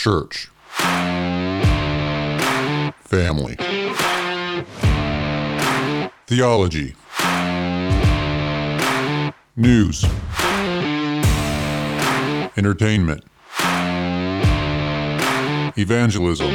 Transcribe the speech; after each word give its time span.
church, 0.00 0.48
family, 3.04 3.54
theology, 6.26 6.94
news, 9.56 10.02
entertainment, 12.56 13.22
evangelism. 15.76 16.48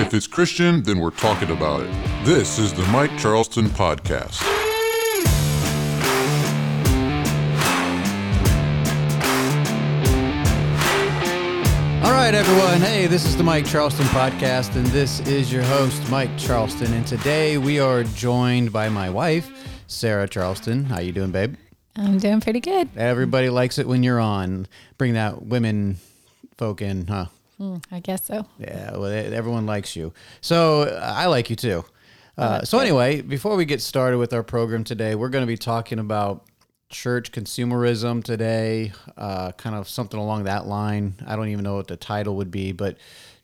If 0.00 0.14
it's 0.14 0.26
Christian, 0.26 0.82
then 0.82 0.98
we're 0.98 1.10
talking 1.10 1.52
about 1.52 1.82
it. 1.82 2.24
This 2.24 2.58
is 2.58 2.72
the 2.72 2.84
Mike 2.86 3.16
Charleston 3.16 3.66
Podcast. 3.66 4.61
Right, 12.12 12.34
everyone. 12.34 12.80
Hey, 12.80 13.06
this 13.06 13.24
is 13.24 13.36
the 13.36 13.42
Mike 13.42 13.64
Charleston 13.64 14.04
podcast, 14.06 14.76
and 14.76 14.84
this 14.88 15.20
is 15.20 15.50
your 15.50 15.62
host, 15.62 16.10
Mike 16.10 16.36
Charleston. 16.36 16.92
And 16.92 17.06
today 17.06 17.58
we 17.58 17.80
are 17.80 18.04
joined 18.04 18.70
by 18.70 18.90
my 18.90 19.08
wife, 19.08 19.50
Sarah 19.86 20.28
Charleston. 20.28 20.84
How 20.84 21.00
you 21.00 21.12
doing, 21.12 21.32
babe? 21.32 21.56
I'm 21.96 22.18
doing 22.18 22.40
pretty 22.40 22.60
good. 22.60 22.90
Everybody 22.96 23.48
likes 23.48 23.78
it 23.78 23.88
when 23.88 24.02
you're 24.02 24.20
on. 24.20 24.66
Bring 24.98 25.14
that 25.14 25.46
women 25.46 25.96
folk 26.58 26.82
in, 26.82 27.06
huh? 27.06 27.26
Mm, 27.58 27.82
I 27.90 28.00
guess 28.00 28.26
so. 28.26 28.46
Yeah, 28.58 28.96
well, 28.96 29.06
everyone 29.06 29.64
likes 29.64 29.96
you. 29.96 30.12
So 30.42 30.82
uh, 30.82 31.12
I 31.16 31.26
like 31.26 31.48
you 31.48 31.56
too. 31.56 31.84
Uh, 32.36 32.62
so 32.62 32.78
anyway, 32.78 33.22
before 33.22 33.56
we 33.56 33.64
get 33.64 33.80
started 33.80 34.18
with 34.18 34.32
our 34.32 34.42
program 34.42 34.84
today, 34.84 35.14
we're 35.14 35.28
going 35.28 35.42
to 35.42 35.50
be 35.50 35.56
talking 35.56 35.98
about 35.98 36.44
church 36.92 37.32
consumerism 37.32 38.22
today, 38.22 38.92
uh, 39.16 39.52
kind 39.52 39.74
of 39.74 39.88
something 39.88 40.20
along 40.20 40.44
that 40.44 40.66
line. 40.66 41.14
I 41.26 41.34
don't 41.34 41.48
even 41.48 41.64
know 41.64 41.74
what 41.74 41.88
the 41.88 41.96
title 41.96 42.36
would 42.36 42.50
be, 42.50 42.72
but 42.72 42.98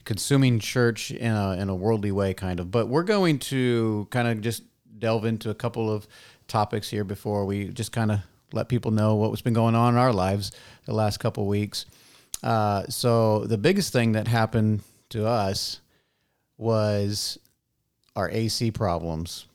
consuming 0.04 0.60
church 0.60 1.10
in 1.10 1.32
a, 1.32 1.52
in 1.52 1.68
a 1.68 1.74
worldly 1.74 2.12
way, 2.12 2.34
kind 2.34 2.60
of. 2.60 2.70
But 2.70 2.88
we're 2.88 3.02
going 3.02 3.38
to 3.40 4.06
kind 4.10 4.28
of 4.28 4.40
just 4.40 4.62
delve 4.98 5.24
into 5.24 5.50
a 5.50 5.54
couple 5.54 5.92
of 5.92 6.06
topics 6.46 6.88
here 6.88 7.04
before 7.04 7.44
we 7.44 7.68
just 7.68 7.92
kind 7.92 8.12
of 8.12 8.20
let 8.52 8.68
people 8.68 8.90
know 8.90 9.16
what's 9.16 9.42
been 9.42 9.52
going 9.52 9.74
on 9.74 9.94
in 9.94 9.98
our 9.98 10.12
lives 10.12 10.52
the 10.84 10.94
last 10.94 11.18
couple 11.18 11.42
of 11.42 11.48
weeks. 11.48 11.86
Uh, 12.42 12.84
so 12.88 13.44
the 13.44 13.58
biggest 13.58 13.92
thing 13.92 14.12
that 14.12 14.28
happened 14.28 14.82
to 15.10 15.26
us 15.26 15.80
was 16.56 17.38
our 18.16 18.30
AC 18.30 18.70
problems, 18.70 19.46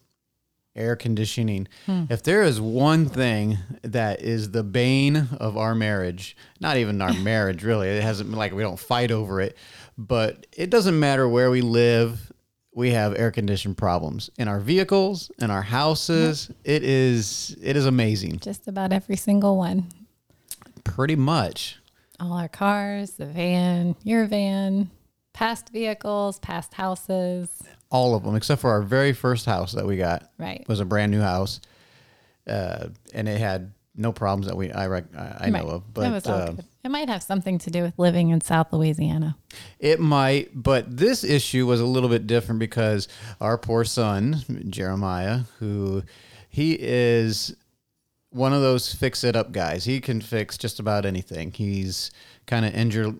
air 0.75 0.95
conditioning. 0.95 1.67
Hmm. 1.85 2.05
If 2.09 2.23
there 2.23 2.41
is 2.43 2.59
one 2.59 3.05
thing 3.07 3.57
that 3.83 4.21
is 4.21 4.51
the 4.51 4.63
bane 4.63 5.27
of 5.39 5.55
our 5.57 5.75
marriage, 5.75 6.35
not 6.59 6.77
even 6.77 7.01
our 7.01 7.13
marriage 7.19 7.63
really, 7.63 7.89
it 7.89 8.01
hasn't 8.03 8.29
been 8.29 8.39
like 8.39 8.53
we 8.53 8.63
don't 8.63 8.79
fight 8.79 9.11
over 9.11 9.39
it, 9.41 9.55
but 9.97 10.47
it 10.55 10.69
doesn't 10.69 10.99
matter 10.99 11.27
where 11.29 11.51
we 11.51 11.61
live. 11.61 12.31
We 12.75 12.89
have 12.91 13.15
air 13.15 13.29
conditioning 13.29 13.75
problems 13.75 14.31
in 14.39 14.47
our 14.47 14.59
vehicles, 14.59 15.29
in 15.37 15.51
our 15.51 15.61
houses. 15.61 16.49
It 16.63 16.81
is 16.83 17.55
it 17.61 17.75
is 17.77 17.85
amazing, 17.85 18.39
Just 18.39 18.67
about 18.67 18.91
every 18.91 19.15
single 19.15 19.57
one. 19.57 19.89
pretty 20.83 21.15
much. 21.15 21.77
All 22.19 22.33
our 22.33 22.47
cars, 22.47 23.11
the 23.11 23.25
van, 23.27 23.95
your 24.03 24.25
van, 24.25 24.89
past 25.33 25.69
vehicles, 25.69 26.39
past 26.39 26.73
houses. 26.73 27.61
All 27.93 28.15
of 28.15 28.23
them 28.23 28.35
except 28.35 28.59
for 28.59 28.71
our 28.71 28.81
very 28.81 29.13
first 29.13 29.45
house 29.45 29.71
that 29.71 29.85
we 29.85 29.95
got 29.95 30.29
Right. 30.37 30.65
was 30.67 30.81
a 30.81 30.85
brand 30.85 31.11
new 31.11 31.21
house 31.21 31.61
uh, 32.47 32.87
and 33.13 33.29
it 33.29 33.39
had 33.39 33.71
no 33.95 34.11
problems 34.11 34.47
that 34.47 34.57
we 34.57 34.71
i, 34.71 34.87
rec- 34.87 35.15
I 35.15 35.45
I 35.45 35.49
know 35.49 35.67
of 35.69 35.83
it 35.83 35.93
but 35.93 36.27
uh. 36.27 36.53
It 36.83 36.91
might 36.91 37.07
have 37.07 37.23
something 37.23 37.59
to 37.59 37.69
do 37.71 37.81
with 37.83 37.97
living 37.97 38.31
in 38.31 38.41
South 38.41 38.73
Louisiana. 38.73 39.37
it 39.79 40.01
might 40.01 40.49
but 40.53 40.97
this 40.97 41.23
issue 41.23 41.65
was 41.65 41.79
a 41.79 41.85
little 41.85 42.09
bit 42.09 42.27
different 42.27 42.59
because 42.59 43.07
our 43.39 43.57
poor 43.57 43.85
son 43.85 44.43
jeremiah 44.69 45.41
who 45.59 46.03
he 46.49 46.75
is 46.79 47.55
one 48.31 48.51
of 48.51 48.61
those 48.61 48.93
fix 48.93 49.23
it 49.23 49.35
up 49.35 49.51
guys 49.51 49.85
he 49.85 50.01
can 50.01 50.19
fix 50.19 50.57
just 50.57 50.79
about 50.79 51.05
anything 51.05 51.51
he's 51.51 52.09
kind 52.47 52.65
of 52.65 52.73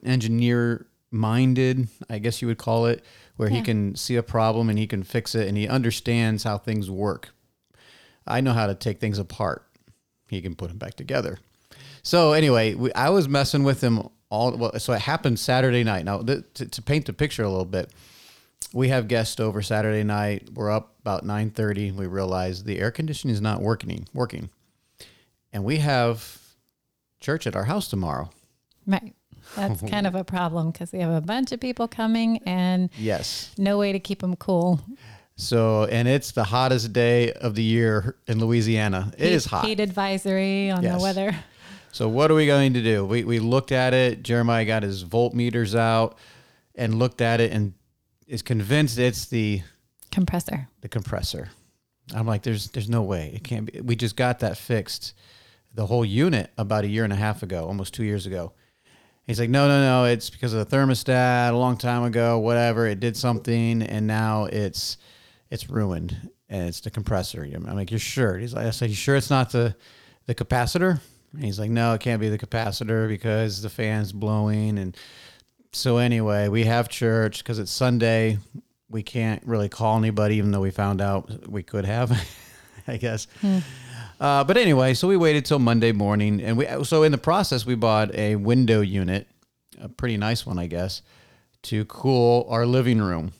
engineer 0.04 0.88
minded 1.12 1.88
i 2.10 2.18
guess 2.18 2.42
you 2.42 2.48
would 2.48 2.58
call 2.58 2.88
it 2.88 3.04
where 3.36 3.50
he 3.50 3.62
can 3.62 3.96
see 3.96 4.16
a 4.16 4.24
problem 4.24 4.70
and 4.70 4.78
he 4.78 4.88
can 4.88 5.04
fix 5.04 5.36
it 5.36 5.48
and 5.48 5.58
he 5.58 5.68
understands 5.68 6.44
how 6.44 6.58
things 6.58 6.90
work 6.90 7.34
I 8.26 8.42
know 8.42 8.54
how 8.54 8.68
to 8.68 8.76
take 8.76 9.00
things 9.00 9.20
apart. 9.20 9.66
He 10.30 10.42
can 10.42 10.56
put 10.56 10.70
them 10.70 10.78
back 10.78 10.96
together. 10.96 11.40
So 12.02 12.34
anyway, 12.34 12.74
we, 12.74 12.92
I 12.94 13.10
was 13.10 13.28
messing 13.28 13.64
with 13.64 13.82
him 13.82 14.10
all. 14.30 14.56
Well, 14.56 14.80
so 14.80 14.94
it 14.94 15.02
happened 15.02 15.40
Saturday 15.40 15.84
night. 15.84 16.06
Now 16.06 16.22
th- 16.22 16.44
to, 16.56 16.66
to 16.68 16.82
paint 16.82 17.06
the 17.06 17.14
picture 17.14 17.44
a 17.44 17.50
little 17.50 17.66
bit, 17.66 17.92
we 18.74 18.90
have 18.90 19.08
guests 19.08 19.40
over 19.40 19.62
Saturday 19.62 20.04
night. 20.04 20.50
We're 20.54 20.72
up 20.72 20.96
about 21.02 21.26
nine 21.26 21.50
thirty. 21.50 21.92
We 21.92 22.08
realize 22.08 22.64
the 22.64 22.80
air 22.80 22.92
conditioning 22.92 23.34
is 23.34 23.42
not 23.42 23.62
working. 23.62 24.08
Working, 24.14 24.50
and 25.52 25.64
we 25.64 25.78
have 25.78 26.40
church 27.20 27.46
at 27.48 27.56
our 27.56 27.66
house 27.66 27.88
tomorrow. 27.88 28.30
Right. 28.86 29.14
That's 29.56 29.82
kind 29.90 30.08
of 30.08 30.16
a 30.16 30.24
problem 30.24 30.72
because 30.72 30.92
we 30.92 31.00
have 31.00 31.12
a 31.12 31.22
bunch 31.22 31.52
of 31.52 31.60
people 31.60 31.88
coming 31.88 32.40
and 32.46 32.90
Yes. 32.98 33.52
no 33.58 33.78
way 33.78 33.92
to 33.92 34.00
keep 34.00 34.20
them 34.20 34.36
cool. 34.36 34.82
So 35.36 35.86
and 35.86 36.08
it's 36.08 36.32
the 36.32 36.44
hottest 36.44 36.94
day 36.94 37.32
of 37.34 37.56
the 37.56 37.64
year 37.64 38.16
in 38.28 38.40
Louisiana. 38.40 39.12
It 39.18 39.32
is 39.32 39.46
Heat- 39.46 39.50
hot. 39.50 39.66
Heat 39.66 39.80
advisory 39.80 40.70
on 40.70 40.84
Yes. 40.84 40.96
the 40.98 41.02
weather. 41.02 41.36
So 41.92 42.08
what 42.08 42.32
are 42.32 42.36
we 42.36 42.46
going 42.48 42.74
to 42.74 42.82
do? 42.82 43.06
We 43.06 43.24
we 43.24 43.40
looked 43.40 43.72
at 43.72 43.94
it. 43.94 44.24
Jeremiah 44.24 44.66
got 44.66 44.84
his 44.84 45.04
voltmeters 45.04 45.76
out 45.78 46.18
and 46.76 46.98
looked 47.00 47.22
at 47.22 47.40
it 47.42 47.52
and 47.52 47.74
is 48.28 48.42
convinced 48.42 48.98
it's 48.98 49.26
the 49.26 49.62
Compressor. 50.12 50.68
the 50.82 50.90
compressor. 50.90 51.50
I'm 52.14 52.28
like, 52.28 52.44
there's 52.44 52.70
there's 52.70 52.90
no 52.90 53.02
way 53.02 53.32
it 53.34 53.44
can't 53.44 53.72
be. 53.72 53.82
We 53.82 53.96
just 53.96 54.16
got 54.16 54.40
that 54.40 54.58
fixed, 54.58 55.14
the 55.74 55.86
whole 55.88 56.06
unit 56.06 56.52
about 56.58 56.84
a 56.84 56.88
year 56.88 57.04
and 57.04 57.14
a 57.14 57.16
half 57.16 57.42
ago, 57.44 57.66
almost 57.66 57.94
two 57.94 58.04
years 58.04 58.26
ago. 58.28 58.54
He's 59.26 59.40
like, 59.40 59.50
no, 59.50 59.68
no, 59.68 59.82
no, 59.82 60.06
it's 60.06 60.30
because 60.30 60.54
of 60.54 60.70
the 60.70 60.76
thermostat 60.76 61.52
a 61.52 61.58
long 61.58 61.78
time 61.78 62.04
ago, 62.04 62.40
whatever. 62.40 62.86
It 62.88 63.00
did 63.00 63.16
something, 63.16 63.82
and 63.82 64.06
now 64.06 64.46
it's 64.46 64.98
it's 65.50 65.70
ruined, 65.70 66.30
and 66.50 66.68
it's 66.68 66.82
the 66.82 66.90
compressor. 66.90 67.44
I'm 67.44 67.64
like, 67.76 67.92
you're 67.92 68.00
sure? 68.00 68.38
He's 68.38 68.54
like, 68.54 68.66
I 68.66 68.72
said, 68.72 68.90
you 68.90 68.96
sure 68.96 69.16
it's 69.16 69.30
not 69.30 69.52
the 69.52 69.76
the 70.26 70.36
capacitor? 70.36 71.00
And 71.34 71.44
he's 71.44 71.60
like, 71.60 71.72
no, 71.72 71.94
it 71.94 72.02
can't 72.02 72.22
be 72.22 72.30
the 72.30 72.38
capacitor 72.38 73.08
because 73.08 73.62
the 73.62 73.70
fan's 73.70 74.12
blowing. 74.12 74.78
And 74.78 74.96
so 75.72 75.98
anyway, 75.98 76.48
we 76.48 76.66
have 76.66 76.90
church 76.90 77.40
because 77.40 77.60
it's 77.60 77.72
Sunday. 77.72 78.38
We 78.90 79.02
can't 79.02 79.44
really 79.46 79.70
call 79.70 79.98
anybody, 79.98 80.36
even 80.36 80.52
though 80.52 80.62
we 80.62 80.70
found 80.70 81.02
out 81.02 81.50
we 81.50 81.64
could 81.64 81.86
have, 81.86 82.12
I 82.88 82.98
guess. 82.98 83.28
Hmm. 83.42 83.60
Uh, 84.24 84.42
but 84.42 84.56
anyway, 84.56 84.94
so 84.94 85.06
we 85.06 85.18
waited 85.18 85.44
till 85.44 85.60
Monday 85.60 85.92
morning, 85.92 86.42
and 86.42 86.58
we 86.58 86.66
so 86.86 87.04
in 87.04 87.12
the 87.12 87.18
process 87.18 87.66
we 87.66 87.76
bought 87.76 88.16
a 88.16 88.38
window 88.38 88.80
unit, 88.80 89.28
a 89.82 89.90
pretty 89.90 90.16
nice 90.16 90.46
one, 90.46 90.58
I 90.58 90.68
guess, 90.68 91.02
to 91.64 91.84
cool 91.84 92.48
our 92.50 92.66
living 92.66 93.02
room. 93.02 93.34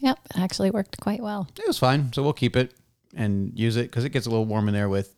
Yep. 0.00 0.18
Actually 0.36 0.70
worked 0.72 1.00
quite 1.00 1.22
well. 1.22 1.48
It 1.58 1.66
was 1.66 1.78
fine, 1.78 2.12
so 2.12 2.22
we'll 2.22 2.34
keep 2.34 2.54
it 2.54 2.74
and 3.16 3.58
use 3.58 3.76
it 3.76 3.84
because 3.84 4.04
it 4.04 4.10
gets 4.10 4.26
a 4.26 4.30
little 4.30 4.44
warm 4.44 4.68
in 4.68 4.74
there 4.74 4.90
with 4.90 5.14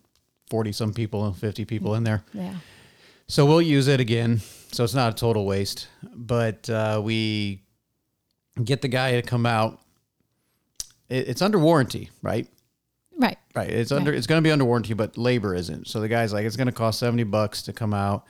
forty 0.49 0.71
some 0.71 0.93
people 0.93 1.25
and 1.25 1.35
fifty 1.35 1.65
people 1.65 1.95
in 1.95 2.05
there. 2.05 2.23
Yeah. 2.33 2.55
So 3.27 3.45
we'll 3.45 3.61
use 3.61 3.89
it 3.89 3.99
again. 3.99 4.39
So 4.71 4.85
it's 4.85 4.93
not 4.93 5.11
a 5.11 5.15
total 5.17 5.45
waste. 5.45 5.89
But 6.15 6.69
uh, 6.69 7.01
we 7.03 7.61
get 8.63 8.81
the 8.81 8.87
guy 8.87 9.19
to 9.19 9.21
come 9.21 9.45
out. 9.45 9.81
It, 11.09 11.27
it's 11.27 11.41
under 11.41 11.59
warranty, 11.59 12.09
right? 12.21 12.47
Right. 13.55 13.69
It's 13.69 13.91
under. 13.91 14.11
It's 14.11 14.25
going 14.27 14.41
to 14.41 14.47
be 14.47 14.51
under 14.51 14.65
warranty, 14.65 14.93
but 14.93 15.17
labor 15.17 15.53
isn't. 15.53 15.87
So 15.87 15.99
the 15.99 16.07
guy's 16.07 16.33
like, 16.33 16.45
it's 16.45 16.55
going 16.55 16.67
to 16.67 16.71
cost 16.73 16.99
seventy 16.99 17.23
bucks 17.23 17.61
to 17.63 17.73
come 17.73 17.93
out 17.93 18.25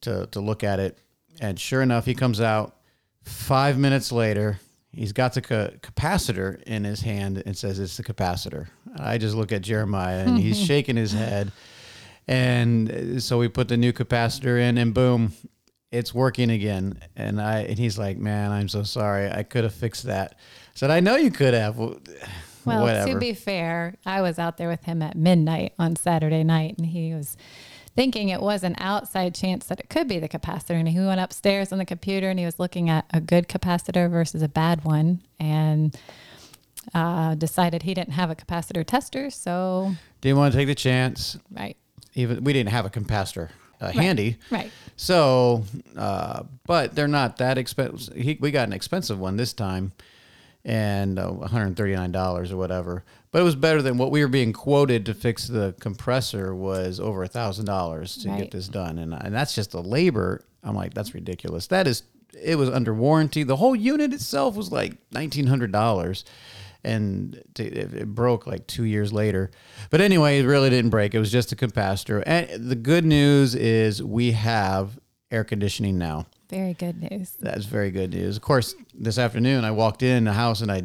to 0.00 0.26
to 0.32 0.40
look 0.40 0.64
at 0.64 0.80
it. 0.80 0.98
And 1.40 1.58
sure 1.58 1.82
enough, 1.82 2.04
he 2.04 2.14
comes 2.14 2.40
out. 2.40 2.76
Five 3.22 3.78
minutes 3.78 4.10
later, 4.12 4.58
he's 4.92 5.12
got 5.12 5.34
the 5.34 5.42
ca- 5.42 5.70
capacitor 5.82 6.62
in 6.62 6.84
his 6.84 7.00
hand 7.00 7.42
and 7.44 7.56
says 7.56 7.78
it's 7.78 7.96
the 7.96 8.02
capacitor. 8.04 8.68
I 8.98 9.18
just 9.18 9.34
look 9.36 9.52
at 9.52 9.62
Jeremiah 9.62 10.24
and 10.24 10.38
he's 10.38 10.60
shaking 10.66 10.96
his 10.96 11.12
head. 11.12 11.52
And 12.28 13.22
so 13.22 13.38
we 13.38 13.48
put 13.48 13.68
the 13.68 13.76
new 13.76 13.92
capacitor 13.92 14.58
in, 14.60 14.78
and 14.78 14.92
boom, 14.92 15.32
it's 15.92 16.12
working 16.12 16.50
again. 16.50 16.98
And 17.14 17.40
I 17.40 17.60
and 17.60 17.78
he's 17.78 17.98
like, 17.98 18.18
"Man, 18.18 18.50
I'm 18.50 18.68
so 18.68 18.82
sorry. 18.82 19.30
I 19.30 19.44
could 19.44 19.62
have 19.62 19.74
fixed 19.74 20.04
that." 20.04 20.32
I 20.34 20.72
said, 20.74 20.90
"I 20.90 20.98
know 21.00 21.14
you 21.16 21.30
could 21.30 21.54
have." 21.54 21.78
Well, 22.66 22.82
whatever. 22.82 23.12
to 23.12 23.18
be 23.18 23.32
fair, 23.32 23.94
I 24.04 24.20
was 24.20 24.38
out 24.38 24.56
there 24.56 24.68
with 24.68 24.84
him 24.84 25.00
at 25.02 25.16
midnight 25.16 25.72
on 25.78 25.96
Saturday 25.96 26.44
night, 26.44 26.76
and 26.78 26.86
he 26.86 27.14
was 27.14 27.36
thinking 27.94 28.28
it 28.28 28.42
was 28.42 28.62
an 28.62 28.74
outside 28.78 29.34
chance 29.34 29.66
that 29.66 29.80
it 29.80 29.88
could 29.88 30.06
be 30.08 30.18
the 30.18 30.28
capacitor. 30.28 30.72
And 30.78 30.86
he 30.88 30.98
went 30.98 31.20
upstairs 31.20 31.72
on 31.72 31.78
the 31.78 31.86
computer 31.86 32.28
and 32.28 32.38
he 32.38 32.44
was 32.44 32.58
looking 32.58 32.90
at 32.90 33.06
a 33.14 33.22
good 33.22 33.48
capacitor 33.48 34.10
versus 34.10 34.42
a 34.42 34.48
bad 34.48 34.84
one, 34.84 35.22
and 35.40 35.96
uh, 36.94 37.34
decided 37.34 37.82
he 37.82 37.94
didn't 37.94 38.12
have 38.12 38.30
a 38.30 38.34
capacitor 38.34 38.84
tester. 38.84 39.30
So, 39.30 39.92
Didn't 40.20 40.38
want 40.38 40.52
to 40.52 40.58
take 40.58 40.68
the 40.68 40.74
chance. 40.74 41.38
right, 41.50 41.76
Even 42.14 42.44
we 42.44 42.52
didn't 42.52 42.70
have 42.70 42.84
a 42.86 42.90
capacitor. 42.90 43.48
uh, 43.80 43.90
handy. 43.92 44.36
Right. 44.50 44.70
So, 44.96 45.64
uh, 45.96 46.44
but 46.66 46.94
they're 46.94 47.08
not 47.08 47.38
that 47.38 47.58
expensive. 47.58 48.14
He, 48.16 48.38
we 48.40 48.50
got 48.50 48.66
an 48.68 48.72
expensive 48.72 49.18
one 49.18 49.36
this 49.36 49.52
time, 49.52 49.92
and 50.66 51.18
uh, 51.18 51.28
one 51.28 51.48
hundred 51.48 51.76
thirty 51.76 51.94
nine 51.94 52.12
dollars 52.12 52.52
or 52.52 52.56
whatever. 52.58 53.04
But 53.30 53.40
it 53.40 53.44
was 53.44 53.54
better 53.54 53.80
than 53.82 53.96
what 53.98 54.10
we 54.10 54.20
were 54.22 54.28
being 54.28 54.52
quoted 54.52 55.06
to 55.06 55.14
fix 55.14 55.46
the 55.46 55.74
compressor 55.80 56.54
was 56.54 56.98
over 57.00 57.22
a 57.22 57.28
thousand 57.28 57.64
dollars 57.66 58.16
to 58.18 58.28
Right. 58.28 58.38
get 58.42 58.50
this 58.50 58.68
done, 58.68 58.98
and 58.98 59.14
and 59.14 59.32
that's 59.34 59.54
just 59.54 59.70
the 59.70 59.82
labor. 59.82 60.44
I'm 60.64 60.74
like, 60.74 60.92
that's 60.92 61.14
ridiculous. 61.14 61.68
That 61.68 61.86
is, 61.86 62.02
it 62.42 62.56
was 62.56 62.68
under 62.68 62.92
warranty. 62.92 63.44
The 63.44 63.56
whole 63.56 63.76
unit 63.76 64.12
itself 64.12 64.56
was 64.56 64.72
like 64.72 64.94
nineteen 65.12 65.46
hundred 65.46 65.70
dollars. 65.72 66.24
And 66.84 67.42
t- 67.54 67.64
it, 67.64 67.94
it 67.94 68.14
broke 68.14 68.46
like 68.46 68.68
two 68.68 68.84
years 68.84 69.12
later, 69.12 69.50
but 69.90 70.00
anyway, 70.00 70.38
it 70.38 70.44
really 70.46 70.70
didn't 70.70 70.90
break. 70.90 71.14
It 71.16 71.18
was 71.18 71.32
just 71.32 71.50
a 71.50 71.56
capacitor. 71.56 72.22
And 72.24 72.70
the 72.70 72.76
good 72.76 73.04
news 73.04 73.56
is 73.56 74.00
we 74.04 74.30
have 74.32 74.96
air 75.32 75.42
conditioning 75.42 75.98
now. 75.98 76.26
Very 76.48 76.74
good 76.74 77.00
news. 77.10 77.32
That's 77.40 77.64
very 77.64 77.90
good 77.90 78.12
news. 78.12 78.36
Of 78.36 78.42
course, 78.42 78.74
this 78.94 79.18
afternoon 79.18 79.64
I 79.64 79.70
walked 79.72 80.02
in 80.02 80.24
the 80.24 80.32
house 80.32 80.60
and 80.60 80.70
I 80.70 80.82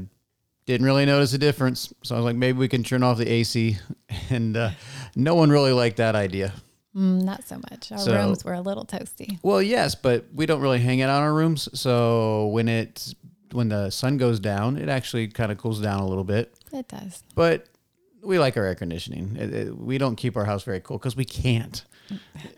didn't 0.65 0.85
really 0.85 1.05
notice 1.05 1.33
a 1.33 1.37
difference. 1.37 1.93
So 2.03 2.15
I 2.15 2.17
was 2.17 2.25
like, 2.25 2.35
maybe 2.35 2.57
we 2.57 2.67
can 2.67 2.83
turn 2.83 3.03
off 3.03 3.17
the 3.17 3.29
AC. 3.29 3.77
And 4.29 4.55
uh, 4.57 4.71
no 5.15 5.35
one 5.35 5.49
really 5.49 5.71
liked 5.73 5.97
that 5.97 6.15
idea. 6.15 6.53
Mm, 6.95 7.23
not 7.23 7.43
so 7.47 7.55
much. 7.69 7.91
Our 7.91 7.97
So- 7.97 8.13
rooms 8.15 8.43
were 8.43 8.53
a 8.53 8.61
little 8.61 8.85
toasty. 8.85 9.39
Well, 9.43 9.61
yes, 9.61 9.95
but 9.95 10.25
we 10.33 10.45
don't 10.45 10.61
really 10.61 10.79
hang 10.79 11.01
out 11.01 11.09
in 11.17 11.23
our 11.23 11.33
rooms. 11.33 11.67
So 11.79 12.47
when 12.47 12.67
it's 12.67 13.13
when 13.51 13.67
the 13.69 13.89
sun 13.89 14.17
goes 14.17 14.39
down, 14.39 14.77
it 14.77 14.87
actually 14.89 15.27
kind 15.27 15.51
of 15.51 15.57
cools 15.57 15.81
down 15.81 15.99
a 16.01 16.07
little 16.07 16.23
bit. 16.23 16.53
It 16.73 16.87
does. 16.87 17.23
But 17.35 17.67
we 18.23 18.39
like 18.39 18.55
our 18.57 18.63
air 18.65 18.75
conditioning. 18.75 19.35
It- 19.37 19.53
it- 19.53 19.77
we 19.77 19.97
don't 19.97 20.15
keep 20.15 20.35
our 20.37 20.45
house 20.45 20.63
very 20.63 20.79
cool 20.79 20.97
because 20.97 21.15
we 21.15 21.25
can't. 21.25 21.83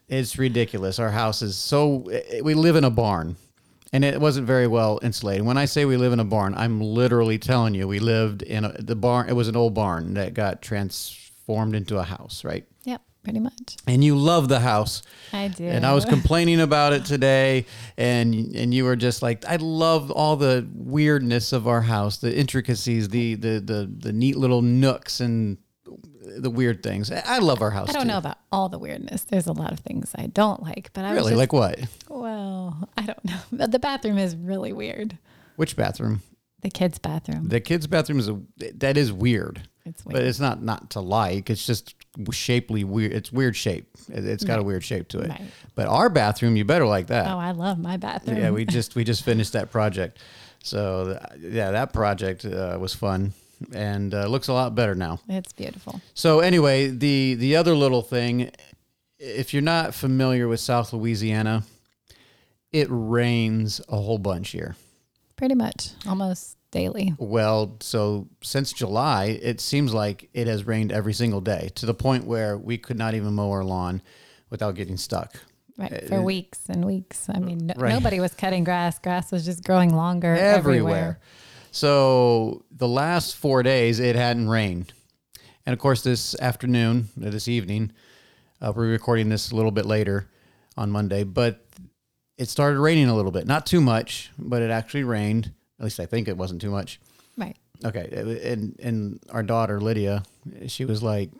It's 0.07 0.37
ridiculous. 0.37 0.99
Our 0.99 1.11
house 1.11 1.41
is 1.41 1.55
so. 1.55 2.09
We 2.43 2.53
live 2.53 2.75
in 2.75 2.83
a 2.83 2.89
barn, 2.89 3.35
and 3.91 4.03
it 4.03 4.19
wasn't 4.19 4.47
very 4.47 4.67
well 4.67 4.99
insulated. 5.01 5.45
When 5.45 5.57
I 5.57 5.65
say 5.65 5.85
we 5.85 5.97
live 5.97 6.13
in 6.13 6.19
a 6.19 6.25
barn, 6.25 6.53
I'm 6.55 6.81
literally 6.81 7.39
telling 7.39 7.73
you 7.73 7.87
we 7.87 7.99
lived 7.99 8.41
in 8.41 8.65
a, 8.65 8.73
the 8.81 8.95
barn. 8.95 9.29
It 9.29 9.33
was 9.33 9.47
an 9.47 9.55
old 9.55 9.73
barn 9.73 10.13
that 10.15 10.33
got 10.33 10.61
transformed 10.61 11.75
into 11.75 11.97
a 11.97 12.03
house, 12.03 12.43
right? 12.43 12.65
Yep, 12.83 13.01
pretty 13.23 13.39
much. 13.39 13.77
And 13.87 14.03
you 14.03 14.15
love 14.15 14.49
the 14.49 14.59
house. 14.59 15.01
I 15.31 15.47
do. 15.47 15.65
And 15.65 15.85
I 15.85 15.93
was 15.93 16.05
complaining 16.05 16.61
about 16.61 16.93
it 16.93 17.05
today, 17.05 17.65
and 17.97 18.33
and 18.55 18.73
you 18.73 18.83
were 18.85 18.95
just 18.95 19.21
like, 19.21 19.45
I 19.45 19.55
love 19.57 20.11
all 20.11 20.35
the 20.35 20.67
weirdness 20.73 21.53
of 21.53 21.67
our 21.67 21.81
house, 21.81 22.17
the 22.17 22.35
intricacies, 22.35 23.09
the 23.09 23.35
the 23.35 23.59
the, 23.59 23.91
the 23.97 24.13
neat 24.13 24.37
little 24.37 24.61
nooks 24.61 25.19
and 25.19 25.57
the 26.37 26.49
weird 26.49 26.81
things. 26.83 27.11
I 27.11 27.39
love 27.39 27.61
our 27.61 27.71
house. 27.71 27.89
I 27.89 27.93
don't 27.93 28.03
too. 28.03 28.07
know 28.09 28.17
about 28.17 28.37
all 28.51 28.69
the 28.69 28.79
weirdness. 28.79 29.23
There's 29.23 29.47
a 29.47 29.51
lot 29.53 29.71
of 29.71 29.79
things 29.79 30.11
I 30.15 30.27
don't 30.27 30.61
like, 30.63 30.89
but 30.93 31.05
I 31.05 31.09
was 31.13 31.17
Really, 31.17 31.31
just, 31.31 31.37
like 31.39 31.53
what? 31.53 31.79
well, 32.09 32.89
I 32.97 33.05
don't 33.05 33.25
know. 33.25 33.37
But 33.51 33.71
the 33.71 33.79
bathroom 33.79 34.17
is 34.17 34.35
really 34.35 34.73
weird. 34.73 35.17
Which 35.55 35.75
bathroom? 35.75 36.21
The 36.61 36.69
kids' 36.69 36.97
bathroom. 36.97 37.49
The 37.49 37.59
kids' 37.59 37.87
bathroom 37.87 38.19
is 38.19 38.29
a, 38.29 38.39
that 38.77 38.95
is 38.97 39.11
weird, 39.11 39.67
It's 39.85 40.05
weird. 40.05 40.13
but 40.13 40.23
it's 40.23 40.39
not 40.39 40.63
not 40.63 40.91
to 40.91 41.01
like. 41.01 41.49
It's 41.49 41.65
just 41.65 41.93
shapely 42.31 42.83
weird. 42.85 43.11
It's 43.11 43.31
weird 43.33 43.55
shape. 43.55 43.89
It- 44.07 44.25
It's 44.25 44.43
got 44.45 44.59
a 44.59 44.63
weird 44.63 44.83
shape 44.83 45.09
to 45.09 45.19
it. 45.19 45.29
Right. 45.29 45.41
But 45.75 45.87
our 45.87 46.09
bathroom, 46.09 46.55
you 46.55 46.63
better 46.63 46.85
like 46.85 47.07
that. 47.07 47.27
oh, 47.29 47.37
I 47.37 47.51
love 47.51 47.79
my 47.79 47.97
bathroom. 47.97 48.37
yeah, 48.37 48.51
we 48.51 48.63
just 48.77 48.95
we 48.95 49.03
just 49.03 49.23
finished 49.25 49.51
that 49.53 49.71
project. 49.71 50.19
So 50.63 51.19
yeah, 51.39 51.71
that 51.71 51.91
project 51.91 52.45
uh, 52.45 52.77
was 52.79 52.93
fun 52.93 53.33
and 53.73 54.13
uh, 54.13 54.27
looks 54.27 54.47
a 54.47 54.53
lot 54.53 54.75
better 54.75 54.95
now. 54.95 55.19
It's 55.29 55.53
beautiful. 55.53 56.01
So 56.13 56.39
anyway, 56.39 56.87
the 56.87 57.35
the 57.35 57.55
other 57.55 57.75
little 57.75 58.01
thing, 58.01 58.51
if 59.19 59.53
you're 59.53 59.61
not 59.63 59.93
familiar 59.95 60.47
with 60.47 60.59
South 60.59 60.93
Louisiana, 60.93 61.63
it 62.71 62.87
rains 62.89 63.79
a 63.87 63.97
whole 63.97 64.17
bunch 64.17 64.49
here. 64.49 64.75
Pretty 65.35 65.55
much 65.55 65.89
almost 66.07 66.57
daily. 66.71 67.13
Well, 67.17 67.77
so 67.81 68.27
since 68.41 68.73
July, 68.73 69.25
it 69.41 69.59
seems 69.61 69.93
like 69.93 70.29
it 70.33 70.47
has 70.47 70.65
rained 70.65 70.91
every 70.91 71.13
single 71.13 71.41
day 71.41 71.69
to 71.75 71.85
the 71.85 71.93
point 71.93 72.25
where 72.25 72.57
we 72.57 72.77
could 72.77 72.97
not 72.97 73.13
even 73.13 73.33
mow 73.33 73.51
our 73.51 73.63
lawn 73.63 74.01
without 74.49 74.75
getting 74.75 74.97
stuck. 74.97 75.35
Right. 75.77 76.07
For 76.07 76.21
weeks 76.21 76.59
and 76.69 76.85
weeks. 76.85 77.27
I 77.29 77.39
mean, 77.39 77.65
no, 77.65 77.73
Uh, 77.75 77.79
Right. 77.81 77.93
nobody 77.93 78.19
was 78.19 78.33
cutting 78.35 78.63
grass. 78.63 78.99
Grass 78.99 79.31
was 79.31 79.43
just 79.43 79.63
growing 79.63 79.89
longer 79.95 80.33
everywhere. 80.35 80.57
everywhere. 80.57 81.19
So 81.73 82.63
the 82.69 82.87
last 82.87 83.35
four 83.35 83.63
days 83.63 83.99
it 83.99 84.15
hadn't 84.15 84.47
rained, 84.47 84.93
and 85.65 85.73
of 85.73 85.79
course 85.79 86.03
this 86.03 86.39
afternoon, 86.39 87.09
uh, 87.19 87.31
this 87.31 87.47
evening, 87.47 87.91
uh, 88.61 88.71
we're 88.75 88.91
recording 88.91 89.29
this 89.29 89.49
a 89.49 89.55
little 89.55 89.71
bit 89.71 89.87
later 89.87 90.29
on 90.77 90.91
Monday, 90.91 91.23
but 91.23 91.65
it 92.37 92.47
started 92.47 92.79
raining 92.79 93.07
a 93.07 93.15
little 93.15 93.31
bit, 93.31 93.47
not 93.47 93.65
too 93.65 93.81
much, 93.81 94.29
but 94.37 94.61
it 94.61 94.69
actually 94.69 95.03
rained. 95.03 95.51
At 95.79 95.85
least 95.85 95.99
I 95.99 96.05
think 96.05 96.27
it 96.27 96.37
wasn't 96.37 96.61
too 96.61 96.69
much. 96.69 96.99
Right. 97.35 97.57
Okay, 97.83 98.07
and 98.43 98.79
and 98.79 99.19
our 99.31 99.41
daughter 99.41 99.81
Lydia, 99.81 100.21
she 100.67 100.85
was 100.85 101.01
like, 101.01 101.31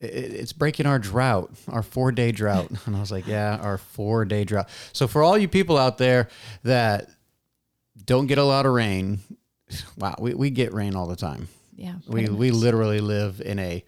"It's 0.00 0.52
breaking 0.52 0.86
our 0.86 0.98
drought, 0.98 1.52
our 1.68 1.84
four 1.84 2.10
day 2.10 2.32
drought," 2.32 2.72
and 2.86 2.96
I 2.96 3.00
was 3.00 3.12
like, 3.12 3.28
"Yeah, 3.28 3.58
our 3.62 3.78
four 3.78 4.24
day 4.24 4.42
drought." 4.42 4.68
So 4.92 5.06
for 5.06 5.22
all 5.22 5.38
you 5.38 5.46
people 5.46 5.78
out 5.78 5.98
there 5.98 6.30
that 6.64 7.10
don't 8.04 8.26
get 8.26 8.38
a 8.38 8.44
lot 8.44 8.66
of 8.66 8.72
rain, 8.72 9.20
wow, 9.98 10.14
we, 10.18 10.34
we 10.34 10.50
get 10.50 10.72
rain 10.74 10.94
all 10.94 11.06
the 11.06 11.16
time. 11.16 11.48
Yeah. 11.74 11.94
We 12.06 12.22
pretty 12.24 12.32
we 12.32 12.50
literally 12.50 13.00
live 13.00 13.40
in 13.44 13.58
a 13.58 13.84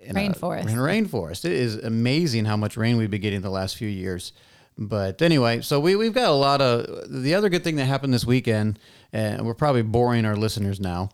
in 0.00 0.16
a- 0.16 0.20
Rainforest. 0.20 0.68
in 0.68 0.78
a 0.78 0.82
rainforest. 0.82 1.44
It 1.44 1.52
is 1.52 1.76
amazing 1.76 2.44
how 2.44 2.56
much 2.56 2.76
rain 2.76 2.96
we've 2.96 3.10
been 3.10 3.20
getting 3.20 3.40
the 3.40 3.50
last 3.50 3.76
few 3.76 3.88
years. 3.88 4.32
But 4.76 5.22
anyway, 5.22 5.60
so 5.60 5.80
we 5.80 5.96
we've 5.96 6.14
got 6.14 6.28
a 6.28 6.34
lot 6.34 6.60
of 6.60 6.86
the 7.08 7.34
other 7.34 7.48
good 7.48 7.64
thing 7.64 7.76
that 7.76 7.84
happened 7.86 8.12
this 8.12 8.24
weekend, 8.24 8.78
and 9.12 9.46
we're 9.46 9.54
probably 9.54 9.82
boring 9.82 10.24
our 10.24 10.36
listeners 10.36 10.80
now. 10.80 11.10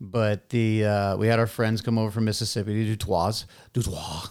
But 0.00 0.48
the 0.48 0.84
uh, 0.84 1.16
we 1.16 1.28
had 1.28 1.38
our 1.38 1.46
friends 1.46 1.80
come 1.82 1.98
over 1.98 2.10
from 2.10 2.24
Mississippi, 2.24 2.72
to 2.84 2.96
Dutois, 2.96 3.44
Dutois, 3.72 4.28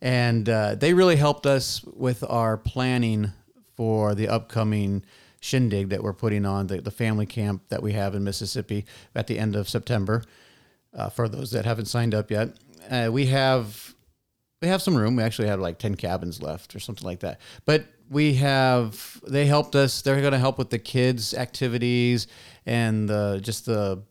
and 0.00 0.48
uh, 0.48 0.74
they 0.76 0.94
really 0.94 1.16
helped 1.16 1.46
us 1.46 1.82
with 1.84 2.24
our 2.28 2.56
planning 2.56 3.32
for 3.76 4.14
the 4.14 4.28
upcoming 4.28 5.04
shindig 5.42 5.88
that 5.88 6.02
we're 6.02 6.12
putting 6.12 6.46
on 6.46 6.68
the, 6.68 6.80
the 6.80 6.90
family 6.90 7.26
camp 7.26 7.62
that 7.68 7.82
we 7.82 7.92
have 7.92 8.14
in 8.14 8.22
Mississippi 8.22 8.86
at 9.14 9.26
the 9.26 9.38
end 9.38 9.56
of 9.56 9.68
September. 9.68 10.22
Uh, 10.94 11.08
for 11.08 11.28
those 11.28 11.50
that 11.50 11.64
haven't 11.64 11.86
signed 11.86 12.14
up 12.14 12.30
yet, 12.30 12.50
uh, 12.90 13.08
we 13.10 13.26
have 13.26 13.94
we 14.60 14.68
have 14.68 14.80
some 14.80 14.96
room. 14.96 15.16
We 15.16 15.22
actually 15.24 15.48
have 15.48 15.60
like 15.60 15.78
ten 15.78 15.96
cabins 15.96 16.40
left 16.40 16.74
or 16.76 16.80
something 16.80 17.06
like 17.06 17.20
that. 17.20 17.40
But 17.64 17.86
we 18.08 18.34
have 18.34 19.20
they 19.26 19.46
helped 19.46 19.74
us. 19.74 20.02
They're 20.02 20.20
going 20.20 20.32
to 20.32 20.38
help 20.38 20.58
with 20.58 20.70
the 20.70 20.78
kids' 20.78 21.34
activities 21.34 22.28
and 22.64 23.08
the 23.08 23.40
just 23.42 23.66
the 23.66 24.02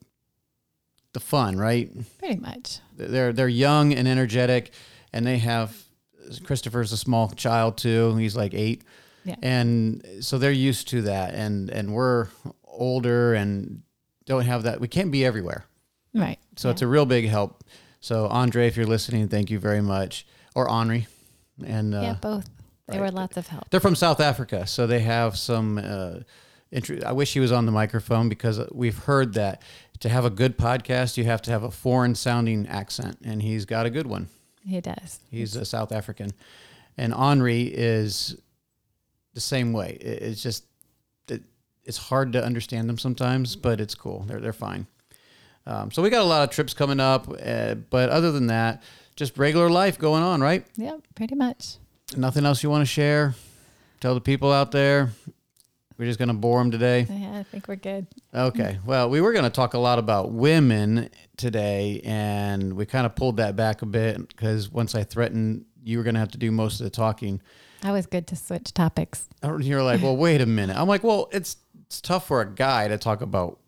the 1.12 1.20
fun, 1.20 1.56
right? 1.56 1.90
Pretty 2.18 2.40
much. 2.40 2.80
they're 2.96 3.32
they're 3.32 3.48
young 3.48 3.94
and 3.94 4.06
energetic, 4.06 4.72
and 5.12 5.26
they 5.26 5.38
have 5.38 5.74
Christopher's 6.44 6.92
a 6.92 6.96
small 6.96 7.30
child 7.30 7.78
too. 7.78 8.16
He's 8.16 8.36
like 8.36 8.54
eight, 8.54 8.82
Yeah. 9.24 9.36
and 9.42 10.04
so 10.20 10.38
they're 10.38 10.50
used 10.52 10.88
to 10.88 11.02
that. 11.02 11.34
And 11.34 11.70
and 11.70 11.92
we're 11.94 12.28
older 12.64 13.34
and 13.34 13.82
don't 14.26 14.44
have 14.44 14.62
that. 14.64 14.80
We 14.80 14.88
can't 14.88 15.10
be 15.10 15.24
everywhere, 15.24 15.64
Right. 16.14 16.38
so 16.56 16.70
it's 16.70 16.82
a 16.82 16.86
real 16.86 17.06
big 17.06 17.28
help. 17.28 17.64
So 18.00 18.26
Andre, 18.28 18.66
if 18.66 18.76
you're 18.76 18.86
listening, 18.86 19.28
thank 19.28 19.50
you 19.50 19.58
very 19.58 19.80
much, 19.82 20.26
or 20.54 20.68
Henri, 20.68 21.06
and 21.64 21.94
uh, 21.94 22.00
yeah, 22.00 22.14
both. 22.20 22.48
They 22.88 22.98
were 23.00 23.10
lots 23.10 23.36
of 23.36 23.46
help. 23.46 23.70
they're 23.70 23.80
from 23.80 23.94
South 23.94 24.20
Africa, 24.20 24.66
so 24.66 24.86
they 24.86 25.00
have 25.00 25.36
some. 25.38 25.78
Uh, 25.78 26.20
I 27.06 27.12
wish 27.12 27.32
he 27.34 27.40
was 27.40 27.52
on 27.52 27.66
the 27.66 27.72
microphone 27.72 28.28
because 28.28 28.58
we've 28.72 28.96
heard 28.98 29.34
that 29.34 29.62
to 30.00 30.08
have 30.08 30.24
a 30.24 30.30
good 30.30 30.56
podcast, 30.58 31.16
you 31.16 31.24
have 31.24 31.42
to 31.42 31.50
have 31.50 31.62
a 31.62 31.70
foreign 31.70 32.14
sounding 32.14 32.66
accent, 32.66 33.18
and 33.24 33.40
he's 33.42 33.64
got 33.66 33.86
a 33.86 33.90
good 33.90 34.06
one. 34.06 34.28
He 34.66 34.80
does. 34.80 35.20
He's 35.30 35.54
a 35.54 35.64
South 35.64 35.92
African, 35.92 36.30
and 36.96 37.12
Henri 37.14 37.62
is 37.62 38.36
the 39.34 39.40
same 39.40 39.72
way. 39.72 39.98
It- 40.00 40.22
It's 40.22 40.42
just 40.42 40.64
it, 41.28 41.42
it's 41.84 41.98
hard 41.98 42.32
to 42.34 42.44
understand 42.44 42.88
them 42.88 42.98
sometimes, 42.98 43.56
but 43.56 43.80
it's 43.80 43.94
cool. 43.94 44.24
They're 44.26 44.40
they're 44.40 44.52
fine. 44.52 44.86
Um, 45.66 45.90
so 45.92 46.02
we 46.02 46.10
got 46.10 46.22
a 46.22 46.24
lot 46.24 46.42
of 46.42 46.50
trips 46.50 46.74
coming 46.74 46.98
up, 46.98 47.28
uh, 47.44 47.74
but 47.76 48.08
other 48.10 48.32
than 48.32 48.48
that, 48.48 48.82
just 49.14 49.38
regular 49.38 49.70
life 49.70 49.96
going 49.98 50.22
on, 50.24 50.40
right? 50.40 50.66
Yep, 50.76 51.02
pretty 51.14 51.36
much. 51.36 51.76
Nothing 52.16 52.44
else 52.44 52.62
you 52.64 52.70
want 52.70 52.82
to 52.82 52.86
share? 52.86 53.34
Tell 54.00 54.14
the 54.14 54.20
people 54.20 54.50
out 54.52 54.72
there. 54.72 55.10
We're 55.98 56.06
just 56.06 56.18
gonna 56.18 56.34
bore 56.34 56.58
them 56.58 56.72
today. 56.72 57.06
Yeah, 57.08 57.38
I 57.38 57.42
think 57.44 57.68
we're 57.68 57.76
good. 57.76 58.08
Okay. 58.34 58.78
Well, 58.84 59.08
we 59.08 59.20
were 59.20 59.32
going 59.32 59.44
to 59.44 59.50
talk 59.50 59.74
a 59.74 59.78
lot 59.78 59.98
about 60.00 60.32
women 60.32 61.10
today, 61.36 62.00
and 62.04 62.72
we 62.72 62.84
kind 62.86 63.06
of 63.06 63.14
pulled 63.14 63.36
that 63.36 63.54
back 63.54 63.82
a 63.82 63.86
bit 63.86 64.26
because 64.26 64.68
once 64.70 64.94
I 64.96 65.04
threatened 65.04 65.66
you 65.84 65.98
were 65.98 66.04
going 66.04 66.14
to 66.14 66.20
have 66.20 66.30
to 66.32 66.38
do 66.38 66.50
most 66.50 66.80
of 66.80 66.84
the 66.84 66.90
talking, 66.90 67.40
I 67.82 67.92
was 67.92 68.06
good 68.06 68.26
to 68.28 68.36
switch 68.36 68.72
topics. 68.72 69.28
And 69.42 69.64
you're 69.64 69.82
like, 69.82 70.02
"Well, 70.02 70.16
wait 70.16 70.40
a 70.40 70.46
minute." 70.46 70.76
I'm 70.76 70.88
like, 70.88 71.02
"Well, 71.02 71.28
it's 71.32 71.56
it's 71.86 72.00
tough 72.00 72.26
for 72.26 72.40
a 72.40 72.48
guy 72.48 72.88
to 72.88 72.98
talk 72.98 73.20
about 73.20 73.58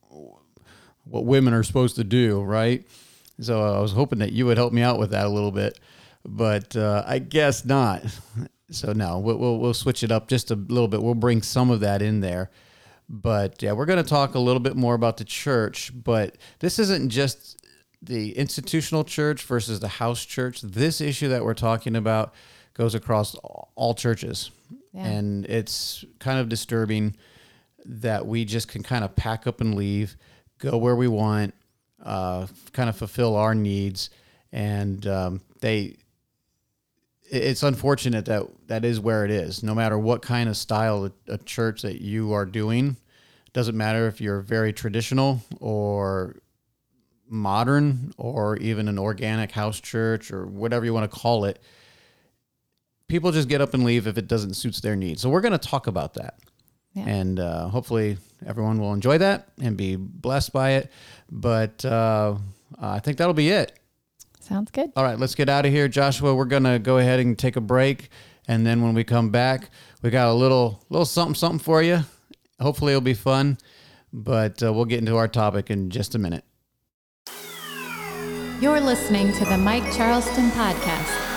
what 1.05 1.25
women 1.25 1.53
are 1.53 1.63
supposed 1.63 1.97
to 1.97 2.05
do, 2.05 2.41
right?" 2.43 2.87
So 3.41 3.61
I 3.63 3.81
was 3.81 3.93
hoping 3.93 4.21
that 4.21 4.33
you 4.33 4.47
would 4.47 4.57
help 4.57 4.73
me 4.73 4.83
out 4.83 4.99
with 4.99 5.11
that 5.11 5.27
a 5.27 5.29
little 5.29 5.51
bit, 5.51 5.81
but 6.25 6.77
uh, 6.77 7.03
I 7.07 7.19
guess 7.19 7.65
not. 7.65 8.05
so 8.71 8.93
no, 8.93 9.19
we'll, 9.19 9.37
we'll 9.37 9.59
we'll 9.59 9.75
switch 9.75 10.03
it 10.05 10.13
up 10.13 10.29
just 10.29 10.51
a 10.51 10.55
little 10.55 10.89
bit. 10.89 11.03
We'll 11.03 11.15
bring 11.15 11.43
some 11.43 11.71
of 11.71 11.81
that 11.81 12.01
in 12.01 12.21
there, 12.21 12.51
but 13.09 13.63
yeah, 13.63 13.73
we're 13.73 13.87
going 13.87 14.03
to 14.03 14.09
talk 14.09 14.35
a 14.35 14.39
little 14.39 14.61
bit 14.61 14.77
more 14.77 14.95
about 14.95 15.17
the 15.17 15.25
church. 15.25 15.91
But 15.95 16.37
this 16.61 16.79
isn't 16.79 17.11
just 17.11 17.61
the 18.01 18.37
institutional 18.37 19.03
church 19.03 19.43
versus 19.43 19.81
the 19.81 19.89
house 19.89 20.25
church. 20.25 20.61
This 20.61 21.01
issue 21.01 21.29
that 21.29 21.45
we're 21.45 21.55
talking 21.55 21.97
about 21.97 22.35
goes 22.75 22.95
across 22.95 23.35
all 23.37 23.95
churches, 23.95 24.51
Yeah. 24.93 25.07
and 25.07 25.47
it's 25.47 26.05
kind 26.19 26.39
of 26.39 26.49
disturbing 26.49 27.17
that 27.87 28.27
we 28.27 28.45
just 28.45 28.69
can 28.69 28.83
kind 28.83 29.05
of 29.05 29.15
pack 29.17 29.47
up 29.47 29.61
and 29.61 29.75
leave, 29.75 30.17
go 30.59 30.77
where 30.77 30.97
we 30.97 31.09
want, 31.09 31.55
uh, 32.03 32.47
kind 32.73 32.89
of 32.89 32.97
fulfill 32.97 33.37
our 33.37 33.55
needs, 33.55 34.11
and 34.53 35.07
um, 35.07 35.41
they. 35.61 35.97
It's 37.31 37.63
unfortunate 37.63 38.27
that 38.27 38.45
that 38.69 38.85
is 38.85 39.01
where 39.01 39.25
it 39.25 39.31
is. 39.31 39.63
No 39.63 39.75
matter 39.75 39.99
what 39.99 40.21
kind 40.23 40.49
of 40.49 40.57
style 40.57 41.07
of 41.07 41.13
a 41.27 41.39
church 41.39 41.83
that 41.83 42.01
you 42.03 42.33
are 42.33 42.45
doing, 42.45 42.97
doesn't 43.55 43.77
matter 43.77 44.07
if 44.07 44.21
you're 44.21 44.41
very 44.41 44.73
traditional 44.73 45.41
or 45.59 46.37
modern 47.29 48.13
or 48.19 48.57
even 48.59 48.89
an 48.89 48.99
organic 48.99 49.51
house 49.53 49.81
church 49.81 50.31
or 50.31 50.47
whatever 50.47 50.85
you 50.85 50.93
want 50.93 51.11
to 51.11 51.19
call 51.19 51.45
it. 51.47 51.61
People 53.09 53.33
just 53.33 53.49
get 53.49 53.61
up 53.61 53.75
and 53.75 53.85
leave 53.85 54.07
if 54.07 54.19
it 54.19 54.29
doesn't 54.29 54.55
suits 54.55 54.81
their 54.81 54.97
needs. 54.97 55.21
So 55.23 55.29
we're 55.29 55.41
going 55.41 55.53
to 55.53 55.59
talk 55.59 55.87
about 55.87 56.15
that. 56.15 56.39
Yeah. 56.95 57.09
And 57.09 57.41
uh, 57.41 57.69
hopefully 57.69 58.19
everyone 58.47 58.79
will 58.79 58.93
enjoy 58.93 59.19
that 59.19 59.49
and 59.61 59.77
be 59.77 59.97
blessed 59.97 60.53
by 60.53 60.73
it. 60.73 60.93
But 61.31 61.85
uh, 61.85 62.37
I 62.79 63.01
think 63.01 63.19
that'll 63.19 63.35
be 63.35 63.51
it. 63.51 63.79
Sounds 64.41 64.71
good. 64.71 64.93
All 64.95 65.03
right, 65.05 65.19
let's 65.19 65.35
get 65.35 65.49
out 65.49 65.65
of 65.65 65.73
here, 65.73 65.89
Joshua. 65.89 66.35
We're 66.35 66.45
gonna 66.45 66.79
go 66.79 66.99
ahead 66.99 67.19
and 67.19 67.39
take 67.39 67.57
a 67.57 67.63
break, 67.63 68.11
and 68.47 68.67
then 68.67 68.83
when 68.83 68.93
we 68.93 69.03
come 69.03 69.31
back, 69.31 69.71
we 70.03 70.11
got 70.11 70.29
a 70.29 70.35
little 70.35 70.85
little 70.91 71.07
something 71.07 71.35
something 71.35 71.59
for 71.59 71.83
you. 71.83 72.01
Hopefully, 72.61 72.93
it'll 72.93 73.01
be 73.01 73.15
fun. 73.15 73.57
But 74.13 74.63
uh, 74.63 74.71
we'll 74.73 74.85
get 74.85 74.99
into 74.99 75.17
our 75.17 75.29
topic 75.29 75.71
in 75.71 75.89
just 75.89 76.15
a 76.15 76.19
minute. 76.19 76.45
You're 78.61 78.81
listening 78.81 79.33
to 79.33 79.45
the 79.47 79.57
Mike 79.57 79.91
Charleston 79.95 80.51
Podcast. 80.51 81.34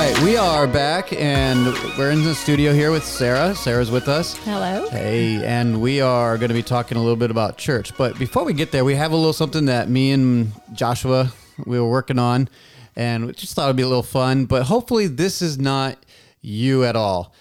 Right, 0.00 0.22
we 0.22 0.34
are 0.34 0.66
back, 0.66 1.12
and 1.12 1.66
we're 1.98 2.10
in 2.10 2.24
the 2.24 2.34
studio 2.34 2.72
here 2.72 2.90
with 2.90 3.04
Sarah. 3.04 3.54
Sarah's 3.54 3.90
with 3.90 4.08
us. 4.08 4.34
Hello. 4.38 4.88
Hey, 4.88 5.44
and 5.44 5.82
we 5.82 6.00
are 6.00 6.38
going 6.38 6.48
to 6.48 6.54
be 6.54 6.62
talking 6.62 6.96
a 6.96 7.00
little 7.00 7.16
bit 7.16 7.30
about 7.30 7.58
church. 7.58 7.94
But 7.98 8.18
before 8.18 8.44
we 8.44 8.54
get 8.54 8.72
there, 8.72 8.82
we 8.82 8.94
have 8.94 9.12
a 9.12 9.16
little 9.16 9.34
something 9.34 9.66
that 9.66 9.90
me 9.90 10.12
and 10.12 10.52
Joshua 10.72 11.30
we 11.66 11.78
were 11.78 11.90
working 11.90 12.18
on, 12.18 12.48
and 12.96 13.26
we 13.26 13.32
just 13.34 13.54
thought 13.54 13.64
it'd 13.64 13.76
be 13.76 13.82
a 13.82 13.88
little 13.88 14.02
fun. 14.02 14.46
But 14.46 14.62
hopefully, 14.62 15.06
this 15.06 15.42
is 15.42 15.58
not 15.58 15.98
you 16.40 16.82
at 16.84 16.96
all. 16.96 17.34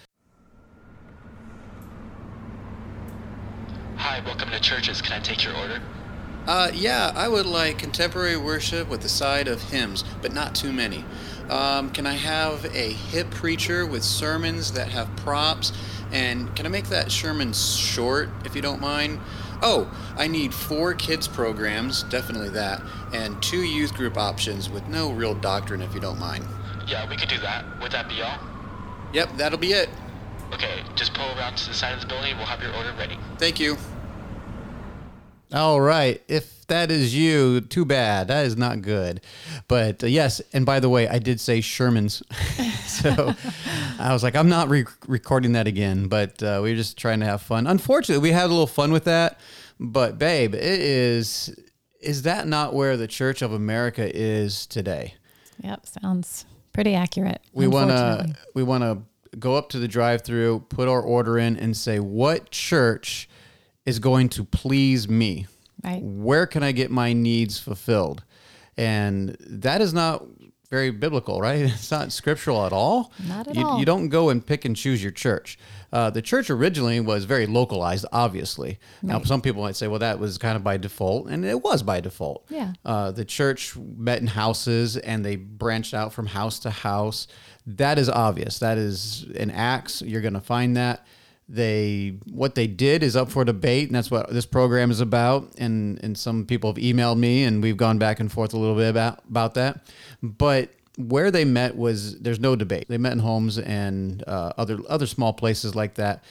Hi, 3.95 4.21
welcome 4.25 4.49
to 4.49 4.59
Churches. 4.59 5.01
Can 5.01 5.13
I 5.13 5.23
take 5.23 5.45
your 5.45 5.55
order? 5.55 5.81
Uh, 6.45 6.71
yeah, 6.73 7.13
I 7.15 7.27
would 7.27 7.45
like 7.45 7.77
contemporary 7.77 8.35
worship 8.35 8.89
with 8.89 9.05
a 9.05 9.09
side 9.09 9.47
of 9.47 9.61
hymns, 9.61 10.03
but 10.21 10.33
not 10.33 10.55
too 10.55 10.73
many. 10.73 11.05
Um, 11.49 11.89
can 11.89 12.05
I 12.05 12.13
have 12.13 12.65
a 12.65 12.93
hip 12.93 13.31
preacher 13.31 13.85
with 13.85 14.03
sermons 14.03 14.71
that 14.73 14.89
have 14.89 15.13
props? 15.17 15.73
And 16.11 16.55
can 16.55 16.65
I 16.65 16.69
make 16.69 16.89
that 16.89 17.11
sermon 17.11 17.53
short, 17.53 18.29
if 18.45 18.55
you 18.55 18.61
don't 18.61 18.81
mind? 18.81 19.19
Oh, 19.61 19.91
I 20.15 20.27
need 20.27 20.53
four 20.53 20.93
kids 20.93 21.27
programs, 21.27 22.03
definitely 22.03 22.49
that, 22.49 22.81
and 23.13 23.41
two 23.43 23.61
youth 23.63 23.93
group 23.93 24.17
options 24.17 24.69
with 24.69 24.87
no 24.87 25.11
real 25.11 25.33
doctrine, 25.35 25.81
if 25.81 25.93
you 25.93 25.99
don't 25.99 26.19
mind. 26.19 26.45
Yeah, 26.87 27.07
we 27.09 27.17
could 27.17 27.29
do 27.29 27.39
that. 27.39 27.65
Would 27.81 27.91
that 27.91 28.07
be 28.07 28.21
all? 28.21 28.37
Yep, 29.13 29.37
that'll 29.37 29.59
be 29.59 29.73
it. 29.73 29.89
Okay, 30.53 30.83
just 30.95 31.13
pull 31.13 31.27
around 31.37 31.57
to 31.57 31.67
the 31.67 31.73
side 31.73 31.93
of 31.93 32.01
the 32.01 32.07
building. 32.07 32.37
We'll 32.37 32.45
have 32.45 32.61
your 32.61 32.73
order 32.75 32.93
ready. 32.97 33.17
Thank 33.37 33.59
you. 33.59 33.77
All 35.51 35.81
right. 35.81 36.21
If 36.27 36.67
that 36.67 36.91
is 36.91 37.15
you, 37.15 37.61
too 37.61 37.85
bad. 37.85 38.27
That 38.27 38.45
is 38.45 38.55
not 38.55 38.81
good. 38.81 39.21
But 39.67 40.03
uh, 40.03 40.07
yes, 40.07 40.41
and 40.53 40.65
by 40.65 40.79
the 40.79 40.89
way, 40.89 41.07
I 41.07 41.19
did 41.19 41.39
say 41.39 41.61
Sherman's. 41.61 42.21
so 42.85 43.33
I 43.99 44.13
was 44.13 44.23
like, 44.23 44.35
I'm 44.35 44.49
not 44.49 44.69
re- 44.69 44.85
recording 45.07 45.53
that 45.53 45.67
again, 45.67 46.07
but 46.07 46.41
uh, 46.43 46.59
we 46.63 46.71
were 46.71 46.75
just 46.75 46.97
trying 46.97 47.19
to 47.21 47.25
have 47.25 47.41
fun. 47.41 47.67
Unfortunately, 47.67 48.21
we 48.21 48.31
had 48.31 48.45
a 48.45 48.49
little 48.49 48.67
fun 48.67 48.91
with 48.91 49.05
that. 49.05 49.39
But 49.79 50.19
babe, 50.19 50.53
it 50.53 50.61
is 50.61 51.55
is 52.01 52.21
that 52.23 52.47
not 52.47 52.73
where 52.73 52.95
the 52.95 53.07
Church 53.07 53.41
of 53.41 53.51
America 53.51 54.09
is 54.15 54.65
today? 54.65 55.15
Yep, 55.63 55.85
sounds 55.85 56.45
pretty 56.73 56.95
accurate. 56.95 57.41
we 57.53 57.67
want 57.67 57.89
to 57.89 58.35
we 58.53 58.63
want 58.63 58.83
to 58.83 59.37
go 59.37 59.55
up 59.55 59.69
to 59.69 59.79
the 59.79 59.87
drive-through, 59.87 60.59
put 60.69 60.87
our 60.87 61.01
order 61.01 61.37
in, 61.37 61.57
and 61.57 61.75
say 61.75 61.99
what 61.99 62.51
church 62.51 63.29
is 63.89 63.99
going 63.99 64.29
to 64.29 64.45
please 64.45 65.09
me. 65.09 65.47
Right. 65.83 66.01
Where 66.01 66.45
can 66.45 66.63
I 66.63 66.71
get 66.71 66.91
my 66.91 67.13
needs 67.13 67.59
fulfilled? 67.59 68.23
And 68.77 69.35
that 69.41 69.81
is 69.81 69.93
not 69.93 70.25
very 70.69 70.91
biblical, 70.91 71.41
right? 71.41 71.61
It's 71.73 71.91
not 71.91 72.11
scriptural 72.11 72.65
at 72.65 72.71
all. 72.71 73.11
Not 73.27 73.47
at 73.47 73.55
you, 73.55 73.65
all. 73.65 73.79
You 73.79 73.85
don't 73.85 74.09
go 74.09 74.29
and 74.29 74.45
pick 74.45 74.65
and 74.65 74.75
choose 74.75 75.01
your 75.01 75.11
church. 75.11 75.57
Uh, 75.91 76.11
the 76.11 76.21
church 76.21 76.51
originally 76.51 76.99
was 76.99 77.25
very 77.25 77.47
localized, 77.47 78.05
obviously. 78.11 78.77
Now, 79.01 79.23
some 79.23 79.41
people 79.41 79.63
might 79.63 79.75
say, 79.75 79.87
well, 79.87 79.99
that 79.99 80.19
was 80.19 80.37
kind 80.37 80.55
of 80.55 80.63
by 80.63 80.77
default, 80.77 81.27
and 81.29 81.43
it 81.43 81.63
was 81.63 81.81
by 81.81 81.99
default. 81.99 82.45
Yeah. 82.49 82.73
Uh, 82.85 83.11
the 83.11 83.25
church 83.25 83.75
met 83.75 84.21
in 84.21 84.27
houses 84.27 84.97
and 84.97 85.25
they 85.25 85.35
branched 85.35 85.95
out 85.95 86.13
from 86.13 86.27
house 86.27 86.59
to 86.59 86.69
house. 86.69 87.27
That 87.65 87.97
is 87.97 88.07
obvious. 88.07 88.59
That 88.59 88.77
is 88.77 89.23
in 89.33 89.49
Acts. 89.49 90.03
You're 90.03 90.21
going 90.21 90.35
to 90.35 90.41
find 90.41 90.77
that. 90.77 91.05
They 91.51 92.19
what 92.31 92.55
they 92.55 92.67
did 92.67 93.01
is 93.01 93.15
up 93.15 93.31
for 93.31 93.43
debate, 93.43 93.87
and 93.89 93.95
that's 93.95 94.11
what 94.11 94.29
this 94.31 94.45
program 94.45 94.91
is 94.91 95.01
about. 95.01 95.51
And 95.57 96.01
and 96.03 96.17
some 96.17 96.45
people 96.45 96.71
have 96.71 96.81
emailed 96.81 97.17
me, 97.17 97.43
and 97.43 97.61
we've 97.63 97.77
gone 97.77 97.97
back 97.97 98.19
and 98.19 98.31
forth 98.31 98.53
a 98.53 98.57
little 98.57 98.75
bit 98.75 98.89
about 98.89 99.23
about 99.27 99.55
that. 99.55 99.87
But 100.21 100.69
where 100.97 101.31
they 101.31 101.45
met 101.45 101.75
was 101.75 102.19
there's 102.19 102.39
no 102.39 102.55
debate. 102.55 102.85
They 102.87 102.97
met 102.97 103.13
in 103.13 103.19
homes 103.19 103.57
and 103.57 104.23
uh, 104.27 104.53
other 104.57 104.79
other 104.87 105.07
small 105.07 105.33
places 105.33 105.75
like 105.75 105.95
that 105.95 106.23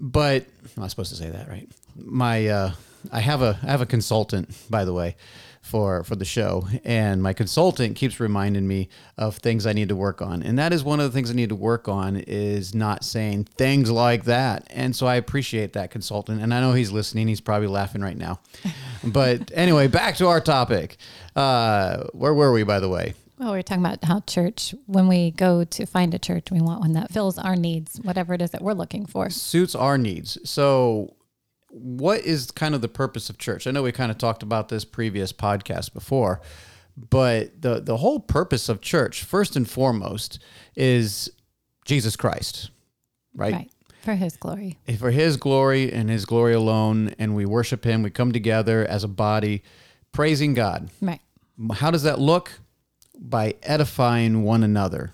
but 0.00 0.44
I'm 0.64 0.82
not 0.82 0.90
supposed 0.90 1.10
to 1.10 1.16
say 1.16 1.30
that, 1.30 1.48
right? 1.48 1.68
My 1.96 2.48
uh, 2.48 2.72
I 3.12 3.20
have 3.20 3.42
a 3.42 3.58
I 3.62 3.66
have 3.66 3.80
a 3.80 3.86
consultant, 3.86 4.54
by 4.70 4.84
the 4.84 4.92
way, 4.92 5.16
for 5.66 6.04
for 6.04 6.16
the 6.16 6.24
show, 6.24 6.66
and 6.84 7.22
my 7.22 7.32
consultant 7.32 7.96
keeps 7.96 8.20
reminding 8.20 8.66
me 8.66 8.88
of 9.18 9.36
things 9.36 9.66
I 9.66 9.72
need 9.72 9.88
to 9.90 9.96
work 9.96 10.22
on, 10.22 10.42
and 10.42 10.58
that 10.58 10.72
is 10.72 10.82
one 10.84 11.00
of 11.00 11.06
the 11.06 11.12
things 11.12 11.30
I 11.30 11.34
need 11.34 11.50
to 11.50 11.54
work 11.56 11.88
on 11.88 12.16
is 12.16 12.74
not 12.74 13.04
saying 13.04 13.44
things 13.56 13.90
like 13.90 14.24
that, 14.24 14.66
and 14.70 14.94
so 14.94 15.06
I 15.06 15.16
appreciate 15.16 15.72
that 15.74 15.90
consultant, 15.90 16.40
and 16.40 16.54
I 16.54 16.60
know 16.60 16.72
he's 16.72 16.92
listening. 16.92 17.28
He's 17.28 17.40
probably 17.40 17.68
laughing 17.68 18.00
right 18.00 18.16
now, 18.16 18.40
but 19.04 19.50
anyway, 19.54 19.88
back 19.88 20.16
to 20.16 20.28
our 20.28 20.40
topic. 20.40 20.96
Uh, 21.34 22.04
where 22.12 22.32
were 22.32 22.52
we, 22.52 22.62
by 22.62 22.80
the 22.80 22.88
way? 22.88 23.14
Well, 23.38 23.50
we 23.50 23.58
were 23.58 23.62
talking 23.62 23.84
about 23.84 24.02
how 24.02 24.20
church, 24.20 24.74
when 24.86 25.08
we 25.08 25.30
go 25.30 25.62
to 25.64 25.84
find 25.84 26.14
a 26.14 26.18
church, 26.18 26.50
we 26.50 26.62
want 26.62 26.80
one 26.80 26.92
that 26.92 27.12
fills 27.12 27.38
our 27.38 27.54
needs, 27.54 28.00
whatever 28.02 28.32
it 28.32 28.40
is 28.40 28.50
that 28.52 28.62
we're 28.62 28.72
looking 28.72 29.04
for. 29.04 29.28
suits 29.28 29.74
our 29.74 29.98
needs. 29.98 30.38
So, 30.48 31.14
what 31.78 32.20
is 32.20 32.50
kind 32.50 32.74
of 32.74 32.80
the 32.80 32.88
purpose 32.88 33.28
of 33.28 33.38
church? 33.38 33.66
I 33.66 33.70
know 33.70 33.82
we 33.82 33.92
kind 33.92 34.10
of 34.10 34.18
talked 34.18 34.42
about 34.42 34.68
this 34.68 34.84
previous 34.84 35.32
podcast 35.32 35.92
before, 35.92 36.40
but 36.96 37.60
the 37.60 37.80
the 37.80 37.98
whole 37.98 38.18
purpose 38.18 38.68
of 38.68 38.80
church, 38.80 39.22
first 39.22 39.56
and 39.56 39.68
foremost, 39.68 40.38
is 40.74 41.30
Jesus 41.84 42.16
Christ, 42.16 42.70
right? 43.34 43.52
Right. 43.52 43.70
For 44.00 44.14
his 44.14 44.36
glory. 44.36 44.78
For 44.98 45.10
His 45.10 45.36
glory 45.36 45.92
and 45.92 46.08
His 46.08 46.26
glory 46.26 46.54
alone, 46.54 47.12
and 47.18 47.34
we 47.34 47.44
worship 47.44 47.84
Him. 47.84 48.04
We 48.04 48.10
come 48.10 48.30
together 48.30 48.86
as 48.86 49.02
a 49.02 49.08
body, 49.08 49.64
praising 50.12 50.54
God. 50.54 50.90
Right. 51.00 51.20
How 51.74 51.90
does 51.90 52.04
that 52.04 52.20
look? 52.20 52.52
By 53.18 53.56
edifying 53.64 54.44
one 54.44 54.62
another. 54.62 55.12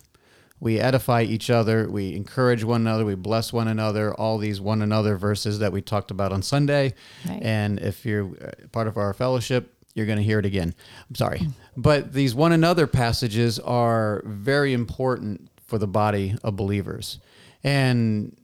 We 0.63 0.79
edify 0.79 1.23
each 1.23 1.51
other. 1.51 1.89
We 1.91 2.15
encourage 2.15 2.63
one 2.63 2.83
another. 2.83 3.05
We 3.05 3.17
bless 3.17 3.53
one 3.53 3.67
another. 3.67 4.15
All 4.15 4.39
these 4.39 4.61
one 4.61 4.81
another 4.81 5.17
verses 5.17 5.59
that 5.59 5.73
we 5.73 5.83
talked 5.83 6.13
about 6.13 6.31
on 6.31 6.41
Sunday. 6.41 6.95
Right. 7.29 7.43
And 7.43 7.81
if 7.81 8.07
you're 8.07 8.27
uh, 8.27 8.69
part 8.71 8.87
of 8.87 8.97
our 8.97 9.13
fellowship, 9.13 9.75
you're 9.97 10.07
going 10.07 10.19
to 10.19 10.25
hear 10.25 10.39
it 10.39 10.47
again. 10.47 10.73
I'm 11.09 11.17
sorry. 11.17 11.49
But 11.77 12.13
these 12.13 12.33
one 12.33 12.53
another 12.53 12.87
passages 12.87 13.59
are 13.59 14.23
very 14.25 14.73
important 14.73 15.51
for 15.67 15.79
the 15.79 15.89
body 15.89 16.37
of 16.45 16.55
believers. 16.55 17.19
And 17.65 18.37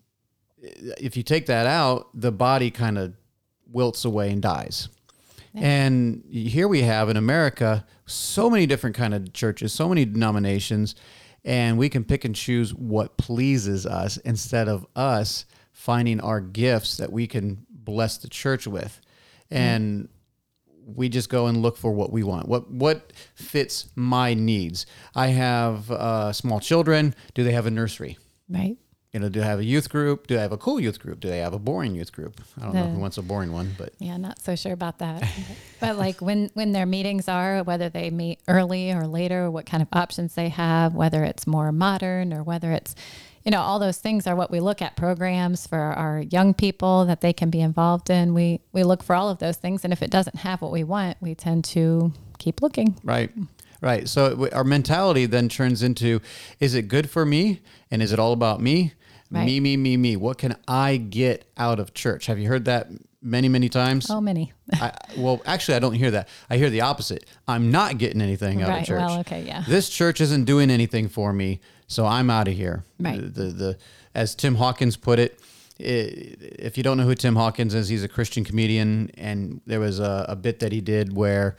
if 0.61 1.17
you 1.17 1.23
take 1.23 1.47
that 1.47 1.69
out, 1.69 2.09
the 2.15 2.33
body 2.33 2.73
kind 2.73 2.99
of 2.99 3.15
wilts 3.71 4.05
away 4.05 4.33
and 4.33 4.43
dies. 4.43 4.89
And 5.55 6.25
here 6.29 6.67
we 6.67 6.83
have 6.83 7.09
in 7.11 7.17
America 7.17 7.87
so 8.07 8.51
many 8.51 8.67
different 8.67 8.97
kind 8.97 9.15
of 9.15 9.33
churches, 9.33 9.73
so 9.73 9.89
many 9.89 10.05
denominations, 10.05 10.97
and 11.49 11.79
we 11.79 11.89
can 11.89 12.05
pick 12.05 12.27
and 12.27 12.37
choose 12.37 12.75
what 12.75 13.17
pleases 13.17 13.87
us 13.87 14.19
instead 14.19 14.69
of 14.69 14.87
us 14.95 15.47
finding 15.73 16.21
our 16.21 16.43
gifts 16.43 16.99
that 16.99 17.11
we 17.11 17.27
can 17.27 17.65
bless 17.71 18.19
the 18.19 18.29
church 18.29 18.67
with. 18.67 19.01
And 19.51 20.11
we 20.85 21.09
just 21.09 21.31
go 21.31 21.47
and 21.47 21.63
look 21.63 21.79
for 21.79 21.91
what 21.91 22.13
we 22.13 22.23
want. 22.23 22.49
What 22.49 22.71
what 22.71 23.15
fits 23.35 23.89
my 23.95 24.35
needs? 24.35 24.85
I 25.15 25.29
have 25.29 25.91
uh, 25.91 26.35
small 26.35 26.61
children. 26.61 27.15
Do 27.33 27.43
they 27.45 27.53
have 27.53 27.65
a 27.65 27.71
nursery? 27.71 28.19
Right. 28.51 28.77
You 29.13 29.21
know, 29.21 29.31
do 29.31 29.41
they 29.41 29.47
have 29.47 29.59
a 29.59 29.65
youth 29.65 29.89
group? 29.89 30.27
Do 30.27 30.35
they 30.35 30.43
have 30.43 30.53
a 30.53 30.59
cool 30.59 30.79
youth 30.79 31.01
group? 31.01 31.21
Do 31.21 31.29
they 31.29 31.39
have 31.39 31.55
a 31.55 31.59
boring 31.59 31.95
youth 31.95 32.13
group? 32.13 32.41
I 32.59 32.65
don't 32.65 32.75
know 32.75 32.83
The- 32.85 32.91
who 32.91 32.99
wants 32.99 33.17
a 33.17 33.23
boring 33.23 33.53
one, 33.53 33.75
but 33.79 33.95
Yeah, 33.99 34.19
not 34.19 34.39
so 34.41 34.55
sure 34.55 34.73
about 34.75 34.99
that. 34.99 35.27
but 35.81 35.97
like 35.97 36.21
when 36.21 36.51
when 36.55 36.73
their 36.73 36.85
meetings 36.85 37.27
are, 37.27 37.63
whether 37.63 37.89
they 37.89 38.11
meet 38.11 38.39
early 38.49 38.93
or 38.93 39.07
later, 39.07 39.51
what 39.51 39.65
kind 39.65 39.83
of 39.83 39.89
options 39.95 40.35
they 40.35 40.51
have, 40.51 40.95
whether 40.95 41.25
it's 41.25 41.47
more 41.47 41.73
modern 41.73 42.35
or 42.35 42.43
whether 42.43 42.73
it's 42.73 42.95
you 43.45 43.53
know, 43.53 43.63
all 43.63 43.79
those 43.79 43.97
things 43.97 44.27
are 44.27 44.37
what 44.37 44.51
we 44.51 44.61
look 44.61 44.83
at 44.83 44.95
programs 44.95 45.67
for 45.67 45.79
our 45.79 46.21
young 46.21 46.53
people 46.53 47.07
that 47.07 47.23
they 47.23 47.33
can 47.33 47.49
be 47.49 47.61
involved 47.63 48.11
in. 48.11 48.35
We 48.35 48.61
we 48.73 48.83
look 48.85 49.03
for 49.03 49.17
all 49.17 49.31
of 49.31 49.39
those 49.39 49.57
things 49.57 49.85
and 49.85 49.93
if 49.93 50.03
it 50.03 50.11
doesn't 50.11 50.37
have 50.41 50.61
what 50.61 50.71
we 50.71 50.85
want, 50.85 51.17
we 51.23 51.35
tend 51.35 51.65
to 51.67 52.13
keep 52.39 52.61
looking. 52.61 52.99
Right. 53.03 53.31
Right. 53.81 54.07
So 54.09 54.49
our 54.53 54.65
mentality 54.65 55.25
then 55.25 55.49
turns 55.49 55.83
into 55.83 56.21
is 56.61 56.75
it 56.75 56.89
good 56.89 57.09
for 57.09 57.25
me? 57.25 57.61
And 57.91 58.03
is 58.03 58.13
it 58.13 58.19
all 58.19 58.35
about 58.35 58.61
me? 58.61 58.93
Right. 59.31 59.45
Me, 59.45 59.61
me, 59.61 59.77
me, 59.77 59.97
me. 59.97 60.17
What 60.17 60.39
can 60.39 60.57
I 60.67 60.97
get 60.97 61.51
out 61.57 61.79
of 61.79 61.93
church? 61.95 62.27
Have 62.27 62.39
you 62.39 62.49
heard 62.49 62.65
that 62.65 62.89
many, 63.21 63.49
many 63.49 63.69
times? 63.69 64.11
Oh, 64.11 64.21
many. 64.21 64.53
I, 64.73 64.93
well, 65.19 65.43
actually, 65.45 65.75
I 65.75 65.81
don't 65.81 65.93
hear 65.95 66.11
that. 66.13 66.29
I 66.49 66.57
hear 66.57 66.71
the 66.71 66.81
opposite. 66.81 67.27
I'm 67.47 67.71
not 67.71 67.99
getting 67.99 68.23
anything 68.23 68.63
out 68.63 68.69
Right, 68.71 68.81
of 68.83 68.87
church. 68.87 69.01
well, 69.01 69.21
okay, 69.21 69.43
yeah. 69.45 69.65
This 69.69 69.91
church 69.91 70.21
isn't 70.23 70.45
doing 70.45 70.71
anything 70.71 71.09
for 71.09 71.33
me, 71.33 71.61
so 71.87 72.07
I'm 72.07 72.31
out 72.31 72.49
of 72.49 72.55
here. 72.55 72.85
Right. 72.99 73.21
The, 73.21 73.29
the, 73.29 73.45
the 73.51 73.79
as 74.15 74.35
Tim 74.35 74.55
Hawkins 74.55 74.97
put 74.97 75.19
it, 75.19 75.39
if 75.79 76.77
you 76.77 76.83
don't 76.83 76.97
know 76.97 77.05
who 77.05 77.15
Tim 77.15 77.37
Hawkins 77.37 77.75
is, 77.75 77.89
he's 77.89 78.03
a 78.03 78.09
Christian 78.09 78.45
comedian, 78.45 79.11
and 79.17 79.61
there 79.67 79.81
was 79.81 80.01
a, 80.01 80.25
a 80.29 80.37
bit 80.37 80.61
that 80.61 80.73
he 80.73 80.81
did 80.81 81.15
where 81.15 81.57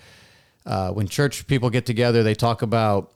uh, 0.65 0.91
when 0.91 1.07
church 1.07 1.47
people 1.47 1.69
get 1.69 1.85
together, 1.85 2.23
they 2.23 2.35
talk 2.35 2.61
about 2.61 3.11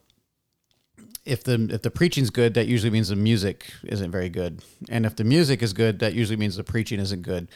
if 1.26 1.44
the 1.44 1.68
if 1.72 1.82
the 1.82 1.92
preaching's 1.92 2.30
good, 2.30 2.54
that 2.56 2.68
usually 2.68 2.90
means 2.90 3.10
the 3.10 3.16
music 3.16 3.72
isn't 3.84 4.12
very 4.12 4.30
good, 4.30 4.62
and 4.90 5.06
if 5.06 5.16
the 5.16 5.24
music 5.24 5.62
is 5.64 5.74
good, 5.74 6.00
that 6.00 6.14
usually 6.14 6.38
means 6.38 6.56
the 6.58 6.64
preaching 6.64 7.00
isn't 7.00 7.22
good. 7.22 7.48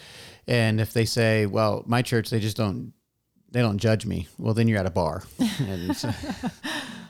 And 0.47 0.79
if 0.79 0.93
they 0.93 1.05
say, 1.05 1.45
"Well, 1.45 1.83
my 1.85 2.01
church, 2.01 2.29
they 2.29 2.39
just 2.39 2.55
don't 2.57 2.93
they 3.51 3.61
don't 3.61 3.77
judge 3.77 4.05
me," 4.05 4.27
well, 4.37 4.53
then 4.53 4.67
you're 4.67 4.79
at 4.79 4.85
a 4.85 4.91
bar. 4.91 5.23
And 5.59 5.95
so- 5.95 6.11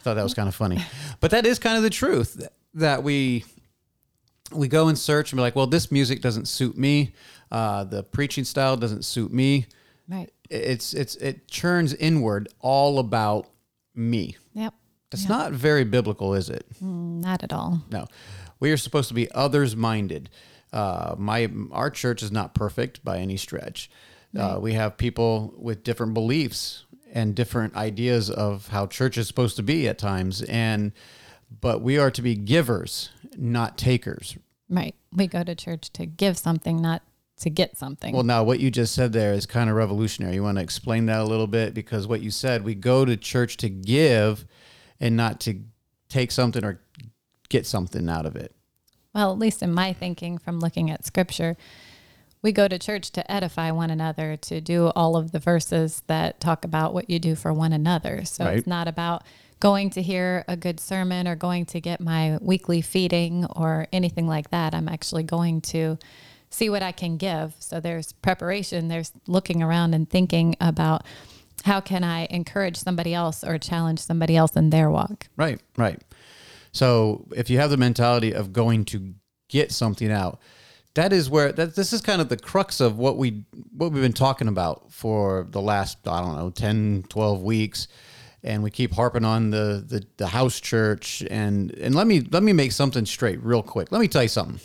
thought 0.01 0.13
that 0.15 0.23
was 0.23 0.33
kind 0.33 0.47
of 0.47 0.55
funny, 0.55 0.79
but 1.19 1.31
that 1.31 1.45
is 1.45 1.59
kind 1.59 1.77
of 1.77 1.83
the 1.83 1.89
truth 1.89 2.33
that- 2.35 2.53
that 2.73 3.03
we 3.03 3.43
we 4.51 4.67
go 4.67 4.87
and 4.87 4.97
search 4.97 5.31
and 5.31 5.37
be 5.37 5.41
like, 5.41 5.55
"Well, 5.55 5.67
this 5.67 5.91
music 5.91 6.21
doesn't 6.21 6.47
suit 6.47 6.77
me. 6.77 7.13
Uh, 7.51 7.83
the 7.83 8.03
preaching 8.03 8.43
style 8.45 8.77
doesn't 8.77 9.03
suit 9.05 9.31
me." 9.33 9.65
Right. 10.07 10.29
It's 10.49 10.93
it's 10.93 11.15
it 11.17 11.47
churns 11.49 11.93
inward, 11.93 12.47
all 12.61 12.97
about 12.99 13.47
me. 13.93 14.37
That's 15.09 15.29
not 15.29 15.53
very 15.53 15.83
biblical, 15.83 16.33
is 16.33 16.49
it? 16.49 16.65
Not 16.81 17.43
at 17.43 17.53
all. 17.53 17.81
No, 17.89 18.07
we 18.59 18.71
are 18.71 18.77
supposed 18.77 19.07
to 19.07 19.13
be 19.13 19.31
others 19.31 19.75
minded. 19.75 20.29
Uh, 20.73 21.15
my 21.17 21.49
our 21.71 21.89
church 21.89 22.21
is 22.21 22.31
not 22.31 22.53
perfect 22.53 23.03
by 23.05 23.19
any 23.19 23.37
stretch. 23.37 23.89
Uh, 24.37 24.59
we 24.61 24.73
have 24.73 24.97
people 24.97 25.53
with 25.57 25.83
different 25.83 26.13
beliefs 26.13 26.85
and 27.11 27.33
different 27.33 27.75
ideas 27.75 28.29
of 28.29 28.67
how 28.67 28.85
church 28.85 29.17
is 29.17 29.27
supposed 29.27 29.55
to 29.55 29.63
be 29.63 29.87
at 29.87 29.97
times, 29.97 30.41
and 30.43 30.91
but 31.61 31.81
we 31.81 31.97
are 31.97 32.11
to 32.11 32.21
be 32.21 32.35
givers, 32.35 33.09
not 33.35 33.77
takers. 33.77 34.37
Right. 34.69 34.93
We 35.13 35.27
go 35.27 35.43
to 35.43 35.55
church 35.55 35.91
to 35.93 36.05
give 36.05 36.37
something, 36.37 36.81
not 36.81 37.01
to 37.39 37.49
get 37.49 37.77
something. 37.77 38.13
Well, 38.13 38.23
now 38.23 38.43
what 38.43 38.59
you 38.59 38.69
just 38.69 38.93
said 38.93 39.13
there 39.13 39.33
is 39.33 39.45
kind 39.45 39.69
of 39.69 39.75
revolutionary. 39.75 40.35
You 40.35 40.43
want 40.43 40.57
to 40.57 40.63
explain 40.63 41.05
that 41.05 41.21
a 41.21 41.23
little 41.23 41.47
bit 41.47 41.73
because 41.73 42.05
what 42.05 42.21
you 42.21 42.31
said, 42.31 42.63
we 42.63 42.75
go 42.75 43.05
to 43.05 43.15
church 43.15 43.57
to 43.57 43.69
give 43.69 44.45
and 44.99 45.15
not 45.17 45.39
to 45.41 45.61
take 46.09 46.31
something 46.31 46.63
or 46.63 46.79
get 47.49 47.65
something 47.65 48.09
out 48.09 48.25
of 48.25 48.35
it. 48.35 48.53
Well, 49.13 49.31
at 49.31 49.39
least 49.39 49.63
in 49.63 49.73
my 49.73 49.93
thinking 49.93 50.37
from 50.37 50.59
looking 50.59 50.91
at 50.91 51.05
scripture, 51.05 51.57
we 52.41 52.51
go 52.51 52.67
to 52.67 52.77
church 52.77 53.11
to 53.11 53.31
edify 53.31 53.71
one 53.71 53.89
another, 53.89 54.37
to 54.37 54.61
do 54.61 54.87
all 54.95 55.17
of 55.17 55.31
the 55.31 55.39
verses 55.39 56.03
that 56.07 56.39
talk 56.39 56.63
about 56.63 56.93
what 56.93 57.09
you 57.09 57.19
do 57.19 57.35
for 57.35 57.51
one 57.51 57.73
another. 57.73 58.25
So 58.25 58.45
Right. 58.45 58.57
it's 58.59 58.67
not 58.67 58.87
about 58.87 59.23
going 59.59 59.89
to 59.89 60.01
hear 60.03 60.45
a 60.47 60.55
good 60.55 60.79
sermon 60.79 61.27
or 61.27 61.35
going 61.35 61.65
to 61.65 61.81
get 61.81 61.99
my 61.99 62.37
weekly 62.41 62.81
feeding 62.81 63.45
or 63.45 63.87
anything 63.91 64.27
like 64.27 64.51
that. 64.51 64.75
I'm 64.75 64.87
actually 64.87 65.23
going 65.23 65.61
to 65.61 65.97
see 66.51 66.69
what 66.69 66.83
I 66.83 66.91
can 66.91 67.17
give. 67.17 67.55
So 67.59 67.79
there's 67.79 68.13
preparation, 68.13 68.87
there's 68.87 69.11
looking 69.25 69.63
around 69.63 69.95
and 69.95 70.07
thinking 70.07 70.55
about 70.61 71.05
how 71.67 71.81
can 71.81 72.01
I 72.01 72.27
encourage 72.29 72.77
somebody 72.77 73.13
else 73.13 73.43
or 73.43 73.57
challenge 73.57 73.99
somebody 73.99 74.37
else 74.37 74.55
in 74.55 74.69
their 74.69 74.89
walk. 74.89 75.27
Right, 75.35 75.59
right. 75.77 76.01
So 76.71 77.27
if 77.35 77.49
you 77.49 77.59
have 77.59 77.69
the 77.69 77.77
mentality 77.77 78.33
of 78.33 78.53
going 78.53 78.85
to 78.85 79.13
get 79.49 79.73
something 79.73 80.09
out, 80.09 80.39
that 80.93 81.11
is 81.11 81.29
where 81.29 81.51
that 81.51 81.75
this 81.75 81.91
is 81.91 82.01
kind 82.01 82.21
of 82.21 82.29
the 82.29 82.37
crux 82.37 82.79
of 82.79 82.97
what 82.97 83.17
we 83.17 83.43
what 83.75 83.91
we've 83.91 84.01
been 84.01 84.13
talking 84.13 84.47
about 84.47 84.91
for 84.93 85.45
the 85.51 85.61
last 85.61 86.07
I 86.07 86.21
don't 86.21 86.37
know 86.37 86.49
10 86.49 87.03
12 87.09 87.43
weeks 87.43 87.87
and 88.43 88.63
we 88.63 88.69
keep 88.69 88.93
harping 88.93 89.25
on 89.25 89.49
the, 89.49 89.83
the 89.87 90.05
the 90.17 90.27
house 90.27 90.59
church 90.59 91.23
and 91.29 91.71
and 91.75 91.95
let 91.95 92.07
me 92.07 92.21
let 92.31 92.43
me 92.43 92.53
make 92.53 92.71
something 92.71 93.05
straight 93.05 93.43
real 93.43 93.63
quick. 93.63 93.91
Let 93.91 93.99
me 93.99 94.07
tell 94.07 94.23
you 94.23 94.29
something. 94.29 94.59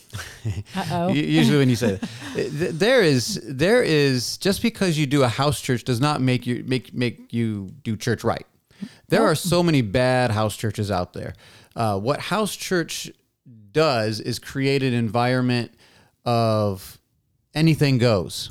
Uh-oh. 0.77 1.09
Usually 1.09 1.59
when 1.59 1.71
you 1.71 1.77
say 1.77 1.99
that, 2.37 2.71
there 2.79 3.03
is 3.03 3.41
there 3.45 3.83
is 3.83 4.37
just 4.37 4.63
because 4.63 4.99
you 4.99 5.07
do 5.07 5.23
a 5.23 5.29
house 5.29 5.61
church 5.61 5.85
does 5.85 6.01
not 6.01 6.21
make 6.21 6.47
you 6.47 6.65
make 6.67 6.93
make 6.95 7.33
you 7.33 7.71
do 7.83 7.97
church 7.97 8.25
right. 8.25 8.47
There 9.09 9.25
are 9.25 9.35
so 9.35 9.63
many 9.63 9.83
bad 9.83 10.31
house 10.31 10.57
churches 10.57 10.91
out 10.91 11.13
there. 11.13 11.35
Uh, 11.77 11.99
what 11.99 12.21
house 12.21 12.55
church 12.55 13.11
does 13.73 14.21
is 14.21 14.39
create 14.39 14.83
an 14.83 14.93
environment 14.93 15.73
of 16.25 16.99
anything 17.55 17.99
goes. 17.99 18.51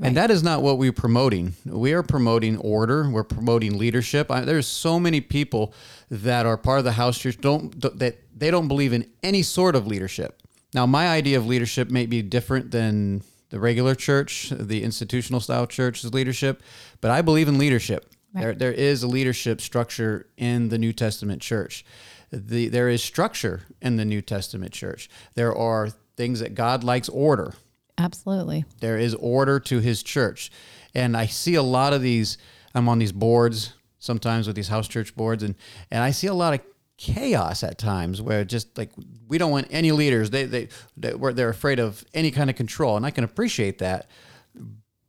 And 0.00 0.16
that 0.16 0.30
is 0.30 0.42
not 0.42 0.62
what 0.62 0.78
we're 0.78 0.92
promoting. 0.92 1.54
We 1.64 1.92
are 1.92 2.02
promoting 2.02 2.56
order. 2.58 3.10
We're 3.10 3.24
promoting 3.24 3.78
leadership. 3.78 4.30
I, 4.30 4.42
there's 4.42 4.66
so 4.66 5.00
many 5.00 5.20
people 5.20 5.74
that 6.10 6.46
are 6.46 6.56
part 6.56 6.78
of 6.78 6.84
the 6.84 6.92
house 6.92 7.18
church 7.18 7.40
don't 7.40 7.80
that 7.98 8.18
they 8.38 8.50
don't 8.50 8.68
believe 8.68 8.92
in 8.92 9.10
any 9.22 9.42
sort 9.42 9.74
of 9.74 9.86
leadership. 9.86 10.40
Now, 10.72 10.86
my 10.86 11.08
idea 11.08 11.38
of 11.38 11.46
leadership 11.46 11.90
may 11.90 12.06
be 12.06 12.22
different 12.22 12.70
than 12.70 13.22
the 13.50 13.58
regular 13.58 13.94
church, 13.94 14.52
the 14.54 14.84
institutional 14.84 15.40
style 15.40 15.66
church's 15.66 16.12
leadership, 16.12 16.62
but 17.00 17.10
I 17.10 17.22
believe 17.22 17.48
in 17.48 17.58
leadership. 17.58 18.12
There, 18.34 18.54
there 18.54 18.72
is 18.72 19.02
a 19.02 19.08
leadership 19.08 19.60
structure 19.60 20.26
in 20.36 20.68
the 20.68 20.78
New 20.78 20.92
Testament 20.92 21.40
church. 21.40 21.84
The, 22.30 22.68
there 22.68 22.90
is 22.90 23.02
structure 23.02 23.62
in 23.80 23.96
the 23.96 24.04
New 24.04 24.20
Testament 24.20 24.72
church. 24.72 25.08
There 25.34 25.54
are 25.54 25.88
things 26.16 26.40
that 26.40 26.54
God 26.54 26.84
likes 26.84 27.08
order. 27.08 27.54
Absolutely. 27.98 28.64
There 28.80 28.96
is 28.96 29.14
order 29.16 29.58
to 29.60 29.80
his 29.80 30.02
church. 30.02 30.50
And 30.94 31.16
I 31.16 31.26
see 31.26 31.56
a 31.56 31.62
lot 31.62 31.92
of 31.92 32.00
these, 32.00 32.38
I'm 32.74 32.88
on 32.88 32.98
these 32.98 33.12
boards 33.12 33.74
sometimes 33.98 34.46
with 34.46 34.56
these 34.56 34.68
house 34.68 34.86
church 34.86 35.14
boards, 35.16 35.42
and, 35.42 35.56
and 35.90 36.02
I 36.02 36.12
see 36.12 36.28
a 36.28 36.34
lot 36.34 36.54
of 36.54 36.60
chaos 36.96 37.62
at 37.62 37.78
times 37.78 38.22
where 38.22 38.44
just 38.44 38.76
like 38.76 38.90
we 39.28 39.38
don't 39.38 39.50
want 39.50 39.66
any 39.70 39.92
leaders. 39.92 40.30
They, 40.30 40.44
they, 40.44 40.68
they're 40.96 41.48
afraid 41.48 41.78
of 41.78 42.04
any 42.14 42.30
kind 42.30 42.48
of 42.50 42.56
control. 42.56 42.96
And 42.96 43.04
I 43.04 43.10
can 43.10 43.24
appreciate 43.24 43.78
that. 43.78 44.10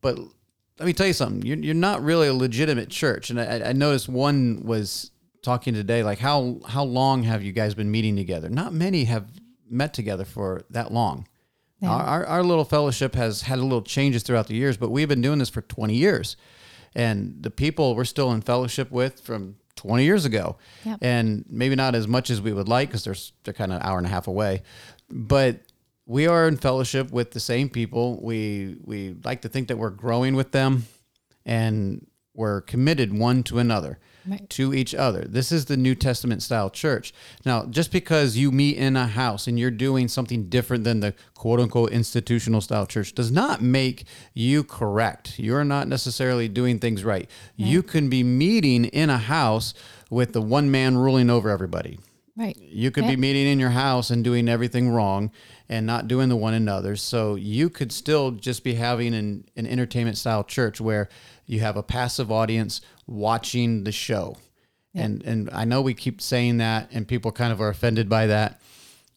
But 0.01 0.17
let 0.17 0.85
me 0.85 0.93
tell 0.93 1.07
you 1.07 1.13
something. 1.13 1.45
You're, 1.45 1.57
you're 1.57 1.75
not 1.75 2.03
really 2.03 2.27
a 2.27 2.33
legitimate 2.33 2.89
church. 2.89 3.29
And 3.29 3.39
I, 3.39 3.69
I 3.69 3.73
noticed 3.73 4.07
one 4.07 4.63
was 4.65 5.11
talking 5.41 5.73
today, 5.73 6.03
like 6.03 6.19
how, 6.19 6.59
how 6.67 6.83
long 6.83 7.23
have 7.23 7.43
you 7.43 7.51
guys 7.51 7.73
been 7.73 7.91
meeting 7.91 8.15
together? 8.15 8.49
Not 8.49 8.73
many 8.73 9.05
have 9.05 9.29
met 9.69 9.93
together 9.93 10.25
for 10.25 10.63
that 10.69 10.91
long. 10.91 11.27
Yeah. 11.79 11.91
Our, 11.91 12.03
our, 12.03 12.25
our 12.25 12.43
little 12.43 12.65
fellowship 12.65 13.15
has 13.15 13.43
had 13.43 13.59
a 13.59 13.63
little 13.63 13.81
changes 13.81 14.23
throughout 14.23 14.47
the 14.47 14.55
years, 14.55 14.77
but 14.77 14.89
we've 14.89 15.07
been 15.07 15.21
doing 15.21 15.39
this 15.39 15.49
for 15.49 15.61
20 15.61 15.95
years. 15.95 16.35
And 16.95 17.37
the 17.41 17.51
people 17.51 17.95
we're 17.95 18.05
still 18.05 18.31
in 18.31 18.41
fellowship 18.41 18.91
with 18.91 19.21
from 19.21 19.55
20 19.75 20.03
years 20.03 20.25
ago. 20.25 20.57
Yep. 20.83 20.99
And 21.01 21.45
maybe 21.49 21.75
not 21.75 21.95
as 21.95 22.07
much 22.07 22.29
as 22.29 22.41
we 22.41 22.51
would 22.51 22.67
like 22.67 22.89
because 22.89 23.03
they're, 23.03 23.15
they're 23.43 23.53
kind 23.53 23.71
of 23.71 23.79
an 23.79 23.87
hour 23.87 23.97
and 23.97 24.05
a 24.05 24.09
half 24.09 24.27
away. 24.27 24.63
But 25.09 25.61
we 26.05 26.27
are 26.27 26.47
in 26.47 26.57
fellowship 26.57 27.11
with 27.11 27.31
the 27.31 27.39
same 27.39 27.69
people. 27.69 28.19
We, 28.21 28.77
we 28.83 29.15
like 29.23 29.41
to 29.43 29.49
think 29.49 29.69
that 29.69 29.77
we're 29.77 29.89
growing 29.91 30.35
with 30.35 30.51
them 30.51 30.85
and 31.45 32.05
we're 32.33 32.61
committed 32.61 33.17
one 33.17 33.43
to 33.43 33.59
another 33.59 33.99
Right. 34.27 34.49
to 34.51 34.73
each 34.73 34.93
other. 34.93 35.21
This 35.21 35.51
is 35.51 35.65
the 35.65 35.77
New 35.77 35.95
Testament 35.95 36.43
style 36.43 36.69
church. 36.69 37.13
Now, 37.45 37.65
just 37.65 37.91
because 37.91 38.37
you 38.37 38.51
meet 38.51 38.77
in 38.77 38.95
a 38.95 39.07
house 39.07 39.47
and 39.47 39.57
you're 39.57 39.71
doing 39.71 40.07
something 40.07 40.49
different 40.49 40.83
than 40.83 40.99
the 40.99 41.13
quote 41.35 41.59
unquote 41.59 41.91
institutional 41.91 42.61
style 42.61 42.85
church 42.85 43.13
does 43.13 43.31
not 43.31 43.61
make 43.61 44.03
you 44.33 44.63
correct. 44.63 45.39
You're 45.39 45.63
not 45.63 45.87
necessarily 45.87 46.47
doing 46.47 46.79
things 46.79 47.03
right. 47.03 47.29
You 47.55 47.81
can 47.81 48.09
be 48.09 48.23
meeting 48.23 48.85
in 48.85 49.09
a 49.09 49.17
house 49.17 49.73
with 50.09 50.33
the 50.33 50.41
one 50.41 50.69
man 50.69 50.97
ruling 50.97 51.29
over 51.29 51.49
everybody. 51.49 51.99
Right. 52.39 52.57
You 52.57 52.89
could 52.89 53.05
be 53.05 53.17
meeting 53.17 53.47
in 53.47 53.59
your 53.59 53.71
house 53.71 54.09
and 54.09 54.23
doing 54.23 54.47
everything 54.47 54.91
wrong 54.91 55.29
and 55.67 55.85
not 55.85 56.07
doing 56.07 56.29
the 56.29 56.37
one 56.37 56.53
another. 56.53 56.95
So 56.95 57.35
you 57.35 57.69
could 57.69 57.91
still 57.91 58.31
just 58.31 58.63
be 58.63 58.75
having 58.75 59.13
an, 59.13 59.43
an 59.57 59.67
entertainment 59.67 60.17
style 60.17 60.45
church 60.45 60.79
where 60.79 61.09
you 61.49 61.59
have 61.61 61.75
a 61.77 61.83
passive 61.83 62.31
audience 62.31 62.79
watching 63.07 63.83
the 63.83 63.91
show. 63.91 64.37
And 64.93 65.23
and 65.23 65.49
I 65.51 65.65
know 65.65 65.81
we 65.81 65.93
keep 65.93 66.21
saying 66.21 66.57
that 66.57 66.89
and 66.91 67.07
people 67.07 67.31
kind 67.31 67.51
of 67.51 67.59
are 67.61 67.69
offended 67.69 68.07
by 68.07 68.27
that. 68.27 68.61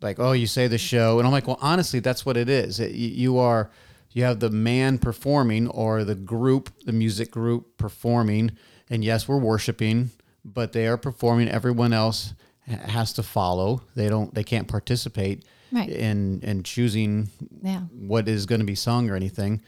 Like, 0.01 0.19
oh, 0.19 0.33
you 0.33 0.47
say 0.47 0.67
the 0.67 0.79
show. 0.79 1.19
And 1.19 1.27
I'm 1.27 1.33
like, 1.33 1.47
well, 1.47 1.59
honestly, 1.61 2.01
that's 2.01 2.27
what 2.27 2.37
it 2.37 2.49
is. 2.49 2.81
It, 2.81 2.93
you, 2.93 3.09
you 3.09 3.39
are 3.39 3.71
you 4.11 4.25
have 4.25 4.41
the 4.41 4.51
man 4.51 4.99
performing 4.99 5.69
or 5.69 6.05
the 6.05 6.15
group, 6.15 6.71
the 6.85 6.93
music 6.93 7.31
group 7.31 7.77
performing. 7.79 8.53
And 8.91 9.03
yes, 9.05 9.27
we're 9.29 9.39
worshiping, 9.39 10.11
but 10.45 10.73
they 10.73 10.87
are 10.87 10.99
performing. 10.99 11.49
Everyone 11.49 11.93
else 11.93 12.35
has 12.67 13.13
to 13.15 13.23
follow. 13.23 13.83
They 13.95 14.09
don't 14.09 14.35
they 14.35 14.45
can't 14.45 14.69
participate 14.69 15.45
Right. 15.71 15.89
in 15.89 16.41
in 16.43 16.63
choosing 16.65 17.29
Yeah. 17.63 17.81
what 18.11 18.29
is 18.29 18.45
going 18.47 18.61
to 18.61 18.67
be 18.67 18.75
sung 18.75 19.09
or 19.11 19.17
anything. 19.17 19.63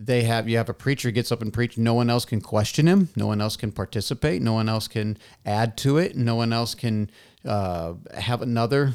They 0.00 0.22
have 0.22 0.48
you 0.48 0.56
have 0.58 0.68
a 0.68 0.74
preacher 0.74 1.10
gets 1.10 1.32
up 1.32 1.42
and 1.42 1.52
preach. 1.52 1.76
No 1.76 1.92
one 1.92 2.08
else 2.08 2.24
can 2.24 2.40
question 2.40 2.86
him. 2.86 3.08
No 3.16 3.26
one 3.26 3.40
else 3.40 3.56
can 3.56 3.72
participate. 3.72 4.40
No 4.40 4.52
one 4.52 4.68
else 4.68 4.86
can 4.86 5.18
add 5.44 5.76
to 5.78 5.98
it. 5.98 6.16
No 6.16 6.36
one 6.36 6.52
else 6.52 6.74
can 6.76 7.10
uh, 7.44 7.94
have 8.16 8.40
another 8.40 8.94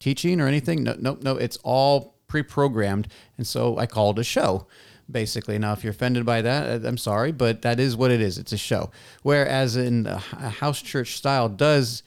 teaching 0.00 0.40
or 0.40 0.48
anything. 0.48 0.82
No, 0.82 0.96
no, 0.98 1.16
no. 1.22 1.36
It's 1.36 1.56
all 1.62 2.16
pre-programmed, 2.26 3.06
and 3.38 3.46
so 3.46 3.78
I 3.78 3.86
call 3.86 4.10
it 4.10 4.18
a 4.18 4.24
show. 4.24 4.66
Basically, 5.08 5.58
now 5.58 5.72
if 5.72 5.82
you're 5.84 5.92
offended 5.92 6.24
by 6.26 6.42
that, 6.42 6.84
uh, 6.84 6.88
I'm 6.88 6.98
sorry, 6.98 7.30
but 7.32 7.62
that 7.62 7.78
is 7.80 7.96
what 7.96 8.10
it 8.10 8.20
is. 8.20 8.36
It's 8.38 8.52
a 8.52 8.56
show. 8.58 8.90
Whereas 9.22 9.76
in 9.76 10.06
a 10.06 10.18
house 10.18 10.80
church 10.82 11.16
style 11.16 11.48
does 11.48 12.02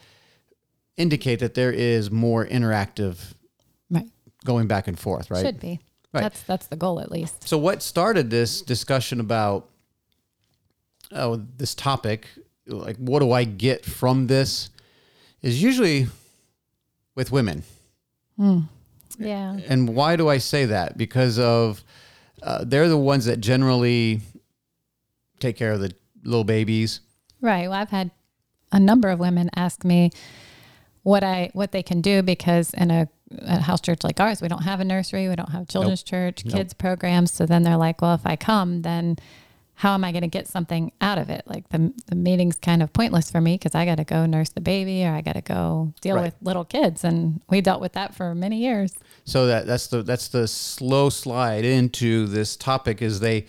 indicate 0.98 1.40
that 1.40 1.54
there 1.54 1.72
is 1.72 2.12
more 2.12 2.46
interactive 2.46 3.34
Right. 3.90 4.08
going 4.46 4.68
back 4.68 4.88
and 4.88 4.98
forth, 5.00 5.30
right? 5.32 5.46
Should 5.46 5.60
be. 5.60 5.80
Right. 6.13 6.21
That's 6.21 6.43
that's 6.43 6.67
the 6.67 6.76
goal 6.76 6.99
at 6.99 7.12
least. 7.12 7.47
So, 7.47 7.58
what 7.58 7.82
started 7.82 8.30
this 8.30 8.62
discussion 8.62 9.19
about 9.19 9.69
oh 11.12 11.43
this 11.58 11.73
topic? 11.73 12.28
Like, 12.67 12.97
what 12.97 13.19
do 13.19 13.32
I 13.32 13.43
get 13.43 13.84
from 13.84 14.28
this? 14.28 14.69
Is 15.41 15.62
usually 15.62 16.08
with 17.15 17.32
women, 17.32 17.63
Yeah. 18.38 19.58
and 19.67 19.89
why 19.95 20.15
do 20.15 20.30
I 20.30 20.38
say 20.38 20.65
that? 20.65 20.97
Because 20.97 21.38
of 21.38 21.84
uh, 22.41 22.63
they're 22.65 22.88
the 22.88 22.97
ones 22.97 23.26
that 23.26 23.39
generally 23.41 24.21
take 25.39 25.58
care 25.58 25.71
of 25.73 25.80
the 25.82 25.91
little 26.23 26.43
babies. 26.45 27.02
Right. 27.41 27.67
Well, 27.69 27.78
I've 27.80 27.89
had 27.89 28.12
a 28.71 28.80
number 28.80 29.10
of 29.10 29.19
women 29.19 29.49
ask 29.56 29.84
me 29.84 30.12
what 31.04 31.23
I 31.23 31.49
what 31.54 31.71
they 31.73 31.84
can 31.84 31.99
do 32.02 32.21
because 32.21 32.73
in 32.73 32.89
a, 32.89 33.10
a 33.32 33.60
house 33.62 33.82
church 33.82 34.04
like 34.04 34.20
ours, 34.20 34.42
we 34.42 34.48
don't 34.48 34.64
have 34.64 34.80
a 34.80 34.84
nursery, 34.86 35.28
we 35.30 35.36
don't 35.36 35.50
have 35.52 35.68
children's 35.68 36.04
church, 36.04 36.46
Nope. 36.46 36.56
kids 36.56 36.74
programs. 36.74 37.32
So 37.32 37.46
then 37.46 37.64
they're 37.64 37.78
like, 37.78 38.02
well, 38.02 38.14
if 38.16 38.26
I 38.26 38.36
come, 38.36 38.82
then 38.84 39.18
how 39.76 39.96
am 39.96 40.04
I 40.04 40.12
going 40.12 40.22
to 40.22 40.28
get 40.28 40.48
something 40.48 40.92
out 41.02 41.18
of 41.18 41.32
it? 41.32 41.44
Like 41.48 41.68
the 41.70 41.92
the 42.08 42.16
meeting's 42.16 42.58
kind 42.58 42.84
of 42.84 42.94
pointless 42.94 43.32
for 43.32 43.42
me 43.42 43.56
because 43.56 43.74
I 43.74 43.86
got 43.86 43.96
to 43.96 44.04
go 44.04 44.28
nurse 44.28 44.50
the 44.50 44.62
baby 44.62 45.04
or 45.04 45.10
I 45.14 45.22
got 45.22 45.34
to 45.34 45.42
go 45.42 45.94
deal 46.02 46.16
Right. 46.16 46.26
with 46.26 46.36
little 46.42 46.64
kids, 46.64 47.04
and 47.04 47.42
we 47.50 47.60
dealt 47.62 47.82
with 47.82 47.94
that 47.94 48.14
for 48.14 48.36
many 48.36 48.58
years. 48.58 48.94
So 49.26 49.48
that 49.48 49.66
that's 49.66 49.88
the 49.88 50.04
that's 50.04 50.28
the 50.28 50.48
slow 50.48 51.10
slide 51.10 51.66
into 51.66 52.28
this 52.28 52.56
topic 52.56 53.02
is 53.02 53.20
they 53.20 53.48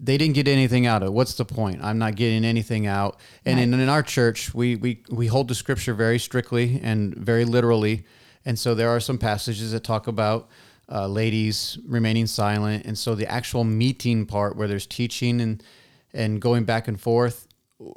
they 0.00 0.16
didn't 0.16 0.34
get 0.34 0.48
anything 0.48 0.86
out 0.86 1.02
of 1.02 1.08
it. 1.08 1.12
What's 1.12 1.34
the 1.34 1.44
point? 1.44 1.84
I'm 1.84 1.98
not 1.98 2.16
getting 2.16 2.44
anything 2.44 2.86
out. 2.86 3.20
And 3.44 3.60
in, 3.60 3.74
in 3.74 3.88
our 3.88 4.02
church, 4.02 4.52
we, 4.54 4.74
we 4.76 5.02
we 5.10 5.26
hold 5.26 5.48
the 5.48 5.54
scripture 5.54 5.92
very 5.94 6.18
strictly 6.18 6.80
and 6.82 7.14
very 7.14 7.44
literally. 7.44 8.06
And 8.46 8.58
so 8.58 8.74
there 8.74 8.90
are 8.90 9.00
some 9.00 9.18
passages 9.18 9.72
that 9.72 9.84
talk 9.84 10.06
about 10.06 10.48
uh, 10.90 11.06
ladies 11.06 11.78
remaining 11.86 12.26
silent. 12.26 12.84
And 12.84 12.96
so 12.98 13.14
the 13.14 13.30
actual 13.30 13.64
meeting 13.64 14.26
part 14.26 14.56
where 14.56 14.68
there's 14.68 14.86
teaching 14.86 15.40
and 15.40 15.62
and 16.12 16.40
going 16.40 16.62
back 16.62 16.86
and 16.86 17.00
forth, 17.00 17.48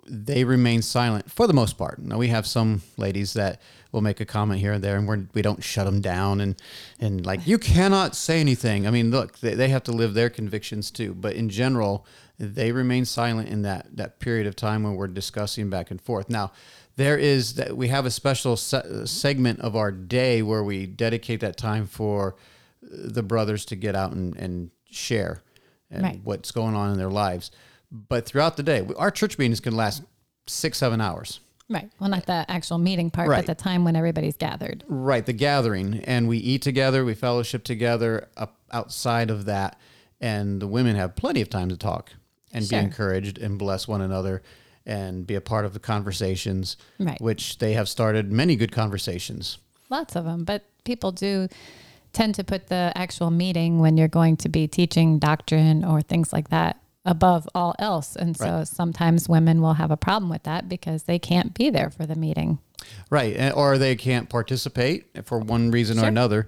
they 0.07 0.43
remain 0.43 0.81
silent 0.81 1.31
for 1.31 1.45
the 1.45 1.53
most 1.53 1.77
part. 1.77 1.99
Now 1.99 2.17
we 2.17 2.29
have 2.29 2.47
some 2.47 2.81
ladies 2.97 3.33
that 3.33 3.61
will 3.91 4.01
make 4.01 4.19
a 4.19 4.25
comment 4.25 4.59
here 4.59 4.73
and 4.73 4.83
there, 4.83 4.97
and 4.97 5.07
we're, 5.07 5.27
we 5.35 5.43
don't 5.43 5.63
shut 5.63 5.85
them 5.85 6.01
down 6.01 6.41
and 6.41 6.55
and 6.99 7.25
like 7.25 7.45
you 7.45 7.57
cannot 7.57 8.15
say 8.15 8.39
anything. 8.39 8.87
I 8.87 8.91
mean, 8.91 9.11
look, 9.11 9.39
they, 9.39 9.53
they 9.53 9.69
have 9.69 9.83
to 9.83 9.91
live 9.91 10.13
their 10.13 10.29
convictions 10.29 10.89
too. 10.89 11.13
But 11.13 11.35
in 11.35 11.49
general, 11.49 12.05
they 12.39 12.71
remain 12.71 13.05
silent 13.05 13.49
in 13.49 13.61
that 13.63 13.95
that 13.95 14.19
period 14.19 14.47
of 14.47 14.55
time 14.55 14.83
when 14.83 14.95
we're 14.95 15.07
discussing 15.07 15.69
back 15.69 15.91
and 15.91 16.01
forth. 16.01 16.29
Now, 16.29 16.51
there 16.97 17.17
is 17.17 17.53
that 17.55 17.77
we 17.77 17.87
have 17.87 18.05
a 18.05 18.11
special 18.11 18.57
se- 18.57 18.77
uh, 18.83 19.05
segment 19.05 19.59
of 19.61 19.75
our 19.75 19.91
day 19.91 20.41
where 20.41 20.63
we 20.63 20.85
dedicate 20.85 21.39
that 21.39 21.55
time 21.57 21.85
for 21.87 22.35
uh, 22.83 22.87
the 22.91 23.23
brothers 23.23 23.63
to 23.65 23.75
get 23.75 23.95
out 23.95 24.11
and, 24.11 24.35
and 24.35 24.71
share 24.89 25.41
and 25.89 26.03
Right. 26.03 26.19
what's 26.23 26.51
going 26.51 26.75
on 26.75 26.91
in 26.91 26.97
their 26.97 27.09
lives. 27.09 27.49
But 27.91 28.25
throughout 28.25 28.57
the 28.57 28.63
day, 28.63 28.85
our 28.97 29.11
church 29.11 29.37
meetings 29.37 29.59
can 29.61 29.75
last 29.75 30.03
six, 30.47 30.77
seven 30.79 30.99
hours. 30.99 31.39
Right. 31.69 31.89
Well, 31.99 32.09
not 32.09 32.25
the 32.25 32.45
actual 32.49 32.77
meeting 32.77 33.09
part, 33.11 33.29
Right. 33.29 33.45
but 33.45 33.57
the 33.57 33.61
time 33.63 33.83
when 33.83 33.95
everybody's 33.95 34.37
gathered. 34.37 34.83
Right, 34.87 35.25
the 35.25 35.33
gathering, 35.33 36.01
and 36.05 36.27
we 36.27 36.37
eat 36.37 36.61
together, 36.61 37.03
we 37.05 37.13
fellowship 37.13 37.63
together. 37.63 38.27
Up 38.37 38.57
outside 38.71 39.29
of 39.29 39.45
that, 39.45 39.77
and 40.19 40.61
the 40.61 40.67
women 40.67 40.95
have 40.95 41.15
plenty 41.15 41.41
of 41.41 41.49
time 41.49 41.69
to 41.69 41.77
talk 41.77 42.11
and 42.53 42.65
Sure. 42.65 42.79
be 42.79 42.85
encouraged 42.85 43.37
and 43.37 43.59
bless 43.59 43.87
one 43.87 44.01
another 44.01 44.41
and 44.87 45.27
be 45.27 45.35
a 45.35 45.41
part 45.41 45.65
of 45.65 45.73
the 45.73 45.79
conversations. 45.79 46.77
Right. 46.97 47.21
Which 47.21 47.59
they 47.59 47.73
have 47.73 47.87
started 47.87 48.31
many 48.31 48.55
good 48.55 48.71
conversations. 48.71 49.59
Lots 49.89 50.15
of 50.15 50.25
them, 50.25 50.43
but 50.45 50.63
people 50.85 51.11
do 51.11 51.47
tend 52.13 52.33
to 52.35 52.43
put 52.43 52.67
the 52.67 52.91
actual 52.95 53.29
meeting 53.29 53.79
when 53.79 53.97
you're 53.97 54.07
going 54.07 54.37
to 54.37 54.49
be 54.49 54.67
teaching 54.67 55.19
doctrine 55.19 55.85
or 55.85 56.01
things 56.01 56.33
like 56.33 56.49
that 56.49 56.81
above 57.05 57.47
all 57.53 57.75
else. 57.79 58.15
And 58.15 58.35
so 58.35 58.45
Right. 58.59 58.67
sometimes 58.67 59.29
women 59.29 59.61
will 59.61 59.73
have 59.75 59.91
a 59.91 59.97
problem 59.97 60.29
with 60.29 60.43
that 60.43 60.67
because 60.67 61.03
they 61.03 61.19
can't 61.19 61.53
be 61.53 61.69
there 61.69 61.89
for 61.89 62.05
the 62.05 62.15
meeting. 62.15 62.59
Right. 63.09 63.33
Eh, 63.37 63.51
or 63.51 63.77
they 63.77 63.95
can't 63.95 64.29
participate 64.29 65.05
for 65.25 65.39
one 65.39 65.71
reason 65.71 65.99
or 65.99 66.05
another. 66.05 66.47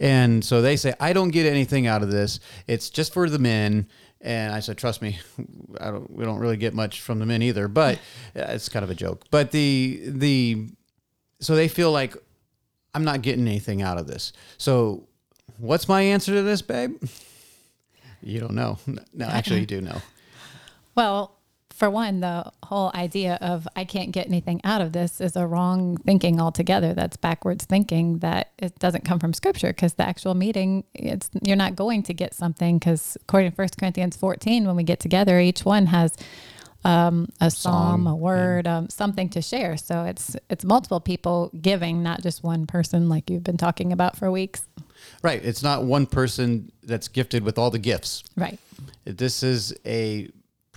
And 0.00 0.44
so 0.44 0.60
they 0.62 0.76
say, 0.76 0.94
I 1.00 1.12
don't 1.12 1.30
get 1.30 1.46
anything 1.46 1.86
out 1.86 2.02
of 2.02 2.10
this. 2.10 2.40
It's 2.66 2.88
just 2.90 3.12
for 3.12 3.28
the 3.28 3.38
men. 3.38 3.86
And 4.20 4.52
I 4.52 4.60
said, 4.60 4.76
trust 4.78 5.00
me, 5.00 5.18
I 5.80 5.90
don't, 5.90 6.10
we 6.10 6.24
don't 6.24 6.38
really 6.38 6.56
get 6.56 6.74
much 6.74 7.00
from 7.00 7.18
the 7.18 7.26
men 7.26 7.42
either, 7.42 7.68
but 7.68 7.96
uh, 8.36 8.46
it's 8.48 8.68
kind 8.68 8.84
of 8.84 8.90
a 8.90 8.94
joke. 8.94 9.24
But 9.30 9.52
the, 9.52 10.00
the, 10.04 10.68
so 11.40 11.54
they 11.54 11.68
feel 11.68 11.92
like 11.92 12.16
I'm 12.94 13.04
not 13.04 13.22
getting 13.22 13.46
anything 13.46 13.82
out 13.82 13.98
of 13.98 14.06
this. 14.06 14.32
So 14.56 15.06
what's 15.58 15.88
my 15.88 16.02
answer 16.02 16.32
to 16.32 16.42
this, 16.42 16.62
babe? 16.62 17.02
You 18.20 18.40
don't 18.40 18.54
know. 18.54 18.78
No, 19.14 19.26
actually, 19.26 19.60
you 19.60 19.66
do 19.66 19.80
know. 19.80 20.02
Well, 20.96 21.37
for 21.78 21.88
one, 21.88 22.18
the 22.18 22.50
whole 22.64 22.90
idea 22.92 23.38
of 23.40 23.68
I 23.76 23.84
can't 23.84 24.10
get 24.10 24.26
anything 24.26 24.60
out 24.64 24.80
of 24.80 24.92
this 24.92 25.20
is 25.20 25.36
a 25.36 25.46
wrong 25.46 25.96
thinking 25.98 26.40
altogether. 26.40 26.92
That's 26.92 27.16
backwards 27.16 27.66
thinking 27.66 28.18
that 28.18 28.50
it 28.58 28.76
doesn't 28.80 29.04
come 29.04 29.20
from 29.20 29.32
scripture 29.32 29.68
because 29.68 29.94
the 29.94 30.02
actual 30.02 30.34
meeting, 30.34 30.82
it's 30.92 31.30
you're 31.40 31.56
not 31.56 31.76
going 31.76 32.02
to 32.02 32.14
get 32.14 32.34
something 32.34 32.80
because 32.80 33.16
according 33.22 33.52
to 33.52 33.56
1 33.56 33.68
Corinthians 33.78 34.16
14, 34.16 34.66
when 34.66 34.74
we 34.74 34.82
get 34.82 34.98
together, 34.98 35.38
each 35.38 35.64
one 35.64 35.86
has 35.86 36.16
um, 36.82 37.28
a 37.40 37.48
psalm, 37.48 38.08
a 38.08 38.16
word, 38.16 38.66
um, 38.66 38.88
something 38.88 39.28
to 39.28 39.40
share. 39.40 39.76
So 39.76 40.02
it's 40.02 40.36
it's 40.50 40.64
multiple 40.64 40.98
people 40.98 41.52
giving, 41.62 42.02
not 42.02 42.22
just 42.22 42.42
one 42.42 42.66
person 42.66 43.08
like 43.08 43.30
you've 43.30 43.44
been 43.44 43.56
talking 43.56 43.92
about 43.92 44.16
for 44.16 44.32
weeks. 44.32 44.66
Right. 45.22 45.44
It's 45.44 45.62
not 45.62 45.84
one 45.84 46.06
person 46.06 46.72
that's 46.82 47.06
gifted 47.06 47.44
with 47.44 47.56
all 47.56 47.70
the 47.70 47.78
gifts. 47.78 48.24
Right. 48.36 48.58
This 49.04 49.44
is 49.44 49.72
a 49.86 50.28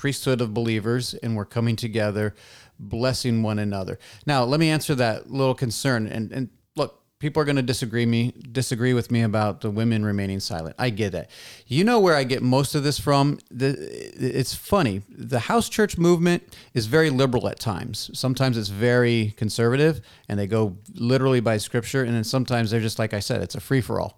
priesthood 0.01 0.41
of 0.41 0.51
believers, 0.51 1.13
and 1.13 1.35
we're 1.35 1.45
coming 1.45 1.75
together, 1.75 2.33
blessing 2.79 3.43
one 3.43 3.59
another. 3.59 3.99
Now, 4.25 4.43
let 4.43 4.59
me 4.59 4.67
answer 4.71 4.95
that 4.95 5.29
little 5.29 5.53
concern. 5.53 6.07
And 6.07 6.31
and 6.31 6.49
look, 6.75 7.03
people 7.19 7.39
are 7.39 7.45
going 7.45 7.55
to 7.55 7.61
disagree 7.61 8.07
me 8.07 8.33
disagree 8.51 8.95
with 8.95 9.11
me 9.11 9.21
about 9.21 9.61
the 9.61 9.69
women 9.69 10.03
remaining 10.03 10.39
silent. 10.39 10.75
I 10.79 10.89
get 10.89 11.11
that. 11.11 11.29
You 11.67 11.83
know 11.83 11.99
where 11.99 12.15
I 12.15 12.23
get 12.23 12.41
most 12.41 12.73
of 12.73 12.83
this 12.83 12.99
from? 12.99 13.37
The, 13.51 13.75
it's 14.17 14.55
funny. 14.55 15.03
The 15.07 15.41
house 15.41 15.69
church 15.69 15.99
movement 15.99 16.41
is 16.73 16.87
very 16.87 17.11
liberal 17.11 17.47
at 17.47 17.59
times. 17.59 18.09
Sometimes 18.15 18.57
it's 18.57 18.69
very 18.69 19.35
conservative, 19.37 20.01
and 20.27 20.39
they 20.39 20.47
go 20.47 20.77
literally 20.95 21.41
by 21.41 21.57
scripture. 21.57 22.03
And 22.03 22.15
then 22.15 22.23
sometimes 22.23 22.71
they're 22.71 22.81
just 22.81 22.97
like 22.97 23.13
I 23.13 23.19
said, 23.19 23.43
it's 23.43 23.55
a 23.55 23.61
free 23.61 23.81
for 23.81 24.01
all. 24.01 24.17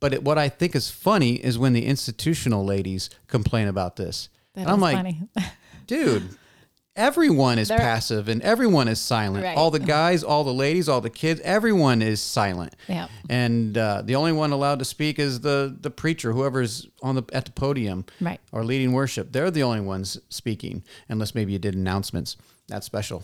But 0.00 0.14
it, 0.14 0.22
what 0.22 0.38
I 0.38 0.48
think 0.48 0.74
is 0.74 0.88
funny 0.88 1.34
is 1.34 1.58
when 1.58 1.74
the 1.74 1.84
institutional 1.84 2.64
ladies 2.64 3.10
complain 3.26 3.68
about 3.68 3.96
this. 3.96 4.30
I'm 4.66 4.80
like, 4.80 4.96
funny. 4.96 5.22
dude. 5.86 6.28
Everyone 6.96 7.60
is 7.60 7.68
They're- 7.68 7.78
passive 7.78 8.28
and 8.28 8.42
everyone 8.42 8.88
is 8.88 8.98
silent. 8.98 9.44
Right. 9.44 9.56
All 9.56 9.70
the 9.70 9.78
guys, 9.78 10.24
all 10.24 10.42
the 10.42 10.52
ladies, 10.52 10.88
all 10.88 11.00
the 11.00 11.08
kids, 11.10 11.40
everyone 11.44 12.02
is 12.02 12.20
silent. 12.20 12.74
Yeah. 12.88 13.06
And 13.30 13.78
uh, 13.78 14.02
the 14.04 14.16
only 14.16 14.32
one 14.32 14.50
allowed 14.50 14.80
to 14.80 14.84
speak 14.84 15.20
is 15.20 15.38
the 15.40 15.76
the 15.80 15.90
preacher, 15.92 16.32
whoever's 16.32 16.88
on 17.00 17.14
the 17.14 17.22
at 17.32 17.44
the 17.44 17.52
podium, 17.52 18.04
Right. 18.20 18.40
or 18.50 18.64
leading 18.64 18.90
worship. 18.92 19.30
They're 19.30 19.52
the 19.52 19.62
only 19.62 19.80
ones 19.80 20.18
speaking, 20.28 20.82
unless 21.08 21.36
maybe 21.36 21.52
you 21.52 21.60
did 21.60 21.76
announcements. 21.76 22.36
That's 22.66 22.84
special. 22.84 23.22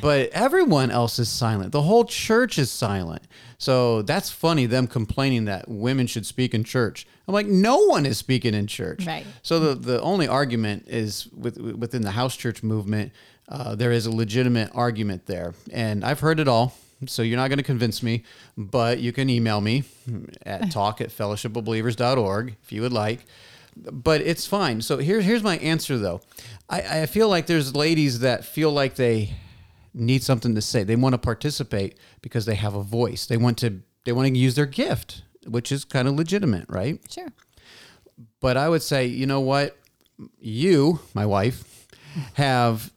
but 0.00 0.30
everyone 0.30 0.90
else 0.90 1.18
is 1.18 1.28
silent. 1.28 1.72
The 1.72 1.82
whole 1.82 2.04
church 2.06 2.58
is 2.58 2.70
silent. 2.70 3.22
So 3.60 4.00
that's 4.00 4.30
funny. 4.30 4.64
Them 4.64 4.86
complaining 4.86 5.44
that 5.44 5.68
women 5.68 6.06
should 6.06 6.24
speak 6.24 6.54
in 6.54 6.64
church. 6.64 7.06
I'm 7.28 7.34
like, 7.34 7.46
no 7.46 7.76
one 7.84 8.06
is 8.06 8.16
speaking 8.16 8.54
in 8.54 8.66
church. 8.66 9.06
Right. 9.06 9.26
So 9.42 9.60
the 9.60 9.74
the 9.74 10.00
only 10.00 10.26
argument 10.26 10.86
is 10.88 11.28
with, 11.28 11.58
within 11.58 12.00
the 12.00 12.12
house 12.12 12.34
church 12.36 12.62
movement. 12.62 13.12
Uh, 13.50 13.74
there 13.74 13.92
is 13.92 14.06
a 14.06 14.10
legitimate 14.10 14.70
argument 14.74 15.26
there, 15.26 15.52
and 15.72 16.04
I've 16.04 16.20
heard 16.20 16.40
it 16.40 16.48
all. 16.48 16.74
So 17.06 17.20
you're 17.20 17.36
not 17.36 17.48
going 17.48 17.58
to 17.58 17.62
convince 17.64 18.02
me, 18.02 18.24
but 18.56 18.98
you 19.00 19.12
can 19.12 19.28
email 19.28 19.60
me 19.60 19.84
at 20.46 20.70
talk 20.72 21.02
at 21.02 21.10
fellowshipofbelievers.org 21.10 22.56
if 22.62 22.72
you 22.72 22.80
would 22.80 22.92
like. 22.94 23.26
But 23.76 24.22
it's 24.22 24.46
fine. 24.46 24.80
So 24.80 24.96
here's 24.96 25.26
here's 25.26 25.42
my 25.42 25.58
answer 25.58 25.98
though. 25.98 26.22
I, 26.70 27.02
I 27.02 27.06
feel 27.06 27.28
like 27.28 27.46
there's 27.46 27.76
ladies 27.76 28.20
that 28.20 28.46
feel 28.46 28.72
like 28.72 28.94
they 28.94 29.34
need 29.94 30.22
something 30.22 30.54
to 30.54 30.60
say. 30.62 30.84
They 30.84 30.96
want 30.96 31.14
to 31.14 31.18
participate 31.18 31.96
because 32.22 32.46
they 32.46 32.54
have 32.54 32.74
a 32.74 32.82
voice. 32.82 33.26
They 33.26 33.36
want 33.36 33.58
to 33.58 33.80
they 34.04 34.12
want 34.12 34.28
to 34.28 34.38
use 34.38 34.54
their 34.54 34.66
gift, 34.66 35.22
which 35.46 35.70
is 35.70 35.84
kind 35.84 36.08
of 36.08 36.14
legitimate, 36.14 36.66
right? 36.68 36.98
Sure. 37.10 37.28
But 38.40 38.56
I 38.56 38.68
would 38.68 38.82
say, 38.82 39.06
you 39.06 39.26
know 39.26 39.40
what? 39.40 39.76
You, 40.38 41.00
my 41.14 41.26
wife, 41.26 41.86
have 42.34 42.92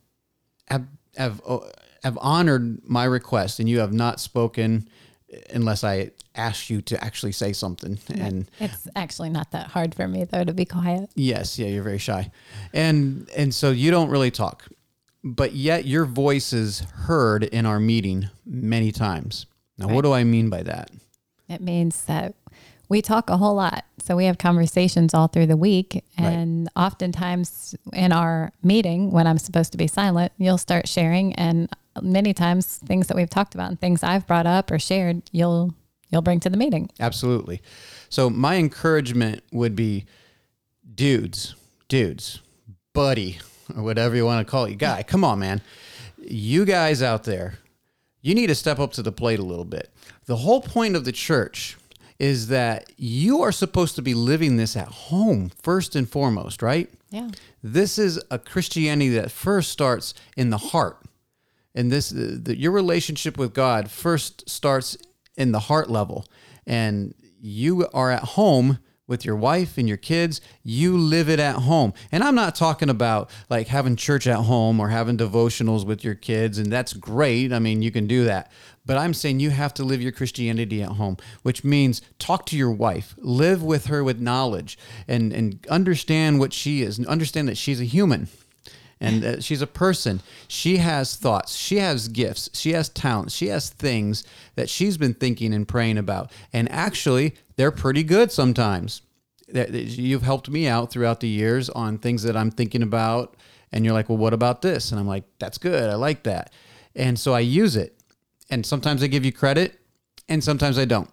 have 0.67 0.86
have, 1.15 1.41
uh, 1.47 1.60
have 2.03 2.17
honored 2.21 2.79
my 2.88 3.06
request, 3.06 3.60
and 3.60 3.69
you 3.69 3.79
have 3.79 3.93
not 3.93 4.19
spoken 4.19 4.88
unless 5.51 5.84
I 5.84 6.12
asked 6.36 6.69
you 6.69 6.82
to 6.82 7.03
actually 7.03 7.32
say 7.32 7.53
something. 7.53 7.97
And 8.13 8.49
It's 8.60 8.88
actually 8.95 9.29
not 9.29 9.51
that 9.51 9.67
hard 9.67 9.95
for 9.95 10.08
me 10.08 10.23
though 10.25 10.43
to 10.43 10.53
be 10.53 10.65
quiet. 10.65 11.10
yes, 11.15 11.58
yeah, 11.60 11.67
you're 11.67 11.84
very 11.84 11.97
shy, 11.99 12.32
and 12.73 13.29
and 13.36 13.53
so 13.53 13.71
you 13.71 13.91
don't 13.91 14.10
really 14.10 14.32
talk, 14.32 14.67
but 15.23 15.53
yet 15.53 15.86
your 15.86 16.05
voice 16.05 16.53
is 16.53 16.81
heard 16.81 17.43
in 17.43 17.65
our 17.65 17.79
meeting 17.79 18.29
many 18.45 18.91
times. 18.91 19.45
Now, 19.77 19.88
what 19.88 20.03
do 20.03 20.13
I 20.13 20.23
mean 20.23 20.49
by 20.49 20.63
that? 20.63 20.91
It 21.49 21.62
means 21.62 22.05
that 22.05 22.36
we 22.89 23.01
talk 23.01 23.29
a 23.29 23.38
whole 23.38 23.55
lot. 23.55 23.86
So 23.99 24.15
we 24.15 24.25
have 24.25 24.38
conversations 24.38 25.13
all 25.13 25.27
through 25.27 25.47
the 25.47 25.57
week. 25.57 26.03
And 26.17 26.69
oftentimes 26.75 27.75
in 27.93 28.12
our 28.12 28.51
meeting, 28.62 29.12
when 29.12 29.25
I'm 29.25 29.38
supposed 29.38 29.71
to 29.71 29.77
be 29.77 29.88
silent, 29.88 30.31
you'll 30.38 30.57
start 30.57 30.88
sharing. 30.88 31.33
And 31.36 31.69
many 32.01 32.33
times 32.33 32.77
things 32.77 33.07
that 33.07 33.17
we've 33.17 33.29
talked 33.29 33.55
about 33.55 33.69
and 33.69 33.79
things 33.79 34.03
I've 34.03 34.27
brought 34.27 34.45
up 34.45 34.69
or 34.71 34.79
shared, 34.79 35.23
you'll 35.31 35.73
you'll 36.09 36.21
bring 36.21 36.39
to 36.41 36.49
the 36.49 36.57
meeting. 36.57 36.91
Absolutely. 36.99 37.62
So 38.09 38.29
my 38.29 38.57
encouragement 38.57 39.41
would 39.51 39.75
be 39.75 40.05
dudes, 40.93 41.55
dudes, 41.88 42.41
buddy, 42.93 43.39
or 43.76 43.84
whatever 43.84 44.15
you 44.15 44.26
want 44.26 44.45
to 44.45 44.49
call 44.49 44.65
it, 44.65 44.78
guy. 44.78 45.04
Come 45.04 45.23
on, 45.23 45.39
man. 45.39 45.62
You 46.17 46.65
guys 46.65 47.02
out 47.02 47.23
there, 47.23 47.60
you 48.21 48.34
need 48.36 48.47
to 48.47 48.56
step 48.56 48.80
up 48.80 48.93
to 48.93 49.02
the 49.02 49.12
plate 49.12 49.39
a 49.39 49.43
little 49.43 49.65
bit. 49.65 49.91
The 50.26 50.38
whole 50.38 50.62
point 50.62 50.95
of 50.95 51.06
the 51.06 51.12
church 51.12 51.78
is 52.19 52.47
that 52.47 52.91
you 52.97 53.41
are 53.41 53.52
supposed 53.52 53.95
to 53.95 54.02
be 54.02 54.13
living 54.13 54.58
this 54.58 54.78
at 54.78 54.88
home 54.88 55.52
first 55.62 55.95
and 55.95 56.10
foremost, 56.10 56.62
right? 56.62 56.89
Yeah. 57.10 57.30
This 57.62 57.99
is 57.99 58.21
a 58.32 58.39
Christianity 58.39 59.10
that 59.10 59.32
first 59.32 59.71
starts 59.71 60.13
in 60.38 60.49
the 60.49 60.58
heart. 60.58 60.97
And 61.76 61.91
this 61.91 62.10
the, 62.10 62.58
your 62.58 62.71
relationship 62.71 63.38
with 63.38 63.54
God 63.54 63.91
first 63.91 64.49
starts 64.49 64.97
in 65.36 65.52
the 65.52 65.60
heart 65.60 65.89
level. 65.89 66.26
And 66.65 67.13
you 67.41 67.88
are 67.93 68.12
at 68.12 68.23
home 68.23 68.80
with 69.08 69.26
your 69.26 69.36
wife 69.36 69.78
and 69.78 69.88
your 69.88 69.98
kids, 69.98 70.39
you 70.63 70.98
live 70.98 71.30
it 71.30 71.39
at 71.39 71.56
home. 71.56 71.94
And 72.12 72.24
I'm 72.24 72.36
not 72.36 72.56
talking 72.56 72.89
about 72.89 73.30
like 73.50 73.68
having 73.68 73.96
church 73.96 74.28
at 74.28 74.38
home 74.38 74.80
or 74.80 74.89
having 74.89 75.18
devotionals 75.18 75.86
with 75.86 76.04
your 76.04 76.16
kids 76.16 76.58
and 76.58 76.72
that's 76.72 76.94
great. 76.94 77.52
I 77.52 77.60
mean, 77.60 77.82
you 77.82 77.92
can 77.92 78.08
do 78.08 78.24
that. 78.26 78.52
But 78.86 78.98
I'm 78.98 79.13
saying 79.13 79.39
you 79.39 79.50
have 79.50 79.74
to 79.76 79.84
live 79.84 80.02
your 80.02 80.12
Christianity 80.12 80.84
at 80.84 80.89
home, 80.89 81.18
which 81.42 81.63
means 81.63 82.02
talk 82.20 82.46
to 82.48 82.58
your 82.58 82.72
wife, 82.72 83.16
live 83.18 83.63
with 83.63 83.86
her 83.86 84.04
with 84.04 84.20
knowledge 84.20 84.78
and 85.08 85.32
and 85.32 85.66
understand 85.70 86.39
what 86.39 86.52
she 86.52 86.82
is, 86.82 86.98
and 86.98 87.08
understand 87.08 87.48
that 87.48 87.58
she's 87.58 87.80
a 87.80 87.86
human 87.86 88.28
and 88.99 89.23
uh, 89.23 89.41
she's 89.41 89.62
a 89.62 89.67
person. 89.67 90.21
She 90.47 90.77
has 90.77 91.15
thoughts, 91.15 91.56
she 91.56 91.77
has 91.77 92.08
gifts, 92.08 92.49
she 92.53 92.73
has 92.73 92.89
talents, 92.89 93.34
she 93.34 93.47
has 93.47 93.69
things 93.69 94.23
that 94.56 94.69
she's 94.69 94.97
been 94.97 95.13
thinking 95.13 95.53
and 95.53 95.67
praying 95.67 95.97
about. 95.97 96.32
And 96.51 96.71
actually, 96.71 97.36
they're 97.56 97.71
pretty 97.71 98.03
good 98.03 98.32
sometimes. 98.32 99.01
You've 99.47 100.23
helped 100.23 100.49
me 100.49 100.67
out 100.67 100.91
throughout 100.91 101.19
the 101.19 101.27
years 101.27 101.69
on 101.69 101.97
things 101.97 102.23
that 102.23 102.36
I'm 102.36 102.49
thinking 102.49 102.82
about, 102.82 103.36
and 103.71 103.86
you're 103.86 103.93
like, 103.93 104.10
"Well, 104.10 104.17
what 104.17 104.34
about 104.34 104.62
this?" 104.62 104.91
And 104.91 104.99
I'm 104.99 105.08
like, 105.08 105.25
"That's 105.38 105.58
good. 105.58 105.89
I 105.89 105.95
like 105.95 106.23
that." 106.23 106.51
And 106.95 107.19
so 107.19 107.34
I 107.34 107.39
use 107.41 107.75
it. 107.75 107.99
And 108.49 108.65
sometimes 108.65 109.03
I 109.03 109.08
give 109.08 109.25
you 109.25 109.32
credit, 109.32 109.79
and 110.29 110.43
sometimes 110.43 110.77
I 110.79 110.86
don't. 110.86 111.10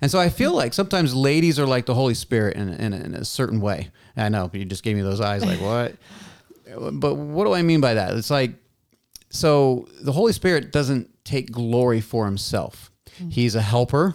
And 0.00 0.10
so 0.10 0.18
I 0.18 0.28
feel 0.28 0.54
like 0.54 0.74
sometimes 0.74 1.14
ladies 1.14 1.58
are 1.58 1.66
like 1.66 1.86
the 1.86 1.94
Holy 1.94 2.14
Spirit 2.14 2.56
in, 2.56 2.68
in, 2.68 2.92
in 2.92 3.14
a 3.14 3.24
certain 3.24 3.60
way. 3.60 3.90
I 4.16 4.28
know, 4.28 4.50
you 4.52 4.64
just 4.64 4.82
gave 4.82 4.96
me 4.96 5.02
those 5.02 5.20
eyes 5.20 5.44
like, 5.44 5.60
what? 5.60 5.96
but 6.76 7.14
what 7.14 7.44
do 7.44 7.52
I 7.54 7.62
mean 7.62 7.80
by 7.80 7.94
that? 7.94 8.14
It's 8.16 8.30
like, 8.30 8.52
so 9.30 9.86
the 10.00 10.12
Holy 10.12 10.32
Spirit 10.32 10.72
doesn't 10.72 11.10
take 11.24 11.50
glory 11.50 12.00
for 12.00 12.24
himself. 12.24 12.90
He's 13.30 13.54
a 13.54 13.62
helper. 13.62 14.14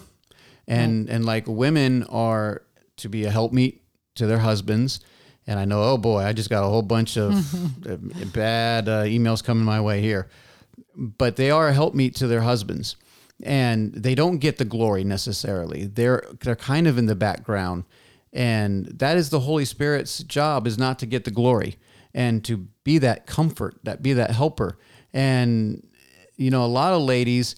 And, 0.66 1.08
and 1.10 1.24
like 1.24 1.46
women 1.46 2.04
are 2.04 2.62
to 2.96 3.08
be 3.08 3.24
a 3.24 3.30
helpmeet 3.30 3.82
to 4.16 4.26
their 4.26 4.38
husbands. 4.38 5.00
And 5.46 5.60
I 5.60 5.66
know, 5.66 5.82
oh 5.82 5.98
boy, 5.98 6.22
I 6.22 6.32
just 6.32 6.48
got 6.48 6.64
a 6.64 6.68
whole 6.68 6.82
bunch 6.82 7.16
of 7.18 7.34
bad 8.32 8.88
uh, 8.88 9.04
emails 9.04 9.44
coming 9.44 9.64
my 9.64 9.80
way 9.80 10.00
here. 10.00 10.28
But 10.96 11.36
they 11.36 11.50
are 11.50 11.68
a 11.68 11.74
helpmeet 11.74 12.14
to 12.16 12.26
their 12.26 12.40
husbands. 12.40 12.96
And 13.42 13.92
they 13.92 14.14
don't 14.14 14.38
get 14.38 14.58
the 14.58 14.64
glory 14.64 15.04
necessarily. 15.04 15.86
They're 15.86 16.22
they're 16.40 16.56
kind 16.56 16.86
of 16.86 16.98
in 16.98 17.06
the 17.06 17.16
background. 17.16 17.84
And 18.32 18.86
that 18.86 19.16
is 19.16 19.30
the 19.30 19.40
Holy 19.40 19.64
Spirit's 19.64 20.22
job 20.22 20.66
is 20.66 20.78
not 20.78 20.98
to 21.00 21.06
get 21.06 21.24
the 21.24 21.30
glory 21.30 21.76
and 22.14 22.44
to 22.44 22.58
be 22.84 22.98
that 22.98 23.26
comfort, 23.26 23.76
that 23.82 24.02
be 24.02 24.12
that 24.14 24.30
helper. 24.30 24.78
And 25.12 25.86
you 26.36 26.50
know, 26.50 26.64
a 26.64 26.66
lot 26.66 26.92
of 26.92 27.02
ladies 27.02 27.56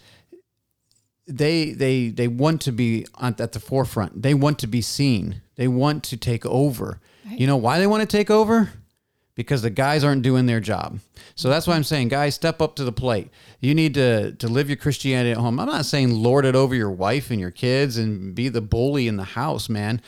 they 1.26 1.72
they 1.72 2.08
they 2.08 2.28
want 2.28 2.60
to 2.62 2.72
be 2.72 3.06
at 3.20 3.52
the 3.52 3.60
forefront. 3.60 4.22
They 4.22 4.34
want 4.34 4.58
to 4.60 4.66
be 4.66 4.80
seen. 4.80 5.42
They 5.56 5.68
want 5.68 6.04
to 6.04 6.16
take 6.16 6.46
over. 6.46 7.00
You 7.28 7.46
know 7.46 7.56
why 7.56 7.78
they 7.78 7.86
want 7.86 8.08
to 8.08 8.16
take 8.16 8.30
over? 8.30 8.70
Because 9.34 9.60
the 9.60 9.70
guys 9.70 10.04
aren't 10.04 10.22
doing 10.22 10.46
their 10.46 10.60
job. 10.60 11.00
So 11.34 11.50
that's 11.50 11.66
why 11.66 11.74
I'm 11.74 11.84
saying, 11.84 12.08
guys, 12.08 12.34
step 12.34 12.62
up 12.62 12.76
to 12.76 12.84
the 12.84 12.92
plate. 12.92 13.30
You 13.60 13.74
need 13.74 13.94
to 13.94 14.32
to 14.32 14.48
live 14.48 14.68
your 14.68 14.76
Christianity 14.76 15.32
at 15.32 15.38
home. 15.38 15.58
I'm 15.58 15.66
not 15.66 15.84
saying 15.84 16.10
lord 16.10 16.44
it 16.44 16.54
over 16.54 16.74
your 16.74 16.90
wife 16.90 17.30
and 17.30 17.40
your 17.40 17.50
kids 17.50 17.96
and 17.98 18.34
be 18.34 18.48
the 18.48 18.60
bully 18.60 19.08
in 19.08 19.16
the 19.16 19.24
house, 19.24 19.68
man. 19.68 20.00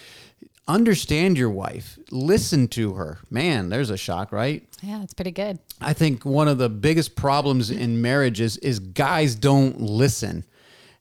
Understand 0.69 1.39
your 1.39 1.49
wife. 1.49 1.99
Listen 2.11 2.69
to 2.69 2.93
her. 2.95 3.19
Man, 3.31 3.71
there's 3.71 3.89
a 3.89 3.97
shock, 3.97 4.31
right? 4.33 4.69
Yeah, 4.83 5.03
it's 5.03 5.15
pretty 5.15 5.31
good. 5.31 5.59
I 5.81 5.95
think 5.95 6.27
one 6.27 6.47
of 6.47 6.59
the 6.59 6.69
biggest 6.69 7.17
problems 7.17 7.71
in 7.71 8.03
marriages 8.03 8.59
is 8.59 8.79
guys 8.79 9.35
don't 9.35 9.81
listen. 9.81 10.45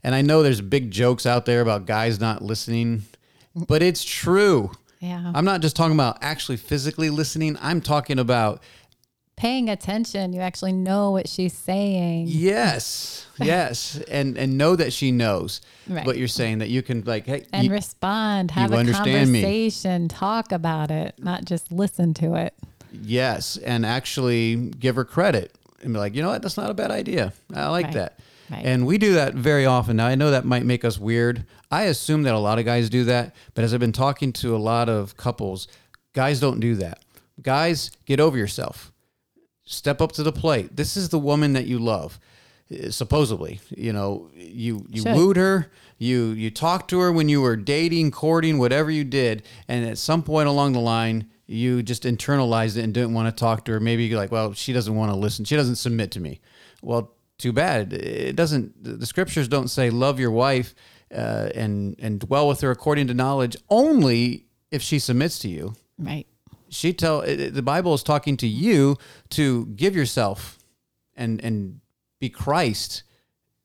And 0.04 0.16
I 0.16 0.22
know 0.22 0.42
there's 0.42 0.62
big 0.62 0.90
jokes 0.90 1.26
out 1.26 1.46
there 1.46 1.60
about 1.60 1.86
guys 1.86 2.20
not 2.20 2.42
listening, 2.42 3.04
but 3.68 3.84
it's 3.84 4.06
true. 4.06 4.72
Yeah. 5.02 5.32
I'm 5.36 5.46
not 5.46 5.62
just 5.62 5.76
talking 5.76 5.94
about 5.96 6.18
actually 6.22 6.58
physically 6.58 7.10
listening. 7.10 7.58
I'm 7.62 7.82
talking 7.82 8.20
about 8.20 8.64
Paying 9.38 9.70
attention, 9.70 10.34
you 10.34 10.42
actually 10.42 10.74
know 10.74 11.12
what 11.12 11.30
she's 11.30 11.54
saying. 11.54 12.26
yes, 12.28 13.28
yes, 13.40 14.00
and 14.10 14.36
and 14.36 14.58
know 14.58 14.76
that 14.76 14.92
she 14.92 15.12
knows 15.12 15.62
Right. 15.88 16.06
what 16.08 16.18
you're 16.18 16.28
saying. 16.28 16.58
That 16.58 16.70
you 16.70 16.82
can 16.82 17.04
like, 17.06 17.28
hey, 17.28 17.46
and 17.54 17.66
you- 17.66 17.72
respond, 17.72 18.50
have 18.52 18.72
a 18.74 18.78
understand 18.78 19.32
me. 19.32 19.42
conversation, 19.44 20.08
talk 20.08 20.52
about 20.52 20.90
it, 20.90 21.14
not 21.20 21.46
just 21.46 21.72
listen 21.72 22.16
to 22.16 22.34
it. 22.34 22.56
yes, 22.92 23.58
and 23.58 23.86
actually 23.86 24.56
give 24.80 24.96
her 24.96 25.06
credit 25.06 25.54
and 25.84 25.94
be 25.94 26.00
like, 26.00 26.16
you 26.16 26.24
know 26.24 26.30
what, 26.30 26.42
that's 26.42 26.58
not 26.58 26.72
a 26.72 26.74
bad 26.74 26.90
idea. 26.90 27.32
I 27.54 27.68
like 27.70 27.86
Right. 27.86 27.94
that. 27.94 28.20
Right. 28.50 28.66
And 28.66 28.88
we 28.88 28.98
do 28.98 29.14
that 29.14 29.36
very 29.36 29.66
often. 29.68 29.98
Now, 29.98 30.08
I 30.08 30.16
know 30.16 30.32
that 30.32 30.46
might 30.46 30.66
make 30.66 30.84
us 30.84 30.98
weird. 30.98 31.46
I 31.70 31.84
assume 31.84 32.24
that 32.24 32.34
a 32.34 32.40
lot 32.40 32.58
of 32.60 32.66
guys 32.66 32.90
do 32.90 33.04
that, 33.04 33.36
but 33.54 33.64
as 33.64 33.72
I've 33.74 33.80
been 33.82 33.92
talking 33.92 34.32
to 34.34 34.56
a 34.56 34.58
lot 34.58 34.88
of 34.90 35.16
couples, 35.18 35.68
guys 36.14 36.40
don't 36.40 36.60
do 36.60 36.74
that. 36.76 37.04
Guys, 37.42 37.92
get 38.06 38.20
over 38.20 38.36
yourself. 38.38 38.92
Step 39.70 40.02
up 40.02 40.14
to 40.14 40.24
the 40.24 40.32
plate. 40.32 40.76
This 40.76 40.96
is 40.98 41.10
the 41.10 41.20
woman 41.20 41.54
that 41.54 41.66
you 41.68 41.78
love. 41.78 42.20
uh, 42.72 42.90
supposedly. 42.90 43.60
You 43.76 43.94
know, 43.94 44.30
you 44.36 44.86
you 44.90 45.02
Should. 45.04 45.16
wooed 45.16 45.38
her, 45.38 45.72
you 45.98 46.28
you 46.30 46.50
talked 46.52 46.90
to 46.92 47.00
her 47.00 47.12
when 47.12 47.30
you 47.30 47.42
were 47.42 47.56
dating, 47.58 48.12
courting, 48.12 48.58
whatever 48.60 48.90
you 48.92 49.04
did, 49.04 49.44
and 49.68 49.86
at 49.86 49.98
some 49.98 50.24
point 50.24 50.48
along 50.48 50.74
the 50.74 50.80
line, 50.80 51.30
you 51.48 51.84
just 51.84 52.04
internalized 52.04 52.78
it 52.78 52.84
and 52.84 52.94
didn't 52.94 53.14
want 53.14 53.28
to 53.34 53.38
talk 53.40 53.66
to 53.66 53.72
her. 53.74 53.80
Maybe 53.80 54.06
you're 54.06 54.20
like, 54.20 54.32
well, 54.32 54.54
she 54.54 54.74
doesn't 54.74 54.96
want 54.96 55.12
to 55.12 55.18
listen. 55.18 55.46
She 55.46 55.56
doesn't 55.56 55.78
submit 55.78 56.12
to 56.12 56.20
me. 56.20 56.40
Well, 56.82 57.14
too 57.38 57.54
bad. 57.54 57.94
It 57.94 58.36
doesn't. 58.36 58.84
The 59.00 59.06
scriptures 59.06 59.48
don't 59.48 59.68
say 59.70 59.90
love 59.90 60.20
your 60.20 60.32
wife 60.32 60.74
uh, 61.14 61.50
and 61.56 61.96
and 62.00 62.20
dwell 62.20 62.48
with 62.48 62.62
her 62.62 62.72
according 62.72 63.08
to 63.08 63.14
knowledge 63.14 63.56
only 63.70 64.46
if 64.72 64.82
she 64.82 65.00
submits 65.00 65.40
to 65.40 65.48
you 65.50 65.74
Right. 66.00 66.28
She 66.70 66.94
tell 66.94 67.22
it- 67.22 67.54
the 67.54 67.62
bible 67.62 67.94
is 67.94 68.04
talking 68.04 68.38
to 68.38 68.48
you 68.48 68.98
to 69.30 69.66
give 69.76 69.96
yourself 69.96 70.58
and 71.16 71.44
and 71.44 71.80
be 72.20 72.30
christ 72.30 73.04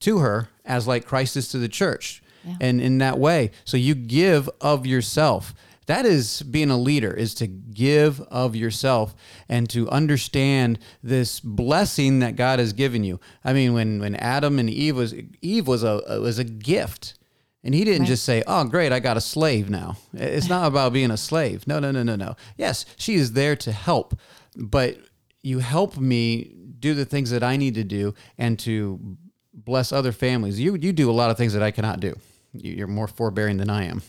to 0.01 0.19
her 0.19 0.49
as 0.65 0.87
like 0.87 1.05
christ 1.07 1.37
is 1.37 1.49
to 1.49 1.59
the 1.59 1.69
church 1.69 2.23
Yeah. 2.45 2.57
and 2.61 2.81
in 2.81 2.99
that 2.99 3.19
way. 3.21 3.51
So 3.65 3.77
you 3.77 3.95
give 3.95 4.51
of 4.61 4.85
yourself. 4.87 5.55
That 5.87 6.05
is 6.07 6.43
being 6.43 6.71
a 6.71 6.77
leader 6.77 7.13
is 7.13 7.35
to 7.35 7.47
give 7.47 8.21
of 8.23 8.55
yourself 8.57 9.15
and 9.49 9.69
to 9.71 9.89
understand 9.91 10.79
this 11.03 11.39
blessing 11.41 12.19
that 12.21 12.35
god 12.37 12.59
has 12.59 12.73
given 12.73 13.05
you. 13.05 13.21
I 13.45 13.53
mean 13.53 13.75
when 13.75 14.01
when 14.01 14.17
adam 14.17 14.59
and 14.59 14.69
eve 14.69 14.97
was 14.97 15.15
eve 15.41 15.67
was 15.69 15.83
a 15.85 16.03
was 16.21 16.39
a 16.39 16.45
gift 16.45 17.15
and 17.65 17.75
he 17.75 17.85
didn't 17.85 18.03
Right. 18.03 18.09
just 18.09 18.25
say, 18.25 18.43
"Oh, 18.47 18.65
great, 18.65 18.93
I 18.93 19.01
got 19.01 19.17
a 19.17 19.21
slave 19.21 19.69
now." 19.71 19.97
It's 20.13 20.49
not 20.49 20.67
about 20.67 20.93
being 20.93 21.11
a 21.11 21.17
slave. 21.17 21.67
No, 21.67 21.79
no, 21.79 21.91
no, 21.91 22.03
no, 22.03 22.17
no. 22.17 22.37
Yes, 22.57 22.85
she 22.97 23.15
is 23.15 23.33
there 23.33 23.57
to 23.57 23.73
help, 23.73 24.19
but 24.57 24.99
you 25.43 25.59
help 25.61 25.97
me 25.99 26.55
do 26.79 26.95
the 26.95 27.05
things 27.05 27.31
that 27.31 27.43
I 27.43 27.57
need 27.57 27.75
to 27.75 27.85
do 27.85 28.15
and 28.39 28.59
to 28.61 29.17
bless 29.55 29.93
other 29.93 30.13
families. 30.13 30.59
You 30.61 30.75
you 30.77 30.93
do 30.93 31.11
a 31.11 31.13
lot 31.13 31.31
of 31.31 31.37
things 31.37 31.53
that 31.53 31.63
I 31.63 31.71
cannot 31.71 32.01
do. 32.01 32.15
You- 32.53 32.73
You're 32.73 32.87
more 32.89 33.09
forbearing 33.09 33.57
than 33.59 33.71
I 33.71 33.85
am, 33.85 34.03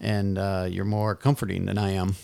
and 0.00 0.38
uh, 0.38 0.66
you're 0.70 0.84
more 0.84 1.14
comforting 1.14 1.66
than 1.66 1.78
I 1.78 1.90
am. 1.92 2.16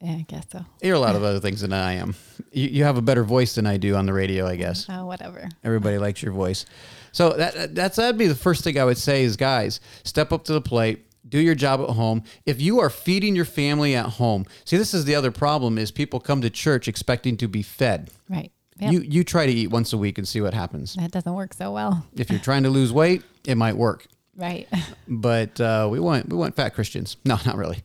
Yeah, 0.00 0.12
I 0.16 0.24
guess 0.28 0.44
so. 0.52 0.64
You're 0.82 0.96
a 0.96 1.00
lot 1.00 1.16
of 1.16 1.22
other 1.28 1.40
things 1.40 1.60
than 1.62 1.72
I 1.72 1.92
am. 1.94 2.14
You, 2.52 2.68
you 2.68 2.84
have 2.84 2.98
a 2.98 3.02
better 3.02 3.24
voice 3.24 3.54
than 3.54 3.66
I 3.66 3.76
do 3.78 3.94
on 3.94 4.04
the 4.06 4.12
radio, 4.12 4.46
I 4.46 4.56
guess. 4.56 4.86
Oh, 4.90 5.06
whatever. 5.06 5.48
Everybody 5.62 5.96
likes 5.98 6.22
your 6.22 6.32
voice. 6.32 6.66
So 7.14 7.30
that 7.30 7.74
that's 7.76 7.96
that'd 7.96 8.18
be 8.18 8.26
the 8.26 8.34
first 8.34 8.64
thing 8.64 8.78
I 8.78 8.84
would 8.84 8.98
say 8.98 9.22
is 9.22 9.36
guys, 9.36 9.80
step 10.02 10.32
up 10.32 10.42
to 10.44 10.52
the 10.52 10.60
plate, 10.60 11.06
do 11.28 11.38
your 11.38 11.54
job 11.54 11.80
at 11.80 11.90
home. 11.90 12.24
If 12.44 12.60
you 12.60 12.80
are 12.80 12.90
feeding 12.90 13.36
your 13.36 13.44
family 13.44 13.94
at 13.94 14.06
home, 14.06 14.46
see 14.64 14.76
this 14.76 14.92
is 14.92 15.04
the 15.04 15.14
other 15.14 15.30
problem 15.30 15.78
is 15.78 15.90
people 15.92 16.18
come 16.18 16.40
to 16.40 16.50
church 16.50 16.88
expecting 16.88 17.36
to 17.36 17.46
be 17.48 17.62
fed. 17.62 18.10
Right. 18.28 18.50
Yep. 18.80 18.92
You 18.92 19.00
you 19.02 19.22
try 19.24 19.46
to 19.46 19.52
eat 19.52 19.68
once 19.68 19.92
a 19.92 19.96
week 19.98 20.18
and 20.18 20.26
see 20.26 20.40
what 20.40 20.54
happens. 20.54 20.94
that 20.96 21.12
doesn't 21.12 21.32
work 21.32 21.54
so 21.54 21.70
well. 21.72 22.04
If 22.16 22.30
you're 22.30 22.40
trying 22.40 22.64
to 22.64 22.70
lose 22.70 22.92
weight, 22.92 23.22
it 23.46 23.54
might 23.56 23.76
work. 23.76 24.06
Right. 24.36 24.68
But 25.06 25.60
uh, 25.60 25.86
we 25.90 26.00
want 26.00 26.28
we 26.28 26.36
want 26.36 26.56
fat 26.56 26.74
Christians. 26.74 27.16
No, 27.24 27.38
not 27.46 27.56
really. 27.56 27.82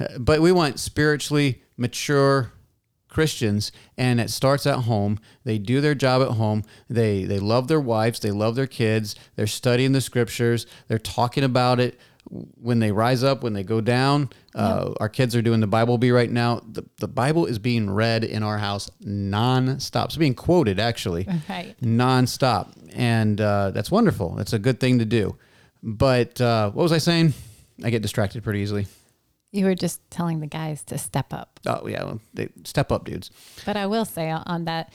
Uh, 0.00 0.18
But 0.18 0.40
we 0.40 0.50
want 0.50 0.80
spiritually 0.80 1.62
mature 1.76 2.52
Christians, 3.12 3.70
and 3.96 4.20
it 4.20 4.30
starts 4.30 4.66
at 4.66 4.80
home. 4.80 5.18
They 5.44 5.58
do 5.58 5.80
their 5.80 5.94
job 5.94 6.22
at 6.22 6.36
home. 6.36 6.62
They 6.88 7.24
they 7.24 7.38
love 7.38 7.68
their 7.68 7.80
wives. 7.80 8.18
They 8.20 8.30
love 8.32 8.54
their 8.56 8.66
kids. 8.66 9.14
They're 9.36 9.46
studying 9.46 9.92
the 9.92 10.00
scriptures. 10.00 10.66
They're 10.88 10.98
talking 10.98 11.44
about 11.44 11.78
it 11.78 11.98
when 12.30 12.78
they 12.78 12.92
rise 12.92 13.22
up, 13.22 13.42
when 13.42 13.52
they 13.52 13.64
go 13.64 13.80
down. 13.80 14.30
Uh, 14.54 14.92
our 15.00 15.08
kids 15.08 15.34
are 15.36 15.42
doing 15.42 15.60
the 15.60 15.66
Bible 15.66 15.98
Bee 15.98 16.12
right 16.12 16.30
now. 16.30 16.62
The, 16.72 16.84
the 16.98 17.08
Bible 17.08 17.46
is 17.46 17.58
being 17.58 17.90
read 17.90 18.22
in 18.24 18.42
our 18.42 18.58
house 18.58 18.88
non-stop. 19.00 20.06
It's 20.06 20.16
being 20.16 20.34
quoted 20.34 20.78
actually 20.80 21.26
Right. 21.48 21.74
nonstop, 21.82 22.68
and 22.94 23.40
uh, 23.40 23.70
that's 23.72 23.90
wonderful. 23.90 24.34
That's 24.36 24.52
a 24.52 24.58
good 24.58 24.78
thing 24.80 24.98
to 25.00 25.04
do. 25.04 25.36
But 25.82 26.40
uh, 26.40 26.70
what 26.70 26.82
was 26.82 26.92
I 26.92 26.98
saying? 26.98 27.34
I 27.84 27.90
get 27.90 28.02
distracted 28.02 28.42
pretty 28.44 28.60
easily. 28.60 28.86
You 29.52 29.66
were 29.66 29.74
just 29.74 30.00
telling 30.10 30.40
the 30.40 30.46
guys 30.46 30.82
to 30.84 30.98
step 30.98 31.32
up. 31.32 31.60
Oh 31.66 31.86
yeah, 31.86 32.04
well, 32.04 32.20
they, 32.34 32.48
step 32.64 32.90
up, 32.90 33.04
dudes. 33.04 33.30
But 33.64 33.76
I 33.76 33.86
will 33.86 34.04
say 34.04 34.30
on 34.30 34.64
that, 34.64 34.92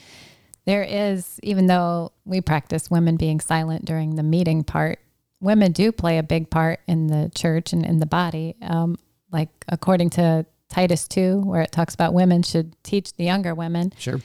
there 0.65 0.83
is, 0.83 1.39
even 1.43 1.67
though 1.67 2.11
we 2.25 2.41
practice 2.41 2.91
women 2.91 3.15
being 3.15 3.39
silent 3.39 3.85
during 3.85 4.15
the 4.15 4.23
meeting 4.23 4.63
part, 4.63 4.99
women 5.39 5.71
do 5.71 5.91
play 5.91 6.17
a 6.17 6.23
big 6.23 6.49
part 6.49 6.81
in 6.87 7.07
the 7.07 7.31
church 7.33 7.71
and 7.71 7.85
in 7.85 7.99
the 7.99 8.05
body. 8.05 8.55
Um, 8.61 8.97
like 9.31 9.49
according 9.69 10.09
to 10.11 10.45
Titus 10.69 11.07
2, 11.07 11.41
where 11.41 11.61
it 11.61 11.71
talks 11.71 11.93
about 11.93 12.13
women 12.13 12.43
should 12.43 12.75
teach 12.83 13.13
the 13.13 13.23
younger 13.23 13.55
women. 13.55 13.93
Sure. 13.97 14.19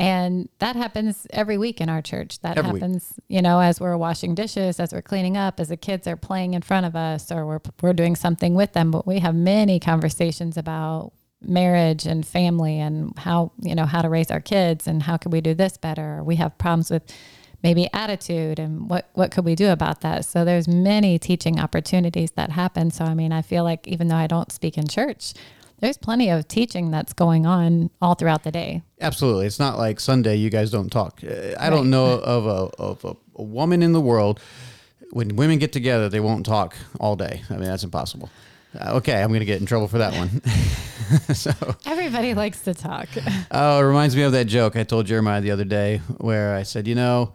And 0.00 0.48
that 0.60 0.76
happens 0.76 1.26
every 1.30 1.58
week 1.58 1.80
in 1.80 1.90
our 1.90 2.00
church. 2.00 2.40
That 2.40 2.56
Every 2.56 2.72
week. 2.72 2.82
happens, 2.82 3.14
you 3.28 3.42
know, 3.42 3.60
as 3.60 3.80
we're 3.80 3.96
washing 3.98 4.34
dishes, 4.34 4.80
as 4.80 4.92
we're 4.94 5.02
cleaning 5.02 5.36
up, 5.36 5.60
as 5.60 5.68
the 5.68 5.76
kids 5.76 6.06
are 6.06 6.16
playing 6.16 6.54
in 6.54 6.62
front 6.62 6.86
of 6.86 6.96
us, 6.96 7.30
or 7.30 7.44
we're 7.44 7.60
we're 7.82 7.92
doing 7.92 8.16
something 8.16 8.54
with 8.54 8.72
them. 8.72 8.90
But 8.90 9.06
we 9.06 9.18
have 9.18 9.34
many 9.34 9.78
conversations 9.78 10.56
about 10.56 11.12
marriage 11.42 12.06
and 12.06 12.26
family 12.26 12.78
and 12.78 13.16
how 13.18 13.52
you 13.60 13.74
know 13.74 13.84
how 13.84 14.00
to 14.00 14.08
raise 14.08 14.30
our 14.30 14.40
kids 14.40 14.86
and 14.86 15.02
how 15.02 15.18
could 15.18 15.32
we 15.32 15.42
do 15.42 15.54
this 15.54 15.76
better. 15.76 16.22
We 16.24 16.36
have 16.36 16.56
problems 16.56 16.90
with 16.90 17.02
maybe 17.62 17.88
attitude 17.92 18.58
and 18.58 18.88
what 18.88 19.10
what 19.12 19.30
could 19.30 19.44
we 19.44 19.54
do 19.54 19.68
about 19.68 20.00
that. 20.00 20.24
So 20.24 20.46
there's 20.46 20.66
many 20.66 21.18
teaching 21.18 21.60
opportunities 21.60 22.30
that 22.32 22.52
happen. 22.52 22.90
So 22.90 23.04
I 23.04 23.12
mean, 23.12 23.32
I 23.32 23.42
feel 23.42 23.64
like 23.64 23.86
even 23.86 24.08
though 24.08 24.16
I 24.16 24.26
don't 24.26 24.50
speak 24.50 24.78
in 24.78 24.88
church, 24.88 25.34
there's 25.80 25.98
plenty 25.98 26.30
of 26.30 26.46
teaching 26.48 26.90
that's 26.90 27.12
going 27.12 27.46
on 27.46 27.90
all 28.00 28.14
throughout 28.14 28.44
the 28.44 28.52
day. 28.52 28.82
Absolutely. 29.00 29.46
It's 29.46 29.58
not 29.58 29.78
like 29.78 30.00
Sunday 30.00 30.36
you 30.36 30.50
guys 30.50 30.70
don't 30.70 30.90
talk. 30.90 31.20
Uh, 31.24 31.54
I 31.58 31.70
don't 31.70 31.90
know 31.90 32.12
of 32.18 32.46
a 32.46 32.82
of 32.82 33.04
a, 33.04 33.16
a 33.36 33.42
woman 33.42 33.82
in 33.82 33.92
the 33.92 34.00
world 34.00 34.40
when 35.10 35.36
women 35.36 35.58
get 35.58 35.72
together 35.72 36.08
they 36.08 36.20
won't 36.20 36.46
talk 36.46 36.76
all 36.98 37.16
day. 37.16 37.42
I 37.50 37.54
mean 37.54 37.64
that's 37.64 37.84
impossible. 37.84 38.30
Uh, 38.78 38.94
okay, 38.94 39.20
I'm 39.20 39.28
going 39.28 39.40
to 39.40 39.46
get 39.46 39.60
in 39.60 39.66
trouble 39.66 39.88
for 39.88 39.98
that 39.98 40.12
one. 40.14 40.42
so, 41.34 41.50
Everybody 41.86 42.34
likes 42.34 42.60
to 42.62 42.74
talk. 42.74 43.08
oh, 43.50 43.80
it 43.80 43.82
reminds 43.82 44.14
me 44.14 44.22
of 44.22 44.32
that 44.32 44.44
joke 44.44 44.76
I 44.76 44.84
told 44.84 45.06
Jeremiah 45.06 45.40
the 45.40 45.50
other 45.50 45.64
day 45.64 45.98
where 46.18 46.54
I 46.54 46.62
said, 46.62 46.86
you 46.86 46.94
know, 46.94 47.32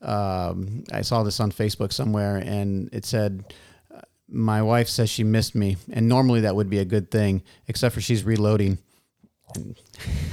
um, 0.00 0.84
I 0.90 1.02
saw 1.02 1.22
this 1.24 1.40
on 1.40 1.52
Facebook 1.52 1.92
somewhere 1.92 2.36
and 2.36 2.88
it 2.92 3.04
said, 3.04 3.52
my 4.32 4.62
wife 4.62 4.88
says 4.88 5.10
she 5.10 5.24
missed 5.24 5.54
me. 5.54 5.76
And 5.92 6.08
normally 6.08 6.40
that 6.40 6.56
would 6.56 6.70
be 6.70 6.78
a 6.78 6.84
good 6.84 7.10
thing, 7.10 7.42
except 7.68 7.94
for 7.94 8.00
she's 8.00 8.24
reloading. 8.24 8.78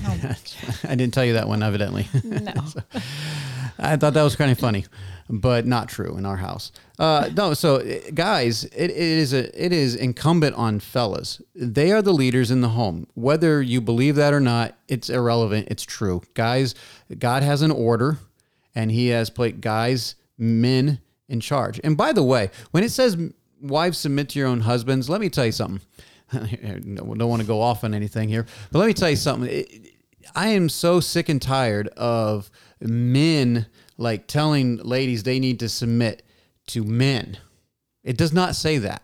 I 0.05 0.95
didn't 0.95 1.13
tell 1.13 1.25
you 1.25 1.33
that 1.33 1.47
one, 1.47 1.62
evidently. 1.62 2.07
No. 2.23 2.53
I 3.79 3.95
thought 3.95 4.13
that 4.13 4.23
was 4.23 4.35
kind 4.35 4.51
of 4.51 4.59
funny, 4.59 4.85
but 5.29 5.65
not 5.65 5.88
true 5.88 6.17
in 6.17 6.25
our 6.25 6.35
house. 6.35 6.71
Uh, 6.97 7.29
no, 7.35 7.53
so 7.53 7.77
uh, 7.77 7.99
guys, 8.13 8.65
it, 8.65 8.91
it 8.91 8.91
is 8.91 9.33
a 9.33 9.65
it 9.65 9.71
is 9.71 9.95
incumbent 9.95 10.55
on 10.55 10.79
fellas. 10.79 11.41
They 11.55 11.91
are 11.91 12.01
the 12.01 12.13
leaders 12.13 12.51
in 12.51 12.62
the 12.62 12.69
home. 12.69 13.07
Whether 13.13 13.62
you 13.62 13.79
believe 13.79 14.15
that 14.15 14.33
or 14.33 14.41
not, 14.41 14.77
it's 14.89 15.09
irrelevant. 15.09 15.69
It's 15.71 15.83
true, 15.83 16.21
guys. 16.33 16.75
God 17.17 17.41
has 17.41 17.62
an 17.62 17.71
order, 17.71 18.17
and 18.75 18.91
He 18.91 19.07
has 19.09 19.29
put 19.29 19.62
guys, 19.62 20.15
men 20.38 20.99
in 21.29 21.39
charge. 21.39 21.79
And 21.83 21.95
by 21.95 22.12
the 22.12 22.23
way, 22.23 22.49
when 22.71 22.83
it 22.83 22.91
says 22.91 23.17
wives 23.62 23.98
submit 23.98 24.30
to 24.30 24.39
your 24.39 24.48
own 24.48 24.62
husbands, 24.62 25.10
let 25.10 25.22
me 25.22 25.30
tell 25.30 25.45
you 25.45 25.52
something. 25.52 25.82
I 26.34 26.80
don't 26.84 27.19
want 27.19 27.41
to 27.41 27.48
go 27.48 27.62
off 27.62 27.84
on 27.84 27.93
anything 27.93 28.30
here, 28.30 28.45
but 28.72 28.80
let 28.80 28.88
me 28.88 28.93
tell 28.93 29.10
you 29.10 29.15
something. 29.15 29.65
I 30.36 30.50
am 30.50 30.69
so 30.69 31.00
sick 31.00 31.30
and 31.30 31.41
tired 31.41 31.88
of 31.89 32.52
men 32.80 33.67
like 33.98 34.28
telling 34.28 34.78
ladies 34.78 35.24
they 35.24 35.39
need 35.39 35.60
to 35.60 35.69
submit 35.69 36.24
to 36.67 36.84
men. 36.84 37.38
It 38.04 38.17
does 38.17 38.32
not 38.32 38.56
say 38.56 38.78
that. 38.78 39.04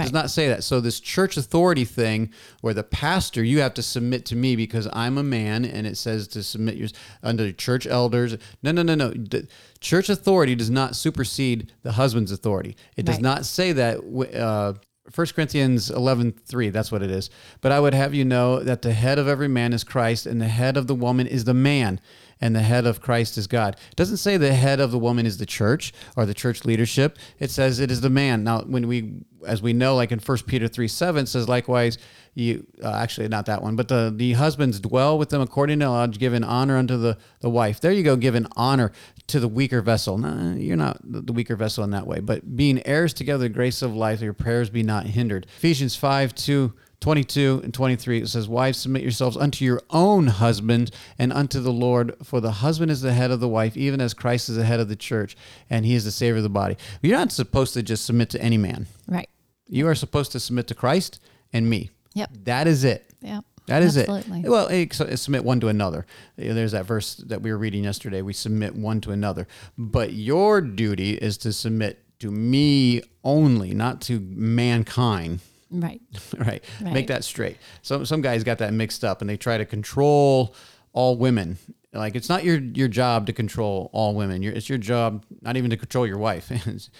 It 0.00 0.04
does 0.04 0.12
not 0.12 0.30
say 0.30 0.48
that. 0.48 0.64
So 0.64 0.80
this 0.80 1.00
church 1.00 1.36
authority 1.36 1.84
thing 1.84 2.32
where 2.60 2.74
the 2.74 2.82
pastor 2.84 3.42
you 3.42 3.60
have 3.60 3.74
to 3.74 3.82
submit 3.82 4.24
to 4.26 4.36
me 4.36 4.56
because 4.56 4.88
I'm 4.92 5.18
a 5.18 5.22
man 5.22 5.64
and 5.64 5.86
it 5.86 5.96
says 5.96 6.28
to 6.28 6.42
submit 6.42 6.76
yours 6.76 6.92
under 7.22 7.50
church 7.52 7.86
elders. 7.86 8.36
No, 8.62 8.72
no, 8.72 8.82
no, 8.82 8.94
no. 8.94 9.10
The 9.10 9.48
church 9.80 10.08
authority 10.08 10.54
does 10.54 10.70
not 10.70 10.96
supersede 10.96 11.72
the 11.82 11.92
husband's 11.92 12.32
authority. 12.32 12.76
It 12.96 13.04
does 13.06 13.16
Right. 13.16 13.22
not 13.22 13.46
say 13.46 13.72
that 13.72 13.98
uh 14.38 14.74
1 15.14 15.26
Corinthians 15.34 15.90
11:3 15.90 16.70
that's 16.70 16.92
what 16.92 17.02
it 17.02 17.10
is. 17.10 17.30
But 17.62 17.72
I 17.72 17.80
would 17.80 17.94
have 17.94 18.14
you 18.14 18.24
know 18.26 18.60
that 18.62 18.82
the 18.82 18.92
head 18.92 19.18
of 19.18 19.26
every 19.26 19.48
man 19.48 19.72
is 19.72 19.82
Christ 19.82 20.26
and 20.26 20.40
the 20.40 20.48
head 20.48 20.76
of 20.76 20.86
the 20.86 20.94
woman 20.94 21.26
is 21.26 21.44
the 21.44 21.54
man 21.54 21.98
and 22.40 22.54
the 22.54 22.62
head 22.62 22.86
of 22.86 23.00
Christ 23.00 23.38
is 23.38 23.46
God. 23.46 23.74
It 23.90 23.96
doesn't 23.96 24.18
say 24.18 24.36
the 24.36 24.54
head 24.54 24.80
of 24.80 24.90
the 24.90 24.98
woman 24.98 25.26
is 25.26 25.38
the 25.38 25.46
church 25.46 25.92
or 26.16 26.26
the 26.26 26.34
church 26.34 26.64
leadership. 26.64 27.18
It 27.38 27.50
says 27.50 27.80
it 27.80 27.90
is 27.90 28.00
the 28.00 28.10
man. 28.10 28.44
Now 28.44 28.62
when 28.62 28.88
we 28.88 29.24
as 29.46 29.62
we 29.62 29.72
know 29.72 29.94
like 29.94 30.12
in 30.12 30.18
1 30.18 30.38
Peter 30.46 30.68
3 30.68 30.88
7 30.88 31.24
it 31.24 31.26
says 31.26 31.48
likewise 31.48 31.98
you 32.34 32.66
uh, 32.82 32.92
actually 32.92 33.28
not 33.28 33.46
that 33.46 33.62
one 33.62 33.76
but 33.76 33.88
the, 33.88 34.12
the 34.14 34.32
husbands 34.32 34.80
dwell 34.80 35.18
with 35.18 35.30
them 35.30 35.40
according 35.40 35.78
to 35.78 35.84
knowledge 35.84 36.18
giving 36.18 36.44
honor 36.44 36.76
unto 36.76 36.96
the, 36.96 37.16
the 37.40 37.50
wife 37.50 37.80
there 37.80 37.92
you 37.92 38.02
go 38.02 38.16
giving 38.16 38.46
honor 38.56 38.92
to 39.26 39.38
the 39.38 39.48
weaker 39.48 39.80
vessel 39.80 40.18
no, 40.18 40.54
you're 40.56 40.76
not 40.76 40.98
the 41.02 41.32
weaker 41.32 41.56
vessel 41.56 41.84
in 41.84 41.90
that 41.90 42.06
way 42.06 42.20
but 42.20 42.56
being 42.56 42.84
heirs 42.86 43.12
together 43.12 43.44
the 43.44 43.48
grace 43.48 43.82
of 43.82 43.94
life 43.94 44.20
your 44.20 44.32
prayers 44.32 44.70
be 44.70 44.82
not 44.82 45.06
hindered 45.06 45.46
ephesians 45.56 45.94
5 45.94 46.34
2 46.34 46.72
22 47.00 47.60
and 47.62 47.72
23, 47.72 48.22
it 48.22 48.28
says, 48.28 48.48
Wives, 48.48 48.78
submit 48.78 49.02
yourselves 49.02 49.36
unto 49.36 49.64
your 49.64 49.80
own 49.90 50.26
husband 50.26 50.90
and 51.18 51.32
unto 51.32 51.60
the 51.60 51.72
Lord, 51.72 52.14
for 52.24 52.40
the 52.40 52.50
husband 52.50 52.90
is 52.90 53.00
the 53.02 53.12
head 53.12 53.30
of 53.30 53.40
the 53.40 53.48
wife, 53.48 53.76
even 53.76 54.00
as 54.00 54.14
Christ 54.14 54.48
is 54.48 54.56
the 54.56 54.64
head 54.64 54.80
of 54.80 54.88
the 54.88 54.96
church, 54.96 55.36
and 55.70 55.86
he 55.86 55.94
is 55.94 56.04
the 56.04 56.10
savior 56.10 56.38
of 56.38 56.42
the 56.42 56.48
body. 56.48 56.76
You're 57.00 57.16
not 57.16 57.30
supposed 57.32 57.74
to 57.74 57.82
just 57.82 58.04
submit 58.04 58.30
to 58.30 58.42
any 58.42 58.58
man. 58.58 58.86
Right. 59.06 59.28
You 59.68 59.86
are 59.86 59.94
supposed 59.94 60.32
to 60.32 60.40
submit 60.40 60.66
to 60.68 60.74
Christ 60.74 61.20
and 61.52 61.70
me. 61.70 61.90
Yep. 62.14 62.30
That 62.44 62.66
is 62.66 62.84
it. 62.84 63.08
Yep. 63.20 63.44
That 63.66 63.82
is 63.82 63.98
Absolutely. 63.98 64.40
it. 64.40 64.48
Well, 64.48 64.66
eh, 64.70 64.86
so 64.90 65.14
submit 65.14 65.44
one 65.44 65.60
to 65.60 65.68
another. 65.68 66.06
Eh, 66.38 66.52
There's 66.54 66.72
that 66.72 66.86
verse 66.86 67.16
that 67.16 67.42
we 67.42 67.52
were 67.52 67.58
reading 67.58 67.84
yesterday. 67.84 68.22
We 68.22 68.32
submit 68.32 68.74
one 68.74 69.00
to 69.02 69.10
another. 69.10 69.46
But 69.76 70.14
your 70.14 70.62
duty 70.62 71.12
is 71.12 71.36
to 71.38 71.52
submit 71.52 72.02
to 72.20 72.30
me 72.30 73.02
only, 73.22 73.74
not 73.74 74.00
to 74.02 74.20
mankind. 74.20 75.40
Right. 75.70 76.00
right. 76.38 76.62
Make 76.80 77.08
that 77.08 77.24
straight. 77.24 77.56
Some 77.82 78.06
some 78.06 78.20
guys 78.20 78.44
got 78.44 78.58
that 78.58 78.72
mixed 78.72 79.04
up 79.04 79.20
and 79.20 79.28
they 79.28 79.36
try 79.36 79.58
to 79.58 79.64
control 79.64 80.54
all 80.92 81.16
women. 81.16 81.58
Like 81.92 82.16
it's 82.16 82.28
not 82.28 82.44
your 82.44 82.58
your 82.58 82.88
job 82.88 83.26
to 83.26 83.32
control 83.32 83.90
all 83.92 84.14
women. 84.14 84.42
Your, 84.42 84.52
it's 84.52 84.68
your 84.68 84.78
job 84.78 85.24
not 85.42 85.56
even 85.56 85.70
to 85.70 85.76
control 85.76 86.06
your 86.06 86.18
wife. 86.18 86.50
it's, 86.66 86.90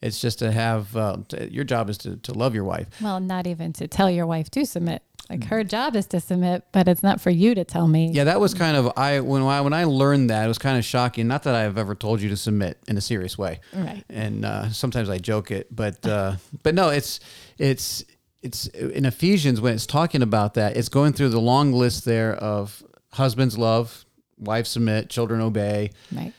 it's 0.00 0.20
just 0.20 0.38
to 0.38 0.52
have 0.52 0.96
uh, 0.96 1.18
to, 1.28 1.52
your 1.52 1.64
job 1.64 1.90
is 1.90 1.98
to, 1.98 2.16
to 2.16 2.32
love 2.32 2.54
your 2.54 2.64
wife. 2.64 2.88
Well, 3.00 3.20
not 3.20 3.46
even 3.46 3.72
to 3.74 3.88
tell 3.88 4.10
your 4.10 4.26
wife 4.26 4.50
to 4.50 4.64
submit. 4.64 5.02
Like 5.30 5.44
her 5.44 5.62
job 5.62 5.94
is 5.94 6.06
to 6.06 6.20
submit, 6.20 6.64
but 6.72 6.88
it's 6.88 7.02
not 7.02 7.20
for 7.20 7.28
you 7.28 7.54
to 7.54 7.62
tell 7.62 7.86
me. 7.86 8.10
Yeah, 8.12 8.24
that 8.24 8.40
was 8.40 8.54
kind 8.54 8.78
of 8.78 8.90
I 8.96 9.20
when 9.20 9.42
I 9.42 9.60
when 9.60 9.74
I 9.74 9.84
learned 9.84 10.30
that 10.30 10.46
it 10.46 10.48
was 10.48 10.56
kind 10.56 10.78
of 10.78 10.84
shocking. 10.86 11.28
Not 11.28 11.42
that 11.42 11.54
I've 11.54 11.76
ever 11.76 11.94
told 11.94 12.22
you 12.22 12.30
to 12.30 12.36
submit 12.36 12.78
in 12.88 12.96
a 12.96 13.02
serious 13.02 13.36
way, 13.36 13.60
Right. 13.74 14.04
And 14.08 14.46
uh, 14.46 14.70
sometimes 14.70 15.10
I 15.10 15.18
joke 15.18 15.50
it, 15.50 15.74
but 15.74 16.06
uh, 16.06 16.36
but 16.62 16.74
no, 16.74 16.88
it's 16.88 17.20
it's 17.58 18.04
it's 18.42 18.66
in 18.68 19.04
Ephesians 19.04 19.60
when 19.60 19.74
it's 19.74 19.86
talking 19.86 20.22
about 20.22 20.54
that. 20.54 20.76
It's 20.76 20.88
going 20.88 21.12
through 21.12 21.30
the 21.30 21.40
long 21.40 21.72
list 21.72 22.04
there 22.04 22.34
of 22.34 22.82
husbands 23.12 23.58
love, 23.58 24.04
wives 24.38 24.70
submit, 24.70 25.08
children 25.10 25.40
obey, 25.40 25.90
Right. 26.12 26.32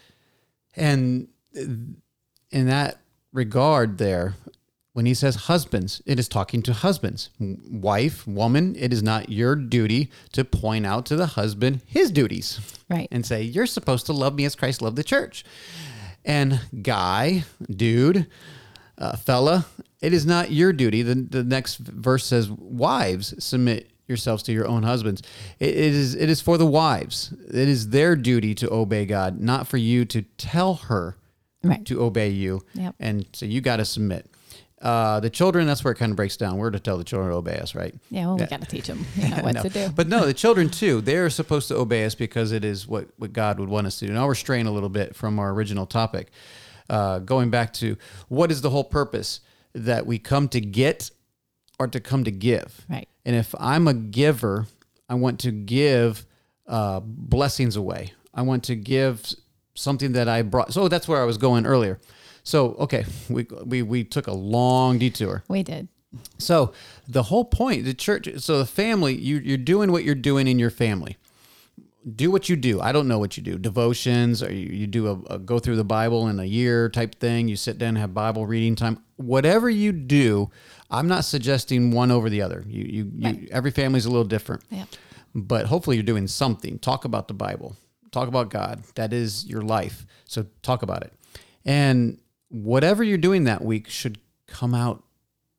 and 0.75 1.27
in 1.53 2.67
that 2.67 2.99
regard, 3.33 3.97
there, 3.97 4.35
when 4.93 5.05
he 5.05 5.13
says 5.13 5.35
husbands, 5.35 6.01
it 6.05 6.19
is 6.19 6.27
talking 6.27 6.61
to 6.63 6.73
husbands. 6.73 7.29
Wife, 7.39 8.25
woman, 8.27 8.75
it 8.77 8.91
is 8.93 9.03
not 9.03 9.29
your 9.29 9.55
duty 9.55 10.09
to 10.33 10.43
point 10.43 10.85
out 10.85 11.05
to 11.07 11.15
the 11.15 11.25
husband 11.27 11.81
his 11.85 12.11
duties 12.11 12.59
Right. 12.89 13.07
and 13.11 13.25
say, 13.25 13.41
You're 13.43 13.65
supposed 13.67 14.05
to 14.07 14.13
love 14.13 14.35
me 14.35 14.45
as 14.45 14.55
Christ 14.55 14.81
loved 14.81 14.95
the 14.95 15.03
church. 15.03 15.43
And 16.25 16.59
guy, 16.81 17.43
dude, 17.69 18.27
uh, 18.97 19.15
fella, 19.15 19.65
it 20.01 20.13
is 20.13 20.25
not 20.25 20.51
your 20.51 20.71
duty. 20.73 21.01
The, 21.01 21.15
the 21.15 21.43
next 21.43 21.77
verse 21.77 22.25
says, 22.25 22.49
Wives, 22.49 23.33
submit 23.43 23.91
yourselves 24.07 24.41
to 24.43 24.51
your 24.51 24.67
own 24.67 24.83
husbands. 24.83 25.21
It, 25.59 25.69
it 25.69 25.93
is 25.93 26.15
it 26.15 26.29
is 26.29 26.41
for 26.41 26.57
the 26.57 26.65
wives. 26.65 27.33
It 27.47 27.67
is 27.67 27.89
their 27.89 28.15
duty 28.15 28.55
to 28.55 28.71
obey 28.73 29.05
God, 29.05 29.39
not 29.39 29.67
for 29.67 29.77
you 29.77 30.05
to 30.05 30.21
tell 30.37 30.75
her 30.75 31.15
Right. 31.61 31.85
to 31.87 32.01
obey 32.01 32.29
you. 32.29 32.61
Yep. 32.73 32.95
And 33.01 33.25
so 33.33 33.45
you 33.45 33.59
got 33.59 33.77
to 33.77 33.85
submit. 33.85 34.31
Uh, 34.81 35.19
the 35.19 35.29
children, 35.29 35.67
that's 35.67 35.83
where 35.83 35.91
it 35.91 35.97
kind 35.97 36.09
of 36.09 36.15
breaks 36.15 36.37
down. 36.37 36.55
We're 36.57 36.71
to 36.71 36.79
tell 36.79 36.97
the 36.97 37.03
children 37.03 37.31
to 37.31 37.35
obey 37.35 37.59
us, 37.59 37.75
right? 37.75 37.93
Yeah. 38.09 38.27
Well, 38.27 38.37
we 38.37 38.45
got 38.45 38.61
to 38.67 38.67
teach 38.67 38.87
them 38.87 39.05
you 39.17 39.27
know, 39.27 39.35
what 39.43 39.55
No. 39.55 39.63
to 39.63 39.69
do. 39.69 39.89
But 39.93 40.07
no, 40.07 40.25
the 40.25 40.33
children 40.33 40.69
too, 40.69 41.01
they're 41.01 41.29
supposed 41.29 41.67
to 41.67 41.75
obey 41.75 42.05
us 42.05 42.15
because 42.15 42.53
it 42.53 42.63
is 42.63 42.87
what, 42.87 43.09
what 43.17 43.33
God 43.33 43.59
would 43.59 43.67
want 43.67 43.87
us 43.87 43.99
to 43.99 44.07
do. 44.07 44.13
Now 44.13 44.25
we're 44.25 44.35
straying 44.35 44.67
a 44.67 44.71
little 44.71 44.87
bit 44.87 45.17
from 45.17 45.37
our 45.37 45.51
original 45.51 45.85
topic. 45.85 46.29
Uh, 46.89 47.19
going 47.19 47.49
back 47.49 47.73
to 47.73 47.97
what 48.29 48.51
is 48.51 48.61
the 48.61 48.69
whole 48.69 48.85
purpose 48.85 49.41
that 49.73 50.05
we 50.05 50.19
come 50.19 50.47
to 50.49 50.61
get 50.61 51.11
or 51.79 51.87
to 51.87 51.99
come 51.99 52.23
to 52.23 52.31
give? 52.31 52.85
Right. 52.89 53.07
And 53.25 53.35
if 53.35 53.53
I'm 53.59 53.87
a 53.87 53.93
giver, 53.93 54.67
I 55.07 55.15
want 55.15 55.39
to 55.41 55.51
give 55.51 56.25
uh, 56.67 57.01
blessings 57.03 57.75
away. 57.75 58.13
I 58.33 58.41
want 58.43 58.63
to 58.65 58.75
give 58.75 59.33
something 59.75 60.13
that 60.13 60.27
I 60.27 60.41
brought. 60.41 60.73
So 60.73 60.87
that's 60.87 61.07
where 61.07 61.21
I 61.21 61.25
was 61.25 61.37
going 61.37 61.65
earlier. 61.65 61.99
So 62.43 62.73
okay, 62.75 63.05
we 63.29 63.47
we 63.65 63.81
we 63.81 64.03
took 64.03 64.27
a 64.27 64.33
long 64.33 64.97
detour. 64.97 65.43
We 65.47 65.63
did. 65.63 65.87
So 66.37 66.73
the 67.07 67.23
whole 67.23 67.45
point, 67.45 67.85
the 67.85 67.93
church, 67.93 68.27
so 68.37 68.57
the 68.57 68.65
family, 68.65 69.15
you, 69.15 69.37
you're 69.37 69.57
doing 69.57 69.91
what 69.91 70.03
you're 70.03 70.15
doing 70.15 70.47
in 70.47 70.57
your 70.57 70.71
family. 70.71 71.17
Do 72.15 72.31
what 72.31 72.47
you 72.47 72.55
do. 72.55 72.79
I 72.79 72.91
don't 72.93 73.07
know 73.09 73.19
what 73.19 73.35
you 73.35 73.43
do. 73.43 73.57
Devotions, 73.57 74.41
or 74.41 74.51
you, 74.51 74.67
you 74.67 74.87
do 74.87 75.07
a, 75.07 75.33
a 75.33 75.39
go 75.39 75.59
through 75.59 75.75
the 75.75 75.83
Bible 75.83 76.27
in 76.29 76.39
a 76.39 76.45
year 76.45 76.87
type 76.89 77.15
thing. 77.15 77.47
You 77.49 77.55
sit 77.57 77.77
down 77.77 77.89
and 77.89 77.97
have 77.97 78.13
Bible 78.13 78.45
reading 78.45 78.75
time. 78.75 79.03
Whatever 79.17 79.69
you 79.69 79.91
do, 79.91 80.49
I'm 80.89 81.07
not 81.09 81.25
suggesting 81.25 81.91
one 81.91 82.09
over 82.09 82.29
the 82.29 82.41
other. 82.41 82.63
You, 82.67 82.83
you, 82.83 83.11
you 83.15 83.47
every 83.51 83.71
family's 83.71 84.05
a 84.05 84.09
little 84.09 84.23
different. 84.23 84.63
Yeah. 84.69 84.85
But 85.35 85.65
hopefully 85.65 85.97
you're 85.97 86.03
doing 86.03 86.27
something. 86.27 86.79
Talk 86.79 87.03
about 87.03 87.27
the 87.27 87.33
Bible. 87.33 87.75
Talk 88.11 88.27
about 88.29 88.49
God. 88.49 88.81
That 88.95 89.11
is 89.13 89.45
your 89.45 89.61
life. 89.61 90.05
So 90.25 90.45
talk 90.63 90.81
about 90.83 91.03
it. 91.03 91.13
And 91.65 92.17
whatever 92.47 93.03
you're 93.03 93.17
doing 93.17 93.43
that 93.43 93.63
week 93.63 93.89
should 93.89 94.17
come 94.47 94.73
out 94.73 95.03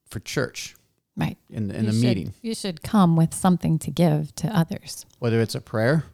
for 0.08 0.20
church 0.20 0.74
Right. 1.16 1.36
in, 1.50 1.70
in 1.70 1.84
You 1.84 1.90
the 1.90 1.92
should- 1.92 2.02
meeting, 2.02 2.34
You 2.40 2.54
should 2.54 2.82
come 2.82 3.14
with 3.14 3.34
something 3.34 3.78
to 3.80 3.90
give 3.90 4.34
to 4.36 4.48
others. 4.48 5.04
whether 5.18 5.40
it's 5.40 5.54
a 5.54 5.60
prayer, 5.60 6.04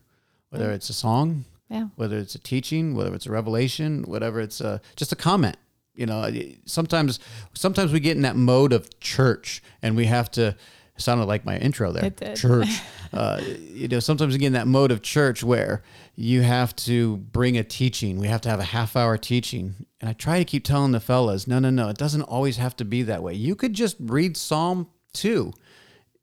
whether 0.59 0.73
it's 0.73 0.89
a 0.91 0.95
song, 0.95 1.45
Yeah. 1.69 1.89
whether 1.97 2.17
it's 2.19 2.35
a 2.35 2.39
teaching, 2.39 2.95
whether 2.95 3.15
it's 3.15 3.27
a 3.27 3.31
revelation, 3.31 4.05
whatever 4.07 4.41
it's 4.41 4.61
a, 4.61 4.81
just 4.97 5.13
a 5.13 5.17
comment. 5.17 5.57
You 5.95 6.07
know, 6.07 6.31
sometimes 6.67 7.19
sometimes 7.55 7.91
we 7.93 8.01
get 8.01 8.17
in 8.17 8.23
that 8.23 8.37
mode 8.37 8.73
of 8.75 9.01
church 9.01 9.63
and 9.83 9.97
we 9.97 10.07
have 10.07 10.31
to. 10.33 10.49
It 10.95 11.03
sounded 11.03 11.25
like 11.27 11.45
my 11.45 11.59
intro 11.59 11.93
there. 11.93 12.07
It 12.07 12.17
did. 12.17 12.37
Church. 12.47 12.69
uh, 13.13 13.41
you 13.75 13.87
know, 13.89 14.01
sometimes 14.01 14.33
we 14.33 14.39
get 14.39 14.47
in 14.49 14.53
that 14.55 14.67
mode 14.67 14.91
of 14.91 15.03
church 15.03 15.43
where 15.45 15.83
you 16.15 16.41
have 16.41 16.75
to 16.77 17.19
bring 17.19 17.59
a 17.59 17.63
teaching. 17.65 18.19
We 18.19 18.29
have 18.29 18.41
to 18.43 18.49
have 18.49 18.61
a 18.61 18.65
half 18.65 18.97
hour 18.97 19.19
teaching. 19.19 19.75
And 20.01 20.09
I 20.09 20.15
try 20.15 20.39
to 20.39 20.45
keep 20.47 20.65
telling 20.65 20.93
the 20.93 21.01
fellas, 21.01 21.47
no, 21.47 21.59
no, 21.59 21.69
no, 21.69 21.91
it 21.91 21.99
doesn't 21.99 22.23
always 22.23 22.57
have 22.57 22.77
to 22.77 22.85
be 22.87 23.03
that 23.03 23.23
way. 23.23 23.35
You 23.35 23.55
could 23.55 23.75
just 23.75 23.97
read 24.01 24.37
Psalm 24.39 24.89
2 25.13 25.53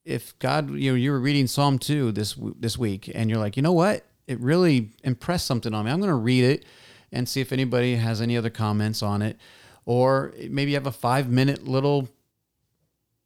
if 0.05 0.37
God, 0.39 0.71
you 0.71 0.91
know, 0.91 0.95
you 0.97 1.11
were 1.11 1.19
reading 1.19 1.47
Psalm 1.47 1.77
two 1.79 2.11
this 2.11 2.35
this 2.59 2.77
week, 2.77 3.09
and 3.13 3.29
you're 3.29 3.39
like, 3.39 3.55
you 3.55 3.63
know 3.63 3.71
what, 3.73 4.03
it 4.27 4.39
really 4.39 4.91
impressed 5.03 5.45
something 5.45 5.73
on 5.73 5.85
me. 5.85 5.91
I'm 5.91 5.99
going 5.99 6.09
to 6.09 6.15
read 6.15 6.43
it 6.43 6.65
and 7.11 7.27
see 7.27 7.41
if 7.41 7.51
anybody 7.51 7.95
has 7.95 8.21
any 8.21 8.37
other 8.37 8.49
comments 8.49 9.03
on 9.03 9.21
it, 9.21 9.37
or 9.85 10.33
maybe 10.49 10.73
have 10.73 10.87
a 10.87 10.91
five 10.91 11.29
minute 11.29 11.67
little 11.67 12.09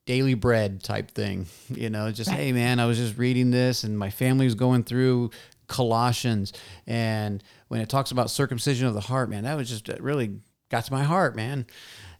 daily 0.06 0.34
bread 0.34 0.82
type 0.82 1.10
thing. 1.10 1.46
You 1.68 1.90
know, 1.90 2.10
just 2.10 2.30
hey 2.30 2.52
man, 2.52 2.80
I 2.80 2.86
was 2.86 2.96
just 2.96 3.18
reading 3.18 3.50
this, 3.50 3.84
and 3.84 3.98
my 3.98 4.10
family 4.10 4.46
was 4.46 4.54
going 4.54 4.84
through 4.84 5.30
Colossians, 5.68 6.52
and 6.86 7.42
when 7.68 7.80
it 7.80 7.88
talks 7.88 8.10
about 8.10 8.30
circumcision 8.30 8.86
of 8.86 8.94
the 8.94 9.00
heart, 9.00 9.28
man, 9.30 9.44
that 9.44 9.54
was 9.54 9.68
just 9.68 9.88
uh, 9.88 9.96
really 10.00 10.40
got 10.70 10.84
to 10.84 10.92
my 10.92 11.04
heart, 11.04 11.34
man. 11.36 11.66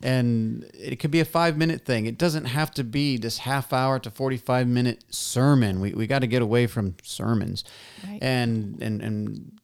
And 0.01 0.71
it 0.75 1.01
could 1.01 1.11
be 1.11 1.21
a 1.21 1.25
five 1.25 1.57
minute 1.57 1.85
thing. 1.85 2.07
It 2.07 2.19
doesn't 2.19 2.45
have 2.45 2.71
to 2.73 2.85
be 2.85 3.17
this 3.17 3.39
half 3.39 3.73
hour 3.73 3.99
to 3.99 4.11
45 4.11 4.69
minute 4.69 5.05
sermon. 5.11 5.81
We, 5.81 5.93
we 5.93 6.07
got 6.07 6.21
to 6.21 6.27
get 6.27 6.41
away 6.41 6.67
from 6.67 6.95
sermons. 7.03 7.65
Right. 8.07 8.19
And, 8.23 8.81
and, 8.81 9.03
and 9.03 9.61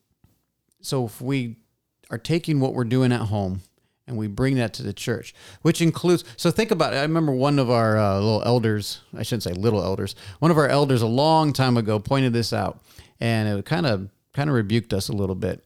so 0.81 1.07
if 1.07 1.21
we 1.21 1.57
are 2.11 2.19
taking 2.19 2.61
what 2.61 2.75
we're 2.75 2.85
doing 2.85 3.13
at 3.13 3.23
home 3.23 3.61
and 4.07 4.17
we 4.17 4.27
bring 4.27 4.57
that 4.57 4.75
to 4.75 4.83
the 4.83 4.93
church, 4.93 5.35
which 5.63 5.81
includes, 5.81 6.25
so 6.37 6.51
think 6.51 6.73
about 6.73 6.93
it. 6.93 6.97
I 6.97 7.03
remember 7.03 7.33
one 7.33 7.59
of 7.61 7.71
our 7.71 7.97
uh, 7.97 8.15
little 8.17 8.43
elders, 8.45 9.01
I 9.17 9.23
shouldn't 9.23 9.45
say 9.45 9.53
little 9.53 9.83
elders, 9.83 10.17
one 10.41 10.51
of 10.51 10.59
our 10.59 10.69
elders 10.69 11.01
a 11.01 11.07
long 11.07 11.53
time 11.53 11.77
ago 11.77 11.99
pointed 12.01 12.33
this 12.33 12.53
out 12.53 12.83
and 13.21 13.49
it 13.59 13.65
kind 13.65 13.87
of, 13.87 14.11
kind 14.33 14.51
of 14.51 14.57
rebuked 14.57 14.93
us 14.93 15.09
a 15.09 15.13
little 15.13 15.37
bit 15.37 15.65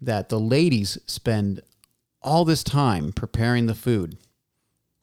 that 0.00 0.28
the 0.28 0.38
ladies 0.38 0.98
spend 1.06 1.62
all 2.28 2.44
this 2.44 2.62
time 2.62 3.12
preparing 3.12 3.66
the 3.66 3.74
food 3.74 4.16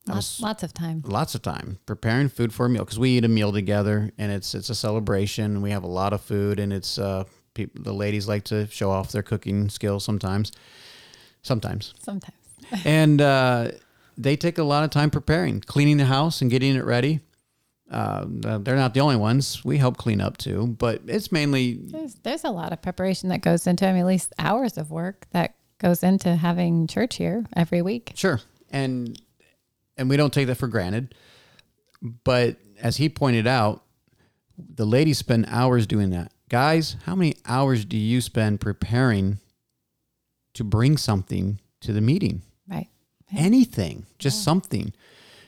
Lots, 0.07 0.39
lots 0.39 0.61
of 0.61 0.71
time. 0.71 1.01
lots 1.03 1.33
of 1.33 1.41
time 1.41 1.79
preparing 1.87 2.29
food 2.29 2.53
for 2.53 2.67
a 2.67 2.69
meal 2.69 2.85
because 2.85 2.99
we 2.99 3.17
eat 3.17 3.25
a 3.25 3.27
meal 3.27 3.51
together 3.51 4.11
and 4.19 4.31
it's 4.31 4.53
it's 4.53 4.69
a 4.69 4.75
celebration. 4.75 5.63
We 5.63 5.71
have 5.71 5.83
a 5.83 5.87
lot 5.87 6.13
of 6.13 6.21
food 6.21 6.59
and 6.59 6.71
it's 6.71 6.99
uh 6.99 7.23
people 7.55 7.81
the 7.81 7.91
ladies 7.93 8.27
like 8.27 8.43
to 8.45 8.67
show 8.67 8.91
off 8.91 9.11
their 9.11 9.23
cooking 9.23 9.67
skills 9.67 10.03
sometimes, 10.03 10.51
sometimes, 11.41 11.95
Sometimes. 11.99 12.35
and 12.85 13.19
uh, 13.19 13.71
they 14.15 14.35
take 14.35 14.59
a 14.59 14.63
lot 14.63 14.83
of 14.83 14.91
time 14.91 15.09
preparing, 15.09 15.61
cleaning 15.61 15.97
the 15.97 16.05
house 16.05 16.41
and 16.41 16.51
getting 16.51 16.75
it 16.75 16.85
ready. 16.85 17.21
Uh, 17.89 18.25
they're 18.27 18.75
not 18.75 18.93
the 18.93 18.99
only 18.99 19.15
ones. 19.15 19.63
We 19.65 19.77
help 19.77 19.97
clean 19.97 20.21
up 20.21 20.37
too, 20.37 20.75
but 20.79 21.01
it's 21.07 21.31
mainly 21.31 21.79
There's, 21.81 22.15
there's 22.15 22.43
a 22.43 22.49
lot 22.49 22.73
of 22.73 22.81
preparation 22.81 23.29
that 23.29 23.41
goes 23.41 23.67
into, 23.67 23.87
I 23.87 23.91
mean, 23.91 24.01
at 24.01 24.07
least 24.07 24.33
hours 24.39 24.77
of 24.77 24.89
work 24.91 25.25
that 25.31 25.55
goes 25.79 26.03
into 26.03 26.35
having 26.35 26.87
church 26.87 27.15
here 27.17 27.45
every 27.55 27.81
week. 27.81 28.13
Sure. 28.15 28.39
And 28.69 29.19
and 29.97 30.09
we 30.09 30.17
don't 30.17 30.33
take 30.33 30.47
that 30.47 30.55
for 30.55 30.67
granted. 30.67 31.15
But 32.01 32.57
as 32.79 32.97
he 32.97 33.09
pointed 33.09 33.47
out, 33.47 33.83
the 34.57 34.85
ladies 34.85 35.17
spend 35.17 35.45
hours 35.49 35.87
doing 35.87 36.09
that. 36.11 36.31
Guys, 36.49 36.97
how 37.05 37.15
many 37.15 37.35
hours 37.45 37.85
do 37.85 37.97
you 37.97 38.21
spend 38.21 38.61
preparing 38.61 39.39
to 40.53 40.63
bring 40.63 40.97
something 40.97 41.59
to 41.81 41.91
the 41.91 42.01
meeting? 42.01 42.41
Right. 42.67 42.87
Anything, 43.35 44.05
just 44.19 44.43
something. 44.43 44.93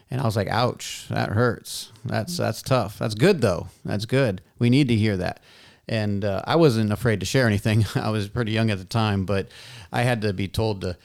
And 0.09 0.21
I 0.21 0.23
was 0.23 0.35
like, 0.35 0.47
ouch, 0.47 1.05
that 1.09 1.29
hurts. 1.29 1.91
That's 2.05 2.37
that's 2.37 2.61
tough. 2.61 2.97
That's 2.97 3.15
good 3.15 3.41
though. 3.41 3.67
That's 3.85 4.05
good. 4.05 4.41
We 4.57 4.69
need 4.69 4.87
to 4.87 4.95
hear 4.95 5.17
that. 5.17 5.41
And 5.89 6.25
uh, 6.25 6.41
I 6.45 6.55
wasn't 6.55 6.91
afraid 6.91 7.19
to 7.21 7.25
share 7.25 7.47
anything. 7.47 7.85
I 7.95 8.09
was 8.09 8.27
pretty 8.27 8.51
young 8.51 8.71
at 8.71 8.77
the 8.77 8.85
time, 8.85 9.25
but 9.25 9.49
I 9.91 10.03
had 10.03 10.21
to 10.21 10.33
be 10.33 10.47
told 10.47 10.81
to 10.81 10.97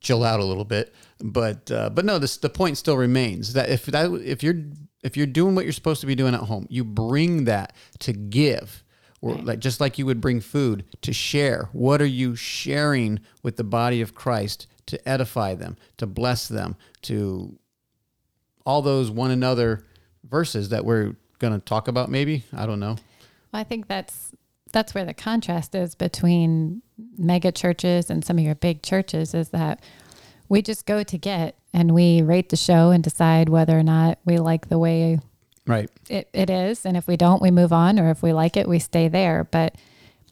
chill 0.00 0.24
out 0.24 0.40
a 0.40 0.44
little 0.44 0.64
bit. 0.64 0.94
But 1.20 1.70
uh, 1.70 1.90
but 1.90 2.04
no, 2.04 2.18
this 2.18 2.36
the 2.36 2.50
point 2.50 2.76
still 2.78 2.96
remains 2.96 3.52
that 3.52 3.68
if 3.68 3.86
that 3.86 4.10
if 4.12 4.42
you're 4.42 4.60
if 5.02 5.16
you're 5.16 5.26
doing 5.26 5.54
what 5.54 5.64
you're 5.64 5.72
supposed 5.72 6.00
to 6.00 6.06
be 6.06 6.14
doing 6.14 6.34
at 6.34 6.40
home, 6.40 6.66
you 6.68 6.84
bring 6.84 7.44
that 7.44 7.74
to 8.00 8.12
give. 8.12 8.84
Or 9.20 9.36
like 9.36 9.60
just 9.60 9.80
like 9.80 9.98
you 9.98 10.06
would 10.06 10.20
bring 10.20 10.40
food 10.40 10.84
to 11.02 11.12
share. 11.12 11.68
What 11.72 12.02
are 12.02 12.06
you 12.06 12.34
sharing 12.34 13.20
with 13.44 13.56
the 13.56 13.64
body 13.64 14.00
of 14.00 14.16
Christ 14.16 14.66
to 14.86 15.08
edify 15.08 15.54
them, 15.54 15.76
to 15.98 16.06
bless 16.06 16.48
them, 16.48 16.76
to 17.02 17.56
all 18.66 18.82
those 18.82 19.12
one 19.12 19.30
another 19.30 19.84
verses 20.24 20.70
that 20.70 20.84
we're 20.84 21.14
going 21.38 21.52
to 21.52 21.60
talk 21.60 21.86
about 21.86 22.10
maybe? 22.10 22.42
I 22.52 22.66
don't 22.66 22.80
know. 22.80 22.96
Well, 23.52 23.60
I 23.60 23.64
think 23.64 23.86
that's 23.86 24.32
that's 24.72 24.94
where 24.94 25.04
the 25.04 25.14
contrast 25.14 25.74
is 25.74 25.94
between 25.94 26.82
mega 27.18 27.52
churches 27.52 28.10
and 28.10 28.24
some 28.24 28.38
of 28.38 28.44
your 28.44 28.54
big 28.54 28.82
churches 28.82 29.34
is 29.34 29.50
that 29.50 29.80
we 30.48 30.62
just 30.62 30.86
go 30.86 31.02
to 31.02 31.18
get 31.18 31.56
and 31.72 31.92
we 31.94 32.22
rate 32.22 32.48
the 32.48 32.56
show 32.56 32.90
and 32.90 33.02
decide 33.04 33.48
whether 33.48 33.78
or 33.78 33.82
not 33.82 34.18
we 34.24 34.38
like 34.38 34.68
the 34.68 34.78
way 34.78 35.18
Right. 35.66 35.88
it, 36.08 36.28
it 36.32 36.50
is. 36.50 36.84
And 36.84 36.96
if 36.96 37.06
we 37.06 37.16
don't, 37.16 37.40
we 37.40 37.50
move 37.50 37.72
on. 37.72 37.98
Or 38.00 38.10
if 38.10 38.22
we 38.22 38.32
like 38.32 38.56
it, 38.56 38.68
we 38.68 38.78
stay 38.80 39.08
there. 39.08 39.44
But 39.44 39.76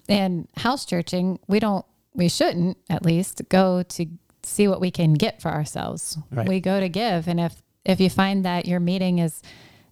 in 0.08 0.48
house 0.56 0.84
churching, 0.84 1.38
we 1.46 1.60
don't, 1.60 1.86
we 2.14 2.28
shouldn't 2.28 2.76
at 2.90 3.04
least 3.04 3.42
go 3.48 3.82
to 3.84 4.06
see 4.42 4.66
what 4.66 4.80
we 4.80 4.90
can 4.90 5.14
get 5.14 5.40
for 5.40 5.50
ourselves. 5.50 6.18
Right. 6.32 6.48
We 6.48 6.60
go 6.60 6.80
to 6.80 6.88
give. 6.88 7.28
And 7.28 7.38
if, 7.38 7.62
if 7.84 8.00
you 8.00 8.10
find 8.10 8.44
that 8.44 8.66
your 8.66 8.80
meeting 8.80 9.20
is 9.20 9.40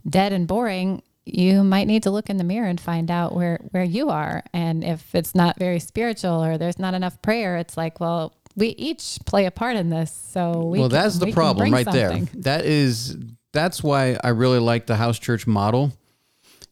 dead 0.09 0.33
and 0.33 0.49
boring, 0.49 1.03
you 1.35 1.65
might 1.65 1.87
need 1.87 2.03
to 2.05 2.11
look 2.11 2.31
in 2.31 2.37
the 2.37 2.45
mirror 2.45 2.69
and 2.69 2.81
find 2.81 3.11
out 3.11 3.35
where, 3.35 3.61
where 3.71 3.85
you 3.85 4.11
are. 4.11 4.43
And 4.53 4.85
if 4.85 5.15
it's 5.15 5.35
not 5.35 5.59
very 5.59 5.81
spiritual 5.81 6.43
or 6.43 6.59
there's 6.59 6.79
not 6.79 6.95
enough 6.95 7.21
prayer, 7.23 7.57
it's 7.57 7.77
like, 7.77 8.01
well, 8.01 8.35
we 8.57 8.69
each 8.71 9.19
play 9.27 9.47
a 9.47 9.51
part 9.51 9.77
in 9.77 9.91
this. 9.91 10.13
So 10.13 10.65
we 10.65 10.81
well, 10.81 10.89
can- 10.89 10.99
that's 10.99 11.19
the 11.19 11.27
we 11.27 11.33
problem 11.33 11.73
right 11.73 11.85
something. 11.85 12.25
there. 12.33 12.43
That 12.43 12.65
is 12.65 13.17
that's 13.53 13.83
why 13.83 14.19
I 14.23 14.29
really 14.29 14.59
like 14.59 14.87
the 14.87 14.97
house 14.97 15.19
church 15.19 15.47
model. 15.47 15.93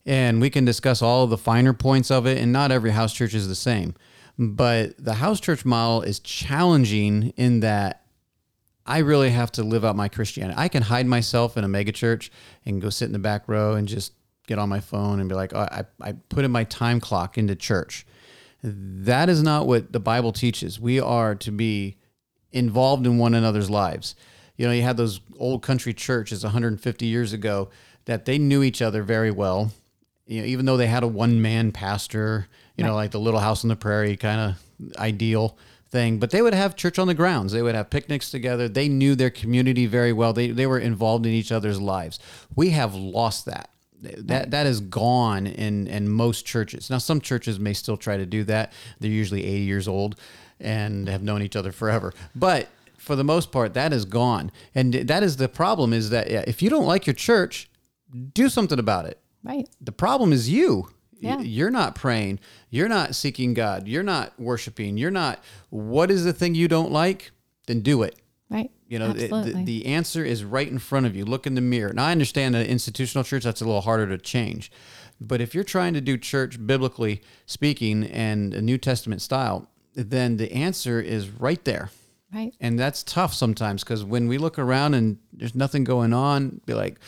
And 0.05 0.41
we 0.41 0.51
can 0.51 0.65
discuss 0.65 1.03
all 1.03 1.27
the 1.27 1.39
finer 1.39 1.73
points 1.73 2.11
of 2.11 2.27
it 2.27 2.39
and 2.39 2.53
not 2.53 2.71
every 2.71 2.93
house 2.93 3.13
church 3.13 3.35
is 3.35 3.49
the 3.49 3.57
same. 3.57 3.95
But 4.39 5.03
the 5.03 5.15
house 5.15 5.41
church 5.41 5.65
model 5.65 6.03
is 6.03 6.21
challenging 6.21 7.33
in 7.37 7.61
that 7.61 8.03
I 8.87 8.99
really 8.99 9.31
have 9.31 9.51
to 9.53 9.65
live 9.65 9.85
out 9.85 9.97
my 9.97 10.09
Christianity. 10.09 10.57
I 10.57 10.69
can 10.69 10.85
hide 10.85 11.07
myself 11.07 11.57
in 11.57 11.65
a 11.65 11.69
megachurch 11.69 12.31
and 12.65 12.81
go 12.81 12.89
sit 12.89 13.07
in 13.07 13.13
the 13.13 13.19
back 13.19 13.49
row 13.49 13.75
and 13.75 13.89
just 13.89 14.13
get 14.47 14.59
on 14.59 14.69
my 14.69 14.81
phone 14.81 15.21
and 15.21 15.29
be 15.29 15.35
like, 15.35 15.53
oh, 15.55 15.61
I, 15.61 15.85
I 16.01 16.13
put 16.29 16.45
in 16.45 16.51
my 16.51 16.65
time 16.65 17.01
clock 17.01 17.37
into 17.37 17.55
church. 17.55 18.07
That 18.63 19.29
is 19.29 19.43
not 19.43 19.67
what 19.67 19.93
the 19.93 20.01
Bible 20.01 20.33
teaches. 20.33 20.81
We 20.81 21.01
are 21.01 21.35
to 21.37 21.51
be 21.51 21.97
involved 22.53 23.07
in 23.07 23.19
one 23.19 23.35
another's 23.35 23.71
lives. 23.71 24.17
You 24.57 24.67
know, 24.67 24.73
you 24.73 24.83
had 24.83 24.97
those 24.97 25.21
old 25.39 25.63
country 25.63 25.93
churches 25.93 26.43
150 26.43 27.07
years 27.07 27.33
ago 27.33 27.69
that 28.07 28.25
they 28.25 28.39
knew 28.39 28.63
each 28.63 28.81
other 28.81 29.03
very 29.03 29.31
well. 29.31 29.73
You 30.27 30.41
know, 30.41 30.47
even 30.47 30.67
though 30.67 30.77
they 30.77 30.87
had 30.87 31.03
a 31.03 31.09
one 31.09 31.43
man 31.43 31.73
pastor, 31.73 32.49
you 32.77 32.85
know, 32.85 32.95
like 32.95 33.11
the 33.11 33.21
Little 33.21 33.41
House 33.41 33.65
on 33.65 33.69
the 33.69 33.77
Prairie 33.77 34.17
kind 34.17 34.41
of 34.41 34.97
ideal 34.97 35.57
thing, 35.91 36.19
but 36.19 36.31
they 36.31 36.43
would 36.43 36.55
have 36.55 36.75
church 36.77 36.99
on 36.99 37.07
the 37.07 37.15
grounds. 37.15 37.53
They 37.53 37.63
would 37.63 37.75
have 37.75 37.91
picnics 37.91 38.31
together. 38.31 38.69
They 38.69 38.89
knew 38.89 39.15
their 39.15 39.31
community 39.31 39.87
very 39.87 40.13
well. 40.13 40.33
They, 40.33 40.51
they 40.51 40.67
were 40.67 40.79
involved 40.79 41.27
in 41.27 41.33
each 41.33 41.53
other's 41.53 41.81
lives. 41.81 42.19
We 42.55 42.71
have 42.71 42.95
lost 42.95 43.45
that. 43.47 43.71
That 44.03 44.51
that 44.51 44.67
is 44.67 44.81
gone 44.81 45.47
in 45.47 45.87
in 45.87 46.09
most 46.09 46.45
churches. 46.45 46.91
Now 46.91 46.99
some 46.99 47.21
churches 47.21 47.59
may 47.59 47.73
still 47.73 47.97
try 47.97 48.17
to 48.17 48.27
do 48.27 48.45
that. 48.45 48.73
They're 49.01 49.11
usually 49.11 49.45
80 49.45 49.61
years 49.63 49.89
old 49.89 50.17
and 50.61 51.09
have 51.09 51.23
known 51.23 51.43
each 51.43 51.57
other 51.57 51.73
forever. 51.73 52.13
But 52.35 52.69
for 52.99 53.17
the 53.17 53.25
most 53.25 53.53
part 53.53 53.75
that 53.75 53.93
is 53.93 54.05
gone. 54.05 54.51
And 54.75 54.93
that 54.93 55.23
is 55.23 55.37
the 55.37 55.49
problem 55.49 55.93
is 55.93 56.11
that 56.11 56.31
yeah, 56.31 56.45
if 56.47 56.63
you 56.63 56.71
don't 56.71 56.87
like 56.87 57.07
your 57.07 57.15
church, 57.15 57.71
do 58.35 58.49
something 58.49 58.79
about 58.79 59.07
it. 59.07 59.21
Right. 59.43 59.69
The 59.81 59.93
problem 59.93 60.33
is 60.33 60.49
you. 60.51 60.89
Yeah. 61.19 61.41
You're 61.41 61.71
not 61.71 61.95
praying. 61.95 62.41
You're 62.69 62.89
not 62.89 63.15
seeking 63.15 63.55
God. 63.55 63.89
You're 63.89 64.03
not 64.03 64.39
worshiping. 64.39 64.99
You're 64.99 65.11
not. 65.11 65.43
What 65.71 66.11
is 66.11 66.25
the 66.25 66.33
thing 66.33 66.55
you 66.55 66.69
don't 66.69 66.93
like? 66.93 67.31
Then 67.67 67.81
do 67.81 68.03
it. 68.03 68.17
Right. 68.49 68.71
You 68.89 68.99
know, 69.01 69.11
it- 69.11 69.31
the, 69.31 69.63
the 69.65 69.87
answer 69.87 70.25
is 70.25 70.45
right 70.45 70.69
in 70.69 70.79
front 70.79 71.07
of 71.07 71.17
you. 71.17 71.25
Look 71.25 71.47
in 71.47 71.55
the 71.55 71.61
mirror. 71.61 71.93
Now, 71.93 72.07
I 72.07 72.13
understand 72.13 72.55
an 72.55 72.67
institutional 72.67 73.25
church, 73.25 73.43
that's 73.45 73.61
a 73.61 73.65
little 73.65 73.81
harder 73.81 74.07
to 74.09 74.19
change. 74.19 74.71
But 75.21 75.41
if 75.41 75.55
you're 75.55 75.65
trying 75.65 75.95
to 75.95 76.01
do 76.01 76.17
church 76.19 76.65
biblically 76.65 77.23
speaking 77.47 78.05
and 78.05 78.55
a 78.55 78.61
New 78.63 78.79
Testament 78.79 79.23
style, 79.23 79.69
then 79.95 80.37
the 80.37 80.53
answer 80.53 81.01
is 81.01 81.29
right 81.31 81.65
there. 81.65 81.91
right. 82.33 82.53
And 82.61 82.79
that's 82.79 83.03
tough 83.03 83.33
sometimes 83.35 83.83
because 83.83 84.05
when 84.05 84.29
we 84.29 84.37
look 84.39 84.59
around 84.59 84.95
and 84.95 85.19
there's 85.33 85.55
nothing 85.55 85.85
going 85.85 86.13
on, 86.13 86.61
be 86.67 86.75
like, 86.75 87.01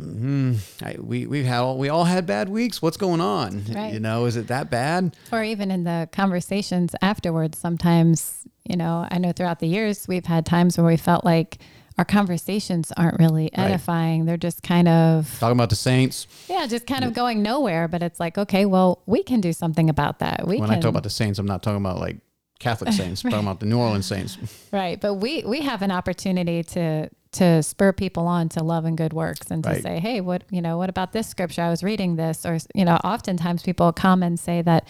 hmm, 0.00 0.54
I, 0.82 0.96
we 1.00 1.26
we 1.26 1.44
had 1.44 1.60
all, 1.60 1.78
we 1.78 1.88
all 1.88 2.04
had 2.04 2.26
bad 2.26 2.48
weeks. 2.48 2.80
What's 2.80 2.96
going 2.96 3.20
on? 3.20 3.64
Right. 3.74 3.92
You 3.92 4.00
know, 4.00 4.26
is 4.26 4.36
it 4.36 4.46
that 4.48 4.70
bad? 4.70 5.16
or 5.32 5.42
even 5.42 5.70
in 5.70 5.84
the 5.84 6.08
conversations 6.12 6.94
afterwards 7.02 7.58
sometimes 7.58 8.42
you 8.64 8.76
know 8.76 9.06
i 9.10 9.18
know 9.18 9.32
throughout 9.32 9.58
the 9.60 9.66
years 9.66 10.06
we've 10.08 10.26
had 10.26 10.44
times 10.44 10.76
where 10.76 10.86
we 10.86 10.96
felt 10.96 11.24
like 11.24 11.58
our 11.98 12.04
conversations 12.04 12.92
aren't 12.96 13.18
really 13.18 13.48
edifying 13.54 14.24
they're 14.26 14.36
just 14.36 14.62
kind 14.62 14.88
of 14.88 15.38
Talking 15.38 15.56
about 15.56 15.70
the 15.70 15.76
saints. 15.76 16.26
yeah 16.48 16.66
just 16.66 16.86
kind 16.86 17.04
of 17.04 17.14
going 17.14 17.42
nowhere 17.42 17.88
but 17.88 18.02
it's 18.02 18.18
like 18.20 18.36
okay 18.38 18.66
well 18.66 19.02
we 19.06 19.22
can 19.22 19.40
do 19.40 19.52
something 19.52 19.88
about 19.88 20.18
that 20.20 20.46
we 20.46 20.58
When 20.58 20.68
can 20.68 20.78
I 20.78 20.80
talk 20.80 20.90
about 20.90 21.02
the 21.04 21.10
saints, 21.10 21.38
I'm 21.38 21.46
not 21.46 21.62
talking 21.62 21.78
about 21.78 21.98
like 22.00 22.16
Catholic 22.58 22.92
saints. 22.92 23.22
I'm 23.24 23.30
talking 23.30 23.46
about 23.46 23.60
the 23.60 23.66
New 23.66 23.78
Orleans 23.78 24.06
saints. 24.06 24.36
right 24.72 25.00
but 25.00 25.14
we 25.14 25.42
we 25.44 25.60
have 25.62 25.82
an 25.82 25.90
opportunity 25.90 26.62
to 26.64 27.08
to 27.36 27.62
spur 27.62 27.92
people 27.92 28.26
on 28.26 28.48
to 28.50 28.62
love 28.62 28.84
and 28.84 28.96
good 28.96 29.12
works 29.12 29.50
and 29.50 29.62
to 29.64 29.70
Right. 29.70 29.82
say 29.82 29.98
hey 30.00 30.20
what 30.20 30.42
you 30.50 30.60
know 30.62 30.76
what 30.78 30.88
about 30.90 31.12
this 31.12 31.26
scripture? 31.28 31.62
I 31.62 31.70
was 31.70 31.82
reading 31.82 32.16
this 32.16 32.44
or 32.44 32.58
you 32.74 32.84
know 32.84 32.96
oftentimes 33.04 33.62
people 33.62 33.92
come 33.92 34.22
and 34.22 34.38
say 34.38 34.62
that 34.62 34.86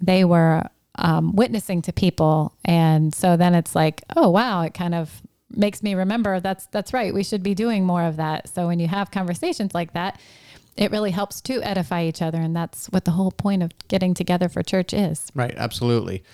they 0.00 0.24
were 0.24 0.62
um, 0.96 1.34
witnessing 1.34 1.82
to 1.82 1.92
people. 1.92 2.54
And 2.64 3.14
so 3.14 3.36
then 3.36 3.54
it's 3.54 3.74
like 3.74 4.02
oh 4.16 4.28
wow 4.30 4.62
it 4.62 4.74
kind 4.74 4.94
of 4.94 5.22
makes 5.56 5.82
me 5.82 5.94
remember 5.94 6.40
that's 6.40 6.66
that's 6.66 6.92
right 6.92 7.14
we 7.14 7.22
should 7.22 7.42
be 7.42 7.54
doing 7.54 7.84
more 7.84 8.02
of 8.02 8.16
that. 8.16 8.48
So 8.48 8.66
when 8.68 8.78
you 8.80 8.88
have 8.88 9.10
conversations 9.10 9.74
like 9.74 9.92
that 9.94 10.20
it 10.76 10.90
really 10.90 11.12
helps 11.12 11.40
to 11.40 11.62
edify 11.62 12.02
each 12.04 12.20
other. 12.20 12.38
And 12.38 12.54
that's 12.56 12.86
what 12.86 13.04
the 13.04 13.12
whole 13.12 13.30
point 13.30 13.62
of 13.62 13.70
getting 13.86 14.12
together 14.12 14.48
for 14.48 14.60
church 14.64 14.92
is. 14.92 15.30
Right, 15.32 15.54
absolutely. 15.56 16.24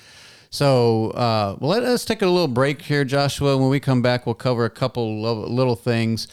So, 0.51 1.11
uh, 1.11 1.57
let 1.61 1.84
us 1.84 2.05
take 2.05 2.22
a 2.22 2.26
little 2.26 2.48
break 2.48 2.82
here, 2.82 3.05
Joshua. 3.05 3.57
When 3.57 3.68
we 3.68 3.78
come 3.80 4.03
back, 4.03 4.26
we'll 4.26 4.34
cover 4.34 4.64
a 4.64 4.70
couple 4.70 5.22
little 5.22 5.76
things. 5.76 6.26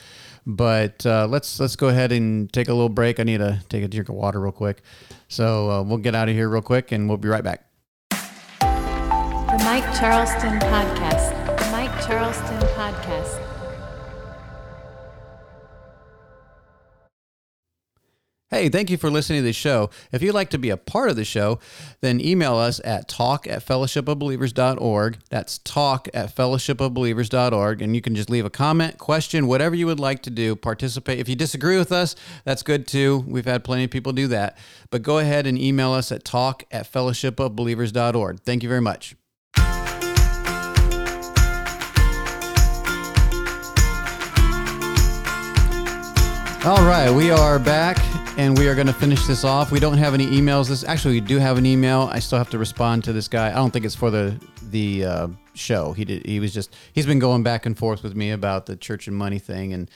But 0.46 1.06
uh, 1.06 1.28
let's 1.28 1.60
let's 1.60 1.76
go 1.76 1.90
ahead 1.90 2.12
and 2.12 2.52
take 2.52 2.70
a 2.70 2.74
little 2.74 2.90
break. 2.90 3.20
I 3.20 3.24
need 3.24 3.40
to 3.40 3.62
take 3.70 3.84
a 3.84 3.88
drink 3.88 4.10
of 4.10 4.16
water 4.16 4.40
real 4.40 4.54
quick. 4.54 4.82
So 5.28 5.70
uh, 5.70 5.84
we'll 5.84 5.98
get 5.98 6.16
out 6.16 6.30
of 6.30 6.36
here 6.36 6.48
real 6.50 6.62
quick, 6.62 6.92
and 6.92 7.08
we'll 7.10 7.18
be 7.18 7.28
right 7.28 7.44
back. 7.44 7.66
the 8.10 9.64
mike 9.64 9.86
charleston 9.98 10.60
podcast 10.60 11.37
Hey, 18.50 18.70
thank 18.70 18.90
you 18.90 18.96
for 18.96 19.12
listening 19.12 19.40
to 19.40 19.44
the 19.44 19.52
show. 19.52 19.90
If 20.14 20.22
you'd 20.22 20.34
like 20.34 20.52
to 20.52 20.58
be 20.58 20.70
a 20.70 20.78
part 20.78 21.10
of 21.10 21.18
the 21.18 21.26
show, 21.26 21.60
then 22.00 22.22
email 22.22 22.56
us 22.56 22.80
at 22.86 23.10
talk 23.10 23.46
at 23.46 23.66
fellowshipofbelievers.org. 23.66 25.18
That's 25.30 25.58
talk 25.58 26.08
at 26.14 26.34
fellowshipofbelievers.org. 26.34 27.82
And 27.82 27.94
you 27.94 28.02
can 28.02 28.16
just 28.16 28.30
leave 28.30 28.46
a 28.46 28.50
comment, 28.50 29.00
question, 29.00 29.48
whatever 29.48 29.76
you 29.76 29.86
would 29.86 30.00
like 30.00 30.22
to 30.24 30.30
do. 30.30 30.56
Participate. 30.56 31.20
If 31.20 31.28
you 31.28 31.36
disagree 31.36 31.78
with 31.78 31.92
us, 31.92 32.16
that's 32.46 32.64
good 32.64 32.88
too. 32.88 33.26
We've 33.28 33.44
had 33.44 33.66
plenty 33.66 33.84
of 33.84 33.92
people 33.92 34.14
do 34.14 34.30
that. 34.30 34.58
But 34.92 35.04
go 35.04 35.18
ahead 35.18 35.46
and 35.46 35.60
email 35.60 35.92
us 35.92 36.10
at 36.14 36.24
talk 36.24 36.64
at 36.72 36.90
fellowshipofbelievers.org. 36.90 38.40
Thank 38.44 38.64
you 38.64 38.70
very 38.70 38.80
much. 38.80 39.18
All 46.66 46.86
right, 46.86 47.10
we 47.12 47.32
are 47.32 47.60
back 47.60 47.98
and 48.38 48.56
we 48.56 48.68
are 48.68 48.76
going 48.76 48.88
to 48.88 48.94
finish 48.94 49.26
this 49.26 49.44
off. 49.44 49.72
We 49.72 49.80
don't 49.80 49.98
have 49.98 50.14
any 50.14 50.28
emails. 50.28 50.70
This 50.70 50.84
actually 50.84 51.16
we 51.16 51.22
do 51.22 51.40
have 51.40 51.58
an 51.58 51.66
email. 51.66 52.10
I 52.12 52.20
still 52.20 52.38
have 52.38 52.52
to 52.52 52.60
respond 52.60 53.04
to 53.06 53.14
this 53.14 53.28
guy. 53.28 53.50
I 53.50 53.56
don't 53.56 53.72
think 53.72 53.84
it's 53.84 53.96
for 53.96 54.12
the 54.12 54.40
the 54.70 55.06
uh, 55.06 55.28
show. 55.56 55.94
He 55.94 56.06
did. 56.06 56.26
He 56.26 56.40
was 56.40 56.54
just 56.54 56.76
he's 56.94 57.06
been 57.08 57.20
going 57.20 57.44
back 57.44 57.66
and 57.66 57.78
forth 57.78 58.04
with 58.04 58.16
me 58.16 58.32
about 58.32 58.68
the 58.68 58.76
church 58.76 59.08
and 59.08 59.18
money 59.18 59.40
thing, 59.40 59.74
and 59.74 59.90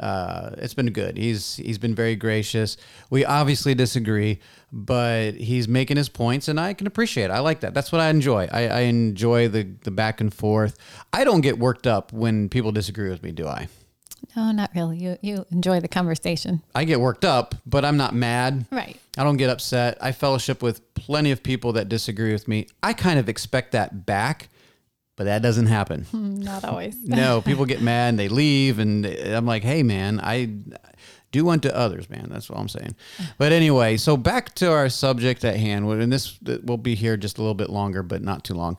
uh, 0.00 0.50
it's 0.58 0.74
been 0.74 0.90
good. 0.92 1.16
He's 1.16 1.56
he's 1.56 1.78
been 1.78 1.94
very 1.94 2.16
gracious. 2.16 2.76
We 3.10 3.24
obviously 3.24 3.76
disagree, 3.76 4.40
but 4.72 5.34
he's 5.34 5.68
making 5.68 5.96
his 5.96 6.08
points, 6.08 6.48
and 6.48 6.58
I 6.58 6.74
can 6.74 6.88
appreciate. 6.88 7.26
it. 7.26 7.30
I 7.30 7.38
like 7.38 7.60
that. 7.60 7.74
That's 7.74 7.92
what 7.92 8.00
I 8.00 8.08
enjoy. 8.08 8.48
I, 8.50 8.66
I 8.66 8.80
enjoy 8.80 9.46
the 9.48 9.68
the 9.82 9.92
back 9.92 10.20
and 10.20 10.34
forth. 10.34 10.76
I 11.12 11.22
don't 11.22 11.42
get 11.42 11.60
worked 11.60 11.86
up 11.86 12.12
when 12.12 12.48
people 12.48 12.72
disagree 12.72 13.08
with 13.08 13.22
me, 13.22 13.30
do 13.30 13.46
I? 13.46 13.68
No, 14.36 14.50
not 14.52 14.70
really. 14.74 14.98
You 14.98 15.18
you 15.20 15.46
enjoy 15.50 15.80
the 15.80 15.88
conversation. 15.88 16.62
I 16.74 16.84
get 16.84 17.00
worked 17.00 17.24
up, 17.24 17.54
but 17.66 17.84
I'm 17.84 17.96
not 17.96 18.14
mad. 18.14 18.66
Right. 18.70 18.98
I 19.16 19.24
don't 19.24 19.36
get 19.36 19.50
upset. 19.50 19.98
I 20.00 20.12
fellowship 20.12 20.62
with 20.62 20.94
plenty 20.94 21.30
of 21.30 21.42
people 21.42 21.72
that 21.72 21.88
disagree 21.88 22.32
with 22.32 22.48
me. 22.48 22.66
I 22.82 22.92
kind 22.92 23.18
of 23.18 23.28
expect 23.28 23.72
that 23.72 24.06
back, 24.06 24.48
but 25.16 25.24
that 25.24 25.42
doesn't 25.42 25.66
happen. 25.66 26.06
Not 26.12 26.64
always. 26.64 26.96
no, 27.04 27.40
people 27.40 27.64
get 27.64 27.80
mad 27.80 28.10
and 28.10 28.18
they 28.18 28.28
leave, 28.28 28.78
and 28.78 29.06
I'm 29.06 29.46
like, 29.46 29.62
hey, 29.62 29.82
man, 29.82 30.20
I 30.20 30.50
do 31.30 31.48
unto 31.48 31.68
others, 31.68 32.08
man. 32.08 32.28
That's 32.30 32.48
what 32.48 32.58
I'm 32.58 32.68
saying. 32.68 32.94
But 33.38 33.52
anyway, 33.52 33.96
so 33.96 34.16
back 34.16 34.54
to 34.56 34.70
our 34.70 34.88
subject 34.88 35.44
at 35.44 35.56
hand, 35.56 35.86
and 35.86 36.12
this 36.12 36.38
will 36.64 36.78
be 36.78 36.94
here 36.94 37.16
just 37.16 37.38
a 37.38 37.40
little 37.40 37.54
bit 37.54 37.70
longer, 37.70 38.02
but 38.02 38.22
not 38.22 38.44
too 38.44 38.54
long. 38.54 38.78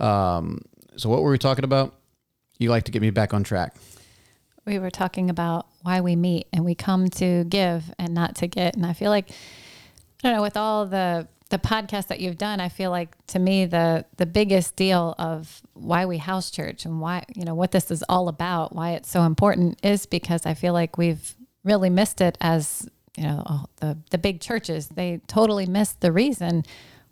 Um, 0.00 0.62
so, 0.96 1.08
what 1.08 1.22
were 1.22 1.30
we 1.30 1.38
talking 1.38 1.64
about? 1.64 1.94
You 2.58 2.70
like 2.70 2.84
to 2.84 2.92
get 2.92 3.02
me 3.02 3.10
back 3.10 3.32
on 3.32 3.44
track. 3.44 3.74
We 4.64 4.78
were 4.78 4.90
talking 4.90 5.30
about 5.30 5.66
why 5.82 6.00
we 6.00 6.16
meet 6.16 6.46
and 6.52 6.64
we 6.64 6.74
come 6.74 7.08
to 7.08 7.44
give 7.44 7.92
and 7.98 8.14
not 8.14 8.36
to 8.36 8.46
get. 8.46 8.76
And 8.76 8.86
I 8.86 8.92
feel 8.92 9.10
like, 9.10 9.30
I 10.22 10.28
don't 10.28 10.36
know, 10.36 10.42
with 10.42 10.56
all 10.56 10.86
the 10.86 11.28
the 11.50 11.58
podcasts 11.58 12.06
that 12.06 12.20
you've 12.20 12.38
done, 12.38 12.60
I 12.60 12.70
feel 12.70 12.90
like 12.90 13.14
to 13.26 13.38
me 13.38 13.66
the 13.66 14.06
the 14.16 14.24
biggest 14.24 14.74
deal 14.76 15.14
of 15.18 15.60
why 15.74 16.06
we 16.06 16.16
house 16.16 16.50
church 16.50 16.86
and 16.86 17.00
why 17.00 17.24
you 17.34 17.44
know 17.44 17.54
what 17.54 17.72
this 17.72 17.90
is 17.90 18.02
all 18.08 18.28
about, 18.28 18.74
why 18.74 18.92
it's 18.92 19.10
so 19.10 19.22
important, 19.22 19.78
is 19.84 20.06
because 20.06 20.46
I 20.46 20.54
feel 20.54 20.72
like 20.72 20.96
we've 20.96 21.34
really 21.62 21.90
missed 21.90 22.20
it 22.20 22.38
as 22.40 22.88
you 23.16 23.24
know 23.24 23.66
the 23.80 23.98
the 24.10 24.18
big 24.18 24.40
churches. 24.40 24.88
They 24.88 25.20
totally 25.26 25.66
missed 25.66 26.00
the 26.00 26.12
reason 26.12 26.64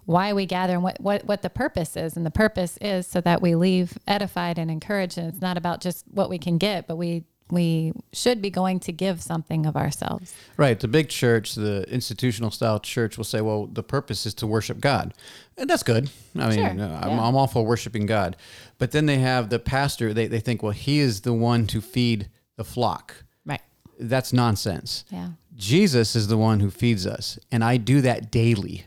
why 0.06 0.32
we 0.32 0.44
gather 0.44 0.72
and 0.74 0.82
what, 0.82 1.00
what, 1.00 1.24
what 1.24 1.42
the 1.42 1.48
purpose 1.48 1.96
is. 1.96 2.16
And 2.16 2.26
the 2.26 2.32
purpose 2.32 2.76
is 2.80 3.06
so 3.06 3.20
that 3.20 3.40
we 3.40 3.54
leave 3.54 3.96
edified 4.08 4.58
and 4.58 4.68
encouraged. 4.68 5.18
And 5.18 5.28
it's 5.28 5.40
not 5.40 5.56
about 5.56 5.80
just 5.80 6.04
what 6.10 6.28
we 6.28 6.36
can 6.36 6.58
get, 6.58 6.88
but 6.88 6.96
we 6.96 7.22
we 7.52 7.92
should 8.12 8.40
be 8.42 8.50
going 8.50 8.80
to 8.80 8.92
give 8.92 9.22
something 9.22 9.66
of 9.66 9.76
ourselves. 9.76 10.34
Right. 10.56 10.78
The 10.78 10.88
big 10.88 11.08
church, 11.08 11.54
the 11.54 11.84
institutional 11.92 12.50
style 12.50 12.80
church, 12.80 13.16
will 13.16 13.24
say, 13.24 13.40
well, 13.40 13.66
the 13.66 13.82
purpose 13.82 14.26
is 14.26 14.34
to 14.34 14.46
worship 14.46 14.80
God. 14.80 15.14
And 15.56 15.68
that's 15.68 15.82
good. 15.82 16.10
I 16.36 16.48
mean, 16.48 16.58
Sure. 16.58 16.66
uh, 16.66 17.00
I'm, 17.02 17.10
Yeah. 17.10 17.22
I'm 17.26 17.36
all 17.36 17.46
for 17.46 17.64
worshiping 17.64 18.06
God. 18.06 18.36
But 18.78 18.92
then 18.92 19.06
they 19.06 19.18
have 19.18 19.50
the 19.50 19.58
pastor, 19.58 20.14
they, 20.14 20.26
they 20.26 20.40
think, 20.40 20.62
well, 20.62 20.72
he 20.72 21.00
is 21.00 21.20
the 21.22 21.32
one 21.34 21.66
to 21.68 21.80
feed 21.80 22.28
the 22.56 22.64
flock. 22.64 23.24
Right. 23.44 23.60
That's 23.98 24.32
nonsense. 24.32 25.04
Yeah. 25.10 25.30
Jesus 25.56 26.16
is 26.16 26.28
the 26.28 26.38
one 26.38 26.60
who 26.60 26.70
feeds 26.70 27.06
us. 27.06 27.38
And 27.52 27.62
I 27.62 27.76
do 27.76 28.00
that 28.00 28.30
daily. 28.30 28.86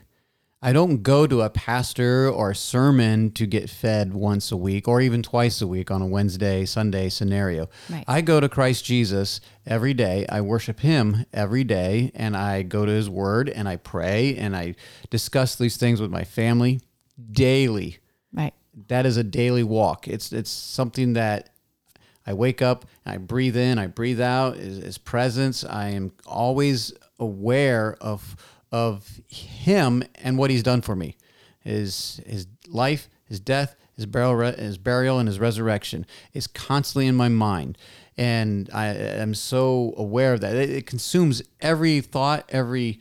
I 0.64 0.72
don't 0.72 1.02
go 1.02 1.26
to 1.26 1.42
a 1.42 1.50
pastor 1.50 2.26
or 2.26 2.52
a 2.52 2.56
sermon 2.56 3.32
to 3.32 3.44
get 3.44 3.68
fed 3.68 4.14
once 4.14 4.50
a 4.50 4.56
week 4.56 4.88
or 4.88 5.02
even 5.02 5.22
twice 5.22 5.60
a 5.60 5.66
week 5.66 5.90
on 5.90 6.00
a 6.00 6.06
Wednesday, 6.06 6.64
Sunday 6.64 7.10
scenario. 7.10 7.68
Right. 7.90 8.02
I 8.08 8.22
go 8.22 8.40
to 8.40 8.48
Christ 8.48 8.82
Jesus 8.82 9.42
every 9.66 9.92
day. 9.92 10.24
I 10.26 10.40
worship 10.40 10.80
him 10.80 11.26
every 11.34 11.64
day 11.64 12.12
and 12.14 12.34
I 12.34 12.62
go 12.62 12.86
to 12.86 12.90
his 12.90 13.10
word 13.10 13.50
and 13.50 13.68
I 13.68 13.76
pray 13.76 14.36
and 14.36 14.56
I 14.56 14.76
discuss 15.10 15.54
these 15.54 15.76
things 15.76 16.00
with 16.00 16.10
my 16.10 16.24
family 16.24 16.80
daily. 17.30 17.98
Right. 18.32 18.54
That 18.88 19.04
is 19.04 19.18
a 19.18 19.24
daily 19.24 19.64
walk. 19.64 20.08
It's 20.08 20.32
it's 20.32 20.50
something 20.50 21.12
that 21.12 21.50
I 22.26 22.32
wake 22.32 22.62
up, 22.62 22.86
I 23.04 23.18
breathe 23.18 23.58
in, 23.58 23.78
I 23.78 23.86
breathe 23.86 24.20
out. 24.22 24.56
His, 24.56 24.78
his 24.78 24.96
presence. 24.96 25.62
I 25.62 25.90
am 25.90 26.12
always 26.26 26.90
aware 27.18 27.98
of 28.00 28.34
of 28.74 29.20
him 29.28 30.02
and 30.16 30.36
what 30.36 30.50
he's 30.50 30.62
done 30.64 30.80
for 30.82 30.96
me. 30.96 31.16
His 31.60 32.20
his 32.26 32.46
life, 32.68 33.08
his 33.24 33.38
death, 33.40 33.76
his 33.96 34.06
burial, 34.06 34.52
his 34.52 34.76
burial, 34.78 35.18
and 35.18 35.28
his 35.28 35.38
resurrection 35.38 36.04
is 36.32 36.46
constantly 36.48 37.06
in 37.06 37.14
my 37.14 37.28
mind, 37.28 37.78
and 38.18 38.68
I 38.74 38.86
am 38.88 39.34
so 39.34 39.94
aware 39.96 40.34
of 40.34 40.40
that. 40.40 40.56
It, 40.56 40.70
it 40.70 40.86
consumes 40.86 41.42
every 41.60 42.00
thought, 42.00 42.44
every 42.48 43.00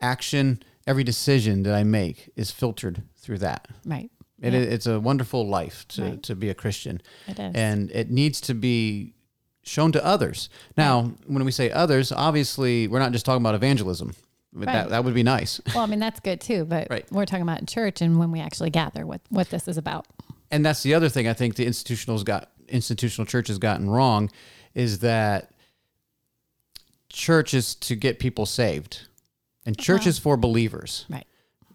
action, 0.00 0.62
every 0.86 1.04
decision 1.04 1.62
that 1.64 1.74
I 1.74 1.82
make 1.84 2.30
is 2.36 2.50
filtered 2.50 3.02
through 3.16 3.38
that. 3.38 3.66
Right. 3.86 4.10
It, 4.42 4.52
Yeah. 4.52 4.60
It's 4.60 4.86
a 4.86 5.00
wonderful 5.00 5.48
life 5.48 5.86
to, 5.88 6.02
Right. 6.02 6.22
to 6.24 6.34
be 6.36 6.50
a 6.50 6.54
Christian. 6.54 7.00
It 7.26 7.38
is. 7.38 7.52
And 7.54 7.90
it 7.92 8.10
needs 8.10 8.40
to 8.42 8.54
be 8.54 9.14
shown 9.62 9.92
to 9.92 10.04
others. 10.04 10.50
Now, 10.76 11.12
when 11.26 11.42
we 11.44 11.50
say 11.52 11.70
others, 11.70 12.12
obviously, 12.12 12.86
we're 12.86 12.98
not 12.98 13.12
just 13.12 13.24
talking 13.24 13.42
about 13.42 13.54
evangelism. 13.54 14.12
But 14.54 14.66
That, 14.66 14.90
that 14.90 15.04
would 15.04 15.14
be 15.14 15.22
nice. 15.24 15.60
Well, 15.74 15.82
I 15.82 15.86
mean 15.86 15.98
that's 15.98 16.20
good 16.20 16.40
too, 16.40 16.64
but 16.64 16.86
Right. 16.88 17.10
we're 17.10 17.26
talking 17.26 17.42
about 17.42 17.60
in 17.60 17.66
church 17.66 18.00
and 18.00 18.18
when 18.18 18.30
we 18.30 18.40
actually 18.40 18.70
gather 18.70 19.04
what 19.04 19.20
what 19.30 19.50
this 19.50 19.66
is 19.68 19.76
about. 19.76 20.06
and 20.50 20.64
that's 20.64 20.82
the 20.82 20.94
other 20.94 21.08
thing 21.08 21.26
I 21.26 21.32
think 21.32 21.56
the 21.56 21.66
institutional's 21.66 22.22
got 22.22 22.50
institutional 22.68 23.26
church 23.26 23.48
has 23.48 23.58
gotten 23.58 23.90
wrong 23.90 24.30
is 24.74 25.00
that 25.00 25.50
church 27.08 27.54
is 27.54 27.74
to 27.76 27.94
get 27.94 28.18
people 28.18 28.46
saved. 28.46 29.06
And 29.66 29.78
church 29.78 30.02
uh-huh. 30.02 30.10
is 30.10 30.18
for 30.18 30.36
believers. 30.36 31.06
Right. 31.08 31.26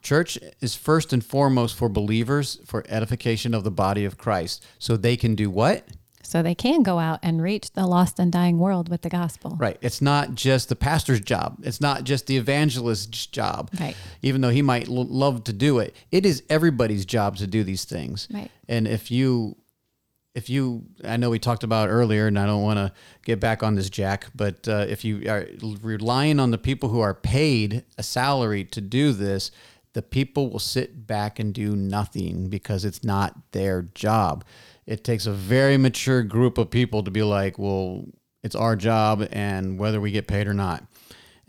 Church 0.01 0.37
is 0.61 0.75
first 0.75 1.11
and 1.11 1.25
foremost 1.25 1.75
for 1.75 1.89
believers 1.89 2.59
for 2.65 2.85
edification 2.87 3.53
of 3.53 3.63
the 3.63 3.71
body 3.71 4.05
of 4.05 4.17
Christ. 4.17 4.65
So 4.77 4.95
they 4.95 5.17
can 5.17 5.35
do 5.35 5.49
what? 5.49 5.85
So 6.29 6.43
they 6.43 6.53
can 6.53 6.83
go 6.83 6.99
out 6.99 7.17
and 7.23 7.41
reach 7.41 7.71
the 7.71 7.87
lost 7.87 8.19
and 8.19 8.31
dying 8.31 8.59
world 8.59 8.87
with 8.87 9.01
the 9.01 9.09
gospel. 9.09 9.55
Right. 9.57 9.79
It's 9.81 9.99
not 9.99 10.35
just 10.35 10.69
the 10.69 10.75
pastor's 10.75 11.21
job. 11.21 11.57
It's 11.63 11.81
not 11.81 12.03
just 12.03 12.27
the 12.27 12.37
evangelist's 12.37 13.25
job. 13.25 13.71
Right. 13.79 13.95
Even 14.21 14.41
though 14.41 14.51
he 14.51 14.61
might 14.61 14.87
l- 14.87 15.05
love 15.05 15.43
to 15.45 15.53
do 15.53 15.79
it, 15.79 15.95
it 16.11 16.27
is 16.27 16.43
everybody's 16.47 17.03
job 17.03 17.37
to 17.37 17.47
do 17.47 17.63
these 17.63 17.83
things. 17.83 18.27
Right. 18.31 18.51
And 18.67 18.87
if 18.87 19.09
you, 19.09 19.57
if 20.35 20.51
you, 20.51 20.83
I 21.03 21.17
know 21.17 21.31
we 21.31 21.39
talked 21.39 21.63
about 21.63 21.89
earlier, 21.89 22.27
and 22.27 22.37
I 22.37 22.45
don't 22.45 22.61
want 22.61 22.77
to 22.77 22.93
get 23.25 23.39
back 23.39 23.63
on 23.63 23.73
this, 23.73 23.89
Jack, 23.89 24.27
but 24.35 24.67
uh, 24.67 24.85
if 24.87 25.03
you 25.03 25.27
are 25.27 25.47
relying 25.81 26.39
on 26.39 26.51
the 26.51 26.59
people 26.59 26.89
who 26.89 26.99
are 26.99 27.15
paid 27.15 27.83
a 27.97 28.03
salary 28.03 28.65
to 28.65 28.81
do 28.81 29.13
this, 29.13 29.49
the 29.99 30.03
people 30.03 30.49
will 30.49 30.59
sit 30.59 31.05
back 31.05 31.39
and 31.39 31.53
do 31.53 31.75
nothing 31.75 32.47
because 32.47 32.85
it's 32.85 33.03
not 33.03 33.35
their 33.51 33.81
job. 33.81 34.45
It 34.85 35.03
takes 35.03 35.25
a 35.25 35.33
very 35.33 35.75
mature 35.75 36.23
group 36.23 36.57
of 36.57 36.71
people 36.71 37.03
to 37.03 37.11
be 37.11 37.21
like, 37.21 37.59
well, 37.59 38.05
it's 38.41 38.55
our 38.55 38.77
job, 38.77 39.27
and 39.33 39.77
whether 39.77 39.99
we 39.99 40.11
get 40.11 40.25
paid 40.25 40.47
or 40.47 40.53
not. 40.53 40.85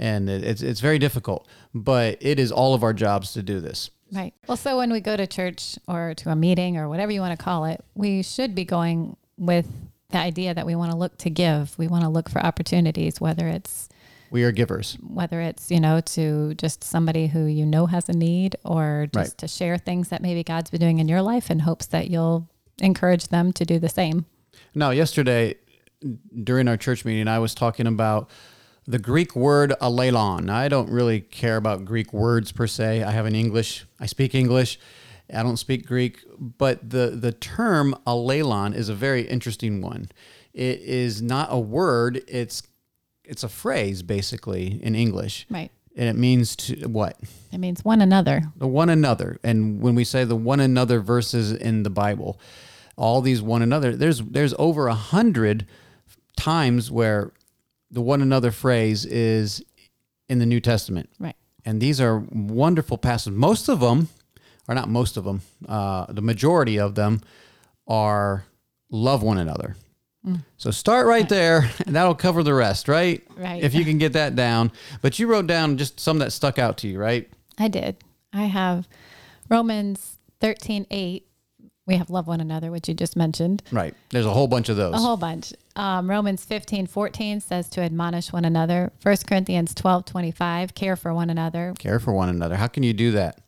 And 0.01 0.29
it's 0.29 0.63
it's 0.63 0.81
very 0.81 0.99
difficult, 0.99 1.47
but 1.73 2.19
it 2.21 2.41
is 2.41 2.51
all 2.51 2.75
of 2.75 2.83
our 2.83 2.93
jobs 2.93 3.35
to 3.35 3.43
do 3.45 3.61
this. 3.61 3.91
Right. 4.11 4.35
Well, 4.49 4.57
so 4.57 4.79
when 4.79 4.91
we 4.91 4.99
go 4.99 5.17
to 5.17 5.29
church 5.29 5.79
or 5.87 6.15
to 6.15 6.31
a 6.31 6.35
meeting 6.35 6.77
or 6.77 6.89
whatever 6.89 7.13
you 7.13 7.21
want 7.21 7.39
to 7.39 7.45
call 7.45 7.67
it, 7.67 7.85
we 7.95 8.25
should 8.25 8.57
be 8.57 8.65
going 8.65 9.17
with 9.39 9.69
the 10.09 10.19
idea 10.19 10.55
that 10.55 10.67
we 10.67 10.75
want 10.75 10.91
to 10.91 10.99
look 10.99 11.17
to 11.19 11.31
give. 11.31 11.79
We 11.79 11.87
want 11.87 12.03
to 12.03 12.11
look 12.11 12.29
for 12.29 12.45
opportunities, 12.45 13.21
whether 13.21 13.47
it's 13.47 13.89
We 14.31 14.45
are 14.45 14.53
givers. 14.53 14.97
whether 15.03 15.41
it's 15.41 15.71
you 15.71 15.81
know 15.81 16.01
to 16.01 16.55
just 16.55 16.85
somebody 16.85 17.27
who 17.29 17.47
you 17.47 17.67
know 17.67 17.87
has 17.87 18.09
a 18.09 18.13
need 18.13 18.57
or 18.65 19.09
just 19.13 19.17
Right. 19.33 19.39
to 19.39 19.49
share 19.49 19.77
things 19.79 20.09
that 20.09 20.23
maybe 20.23 20.43
god's 20.45 20.71
been 20.71 20.81
doing 20.81 20.99
in 20.99 21.09
your 21.09 21.23
life 21.23 21.51
in 21.51 21.61
hopes 21.61 21.87
that 21.87 22.11
you'll 22.11 22.49
encourage 22.81 23.29
them 23.29 23.53
to 23.55 23.65
do 23.65 23.79
the 23.79 23.89
same 23.89 24.25
Now, 24.75 24.91
yesterday 24.91 25.57
during 26.45 26.67
our 26.69 26.77
church 26.77 27.05
meeting, 27.05 27.29
I 27.29 27.39
was 27.41 27.55
talking 27.55 27.87
about 27.87 28.31
the 28.87 28.99
Greek 28.99 29.37
word 29.37 29.75
alelon. 29.83 30.49
I 30.49 30.69
don't 30.69 30.89
really 30.91 31.21
care 31.21 31.57
about 31.57 31.85
Greek 31.85 32.13
words 32.13 32.53
per 32.53 32.67
se. 32.67 33.03
I 33.03 33.11
have 33.11 33.27
an 33.27 33.35
English, 33.35 33.85
I 34.01 34.07
speak 34.07 34.35
English. 34.35 34.79
I 35.33 35.43
don't 35.45 35.59
speak 35.59 35.87
Greek, 35.87 36.25
but 36.39 36.89
the, 36.91 37.11
the 37.11 37.31
term 37.33 37.95
alelon 38.07 38.75
is 38.75 38.89
a 38.89 38.95
very 38.95 39.23
interesting 39.29 39.81
one. 39.83 40.09
It 40.55 40.81
is 40.81 41.21
not 41.23 41.49
a 41.51 41.59
word, 41.59 42.23
it's 42.27 42.63
it's 43.31 43.45
a 43.45 43.49
phrase 43.49 44.03
basically 44.03 44.81
in 44.83 44.95
English. 44.95 45.47
right. 45.49 45.71
And 45.97 46.09
it 46.09 46.17
means 46.17 46.55
to 46.57 46.87
what? 46.87 47.19
it 47.53 47.59
means 47.59 47.85
one 47.85 48.01
another. 48.01 48.43
The 48.57 48.67
one 48.67 48.89
another. 48.89 49.39
And 49.43 49.81
when 49.83 49.97
we 49.97 50.05
say 50.05 50.25
the 50.25 50.37
one 50.37 50.61
another 50.61 51.01
verses 51.01 51.53
in 51.53 51.83
the 51.83 51.91
bible 51.91 52.41
all 52.97 53.21
these 53.23 53.41
one 53.41 53.63
another 53.63 53.97
there's 53.97 54.21
there's 54.21 54.55
over 54.59 54.87
a 54.87 54.95
hundred 54.95 55.67
times 56.37 56.91
where 56.91 57.33
the 57.91 58.01
one 58.01 58.21
another 58.21 58.51
phrase 58.51 59.05
is 59.07 59.65
in 60.29 60.39
the 60.39 60.47
new 60.47 60.61
testament. 60.61 61.09
Right. 61.19 61.37
And 61.65 61.81
these 61.81 62.01
are 62.01 62.19
wonderful 62.31 62.99
passages. 62.99 63.37
Most 63.37 63.69
of 63.69 63.81
them 63.81 64.09
or 64.69 64.75
not 64.75 64.89
most 64.89 65.17
of 65.17 65.25
them 65.25 65.43
uh, 65.69 66.07
the 66.09 66.23
majority 66.23 66.79
of 66.79 66.95
them 66.95 67.21
are 67.87 68.45
love 68.91 69.23
one 69.23 69.39
another 69.39 69.77
so 70.59 70.71
start 70.71 71.07
right 71.07 71.29
there 71.29 71.71
and 71.87 71.97
that'll 71.97 72.15
cover 72.15 72.43
the 72.43 72.53
rest 72.55 72.89
right 72.89 73.27
Right. 73.37 73.63
if 73.63 73.73
you 73.75 73.85
can 73.85 73.97
get 73.99 74.13
that 74.13 74.37
down 74.37 74.71
but 75.01 75.19
you 75.19 75.27
wrote 75.27 75.47
down 75.47 75.79
just 75.79 75.99
some 75.99 76.19
that 76.19 76.33
stuck 76.33 76.59
out 76.59 76.77
to 76.79 76.89
you 76.89 76.99
right 76.99 77.29
i 77.59 77.69
did 77.69 77.97
i 78.33 78.43
have 78.45 78.87
romans 79.49 80.19
13 80.41 80.87
8 80.91 81.27
we 81.87 81.97
have 81.97 82.11
love 82.11 82.27
one 82.27 82.41
another 82.41 82.71
which 82.71 82.87
you 82.89 82.95
just 82.95 83.17
mentioned 83.17 83.63
Right. 83.73 83.95
There's 84.11 84.27
a 84.27 84.31
whole 84.33 84.47
bunch 84.47 84.69
of 84.69 84.77
those. 84.77 84.95
a 84.95 84.99
whole 84.99 85.17
bunch 85.17 85.53
um, 85.77 86.09
romans 86.09 86.45
15 86.45 86.87
14 86.87 87.41
says 87.41 87.69
to 87.71 87.81
admonish 87.81 88.33
one 88.33 88.45
another 88.45 88.93
1 89.03 89.17
corinthians 89.27 89.75
12 89.75 90.05
25 90.05 90.75
care 90.75 90.97
for 90.97 91.13
one 91.15 91.31
another 91.31 91.75
Care 91.79 91.99
for 91.99 92.13
one 92.13 92.29
another. 92.29 92.57
How 92.57 92.67
can 92.69 92.83
you 92.83 92.93
do 92.93 93.13
that? 93.13 93.41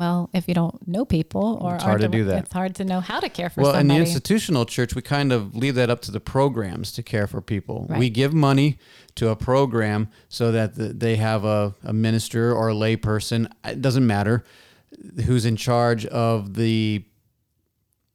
Well, 0.00 0.30
if 0.32 0.48
you 0.48 0.54
don't 0.54 0.88
know 0.88 1.04
people 1.04 1.58
or 1.60 1.74
It's 1.76 1.84
hard 1.84 2.00
to 2.00 2.08
do 2.08 2.24
that. 2.24 2.44
it's 2.44 2.52
hard 2.52 2.74
to 2.76 2.84
know 2.84 3.00
how 3.00 3.20
to 3.20 3.28
care 3.28 3.50
for 3.50 3.60
well, 3.60 3.74
in 3.76 3.86
the 3.88 3.96
institutional 3.96 4.64
church, 4.64 4.94
we 4.94 5.02
kind 5.02 5.30
of 5.30 5.54
leave 5.54 5.74
that 5.74 5.90
up 5.90 6.00
to 6.02 6.10
the 6.10 6.20
programs 6.20 6.90
to 6.92 7.02
care 7.02 7.26
for 7.26 7.40
people. 7.42 7.86
We 7.88 8.08
give 8.10 8.32
money 8.32 8.78
to 9.16 9.28
a 9.28 9.36
program 9.36 10.08
so 10.28 10.50
that 10.52 10.74
the, 10.76 10.88
they 10.94 11.16
have 11.16 11.44
a, 11.44 11.74
a 11.84 11.92
minister 11.92 12.52
or 12.54 12.68
a 12.68 12.74
lay 12.74 12.96
person, 12.96 13.48
it 13.64 13.82
doesn't 13.82 14.06
matter, 14.06 14.42
who's 15.26 15.44
in 15.44 15.56
charge 15.56 16.06
of 16.06 16.54
the 16.54 17.04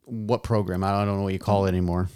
what 0.05 0.43
program? 0.43 0.83
I 0.83 0.91
don't 1.05 1.17
know 1.17 1.23
what 1.23 1.33
you 1.33 1.39
call 1.39 1.65
it 1.65 1.69
anymore. 1.69 2.09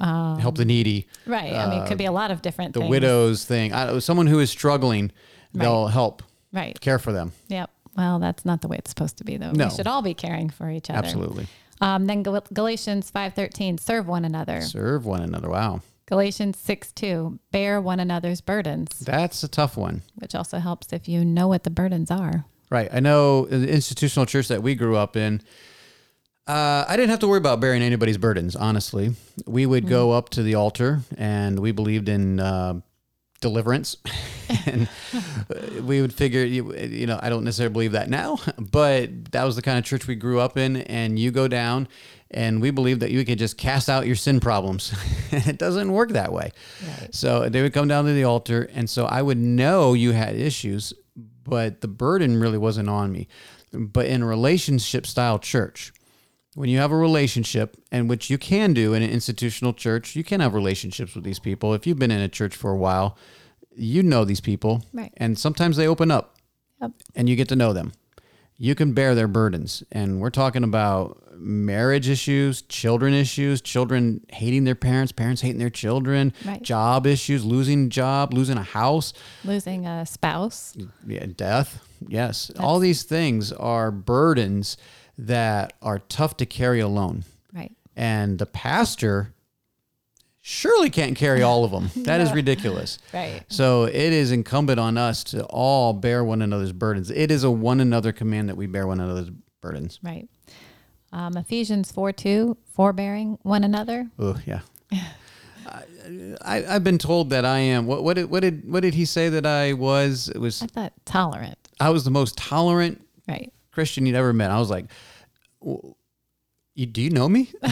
Help 0.00 0.56
the 0.56 0.64
needy, 0.64 1.06
right. 1.26 1.52
I 1.52 1.68
mean, 1.70 1.82
it 1.82 1.88
could 1.88 1.98
be 1.98 2.06
a 2.06 2.12
lot 2.12 2.30
of 2.30 2.40
different 2.42 2.70
uh, 2.70 2.80
the 2.80 2.80
things. 2.80 2.90
widows 2.90 3.44
thing. 3.44 3.72
I, 3.74 3.98
someone 3.98 4.26
who 4.26 4.38
is 4.40 4.50
struggling, 4.50 5.10
they'll 5.52 5.88
help 5.88 6.22
Right. 6.52 6.78
care 6.80 6.98
for 6.98 7.12
them. 7.12 7.32
Yep. 7.48 7.70
Well, 7.96 8.18
that's 8.18 8.44
not 8.44 8.60
the 8.62 8.68
way 8.68 8.76
it's 8.78 8.90
supposed 8.90 9.16
to 9.18 9.24
be, 9.24 9.36
though. 9.36 9.52
No. 9.52 9.66
We 9.66 9.70
should 9.74 9.86
all 9.86 10.02
be 10.02 10.14
caring 10.14 10.48
for 10.50 10.70
each 10.70 10.90
other. 10.90 10.98
Absolutely. 10.98 11.46
Um, 11.80 12.06
then 12.06 12.22
Gal- 12.22 12.44
Galatians 12.52 13.10
5.13, 13.10 13.80
serve 13.80 14.06
one 14.06 14.24
another. 14.24 14.60
Serve 14.60 15.06
one 15.06 15.22
another. 15.22 15.48
Wow. 15.48 15.80
Galatians 16.06 16.56
6.2, 16.64 17.38
bear 17.52 17.80
one 17.80 18.00
another's 18.00 18.40
burdens, 18.40 18.98
That's 19.00 19.42
a 19.44 19.48
tough 19.48 19.76
one. 19.76 20.02
which 20.16 20.34
also 20.34 20.58
helps 20.58 20.92
if 20.92 21.08
you 21.08 21.24
know 21.24 21.46
what 21.48 21.62
the 21.62 21.70
burdens 21.70 22.10
are. 22.10 22.44
Right. 22.68 22.88
I 22.92 23.00
know 23.00 23.44
in 23.44 23.62
the 23.62 23.72
institutional 23.72 24.26
church 24.26 24.48
that 24.48 24.62
we 24.62 24.74
grew 24.74 24.96
up 24.96 25.16
in, 25.16 25.40
uh, 26.46 26.84
I 26.88 26.96
didn't 26.96 27.10
have 27.10 27.20
to 27.20 27.28
worry 27.28 27.38
about 27.38 27.60
bearing 27.60 27.80
anybody's 27.82 28.18
burdens, 28.18 28.56
honestly. 28.56 29.14
We 29.46 29.66
would 29.66 29.86
go 29.86 30.10
up 30.10 30.30
to 30.30 30.42
the 30.42 30.56
altar 30.56 31.00
and 31.16 31.60
we 31.60 31.70
believed 31.70 32.08
in 32.08 32.40
uh, 32.40 32.80
deliverance. 33.40 33.96
and 34.66 34.88
uh, 35.14 35.82
we 35.82 36.00
would 36.00 36.12
figure, 36.12 36.44
you, 36.44 36.74
you 36.76 37.06
know, 37.06 37.18
I 37.22 37.28
don't 37.28 37.44
necessarily 37.44 37.72
believe 37.72 37.92
that 37.92 38.08
now, 38.08 38.38
but 38.58 39.32
that 39.32 39.44
was 39.44 39.56
the 39.56 39.62
kind 39.62 39.78
of 39.78 39.84
church 39.84 40.06
we 40.06 40.14
grew 40.14 40.40
up 40.40 40.56
in. 40.56 40.78
And 40.78 41.18
you 41.18 41.30
go 41.30 41.48
down 41.48 41.88
and 42.30 42.60
we 42.60 42.70
believe 42.70 43.00
that 43.00 43.10
you 43.10 43.24
could 43.24 43.38
just 43.38 43.58
cast 43.58 43.88
out 43.88 44.06
your 44.06 44.16
sin 44.16 44.40
problems. 44.40 44.94
it 45.32 45.58
doesn't 45.58 45.92
work 45.92 46.10
that 46.10 46.32
way. 46.32 46.52
Right. 47.00 47.14
So 47.14 47.48
they 47.48 47.62
would 47.62 47.72
come 47.72 47.88
down 47.88 48.04
to 48.04 48.12
the 48.12 48.24
altar. 48.24 48.68
And 48.72 48.88
so 48.88 49.06
I 49.06 49.22
would 49.22 49.38
know 49.38 49.94
you 49.94 50.12
had 50.12 50.36
issues, 50.36 50.92
but 51.44 51.80
the 51.80 51.88
burden 51.88 52.38
really 52.38 52.58
wasn't 52.58 52.88
on 52.88 53.10
me. 53.10 53.28
But 53.72 54.06
in 54.06 54.24
relationship 54.24 55.06
style 55.06 55.38
church, 55.38 55.92
when 56.54 56.68
you 56.68 56.78
have 56.78 56.90
a 56.92 56.96
relationship, 56.96 57.76
and 57.92 58.08
which 58.08 58.28
you 58.30 58.36
can 58.38 58.72
do 58.72 58.92
in 58.94 59.02
an 59.02 59.10
institutional 59.10 59.72
church, 59.72 60.16
you 60.16 60.24
can 60.24 60.40
have 60.40 60.52
relationships 60.54 61.14
with 61.14 61.24
these 61.24 61.38
people. 61.38 61.74
If 61.74 61.86
you've 61.86 61.98
been 61.98 62.10
in 62.10 62.20
a 62.20 62.28
church 62.28 62.56
for 62.56 62.70
a 62.72 62.76
while, 62.76 63.16
you 63.76 64.02
know 64.02 64.24
these 64.24 64.40
people. 64.40 64.84
Right. 64.92 65.12
And 65.16 65.38
sometimes 65.38 65.76
they 65.76 65.86
open 65.86 66.10
up 66.10 66.36
Yep. 66.82 66.92
and 67.14 67.28
you 67.28 67.36
get 67.36 67.48
to 67.50 67.56
know 67.56 67.72
them. 67.72 67.92
You 68.58 68.74
can 68.74 68.92
bear 68.92 69.14
their 69.14 69.28
burdens. 69.28 69.82
And 69.92 70.20
we're 70.20 70.28
talking 70.30 70.64
about 70.64 71.22
marriage 71.38 72.08
issues, 72.08 72.60
children 72.62 73.14
issues, 73.14 73.62
children 73.62 74.20
hating 74.28 74.64
their 74.64 74.74
parents, 74.74 75.12
parents 75.12 75.40
hating 75.40 75.58
their 75.60 75.70
children, 75.70 76.34
Right. 76.44 76.60
job 76.62 77.06
issues, 77.06 77.44
losing 77.44 77.88
job, 77.88 78.34
losing 78.34 78.58
a 78.58 78.62
house, 78.62 79.14
Losing 79.44 79.86
a 79.86 80.04
spouse. 80.04 80.74
yeah, 81.06 81.24
death. 81.36 81.78
Yes. 82.06 82.50
All 82.58 82.78
these 82.80 83.04
things 83.04 83.52
are 83.52 83.90
burdens 83.90 84.76
that 85.26 85.74
are 85.82 85.98
tough 85.98 86.36
to 86.38 86.46
carry 86.46 86.80
alone. 86.80 87.24
Right. 87.52 87.72
And 87.96 88.38
the 88.38 88.46
pastor 88.46 89.34
surely 90.40 90.90
can't 90.90 91.16
carry 91.16 91.42
all 91.42 91.64
of 91.64 91.70
them. 91.70 91.90
That 92.04 92.20
is 92.20 92.32
ridiculous. 92.32 92.98
Right. 93.12 93.42
So 93.48 93.84
it 93.84 93.94
is 93.94 94.32
incumbent 94.32 94.80
on 94.80 94.96
us 94.96 95.22
to 95.24 95.44
all 95.44 95.92
bear 95.92 96.24
one 96.24 96.42
another's 96.42 96.72
burdens. 96.72 97.10
It 97.10 97.30
is 97.30 97.44
a 97.44 97.50
one 97.50 97.80
another 97.80 98.12
command 98.12 98.48
that 98.48 98.56
we 98.56 98.66
bear 98.66 98.86
one 98.86 99.00
another's 99.00 99.30
burdens. 99.60 99.98
Right. 100.02 100.28
Um, 101.12 101.36
Ephesians 101.36 101.90
4 101.92 102.12
2, 102.12 102.56
forbearing 102.72 103.38
one 103.42 103.64
another. 103.64 104.08
Oh 104.18 104.38
yeah. 104.46 104.60
I, 106.42 106.64
I've 106.66 106.82
been 106.82 106.98
told 106.98 107.30
that 107.30 107.44
I 107.44 107.58
am. 107.58 107.86
What, 107.86 108.02
what 108.02 108.14
did 108.14 108.30
what 108.30 108.40
did 108.40 108.68
what 108.68 108.80
did 108.80 108.94
he 108.94 109.04
say 109.04 109.28
that 109.28 109.46
I 109.46 109.74
was? 109.74 110.28
It 110.28 110.38
was 110.38 110.62
I 110.62 110.66
thought 110.66 110.92
tolerant. 111.04 111.58
I 111.78 111.90
was 111.90 112.04
the 112.04 112.10
most 112.10 112.36
tolerant 112.36 113.04
Right. 113.28 113.52
Christian 113.80 114.04
you'd 114.04 114.14
ever 114.14 114.34
met. 114.34 114.50
I 114.50 114.58
was 114.58 114.68
like, 114.68 114.84
"W- 115.62 115.94
you, 116.74 116.84
do 116.84 117.00
you 117.00 117.08
know 117.08 117.30
me? 117.30 117.50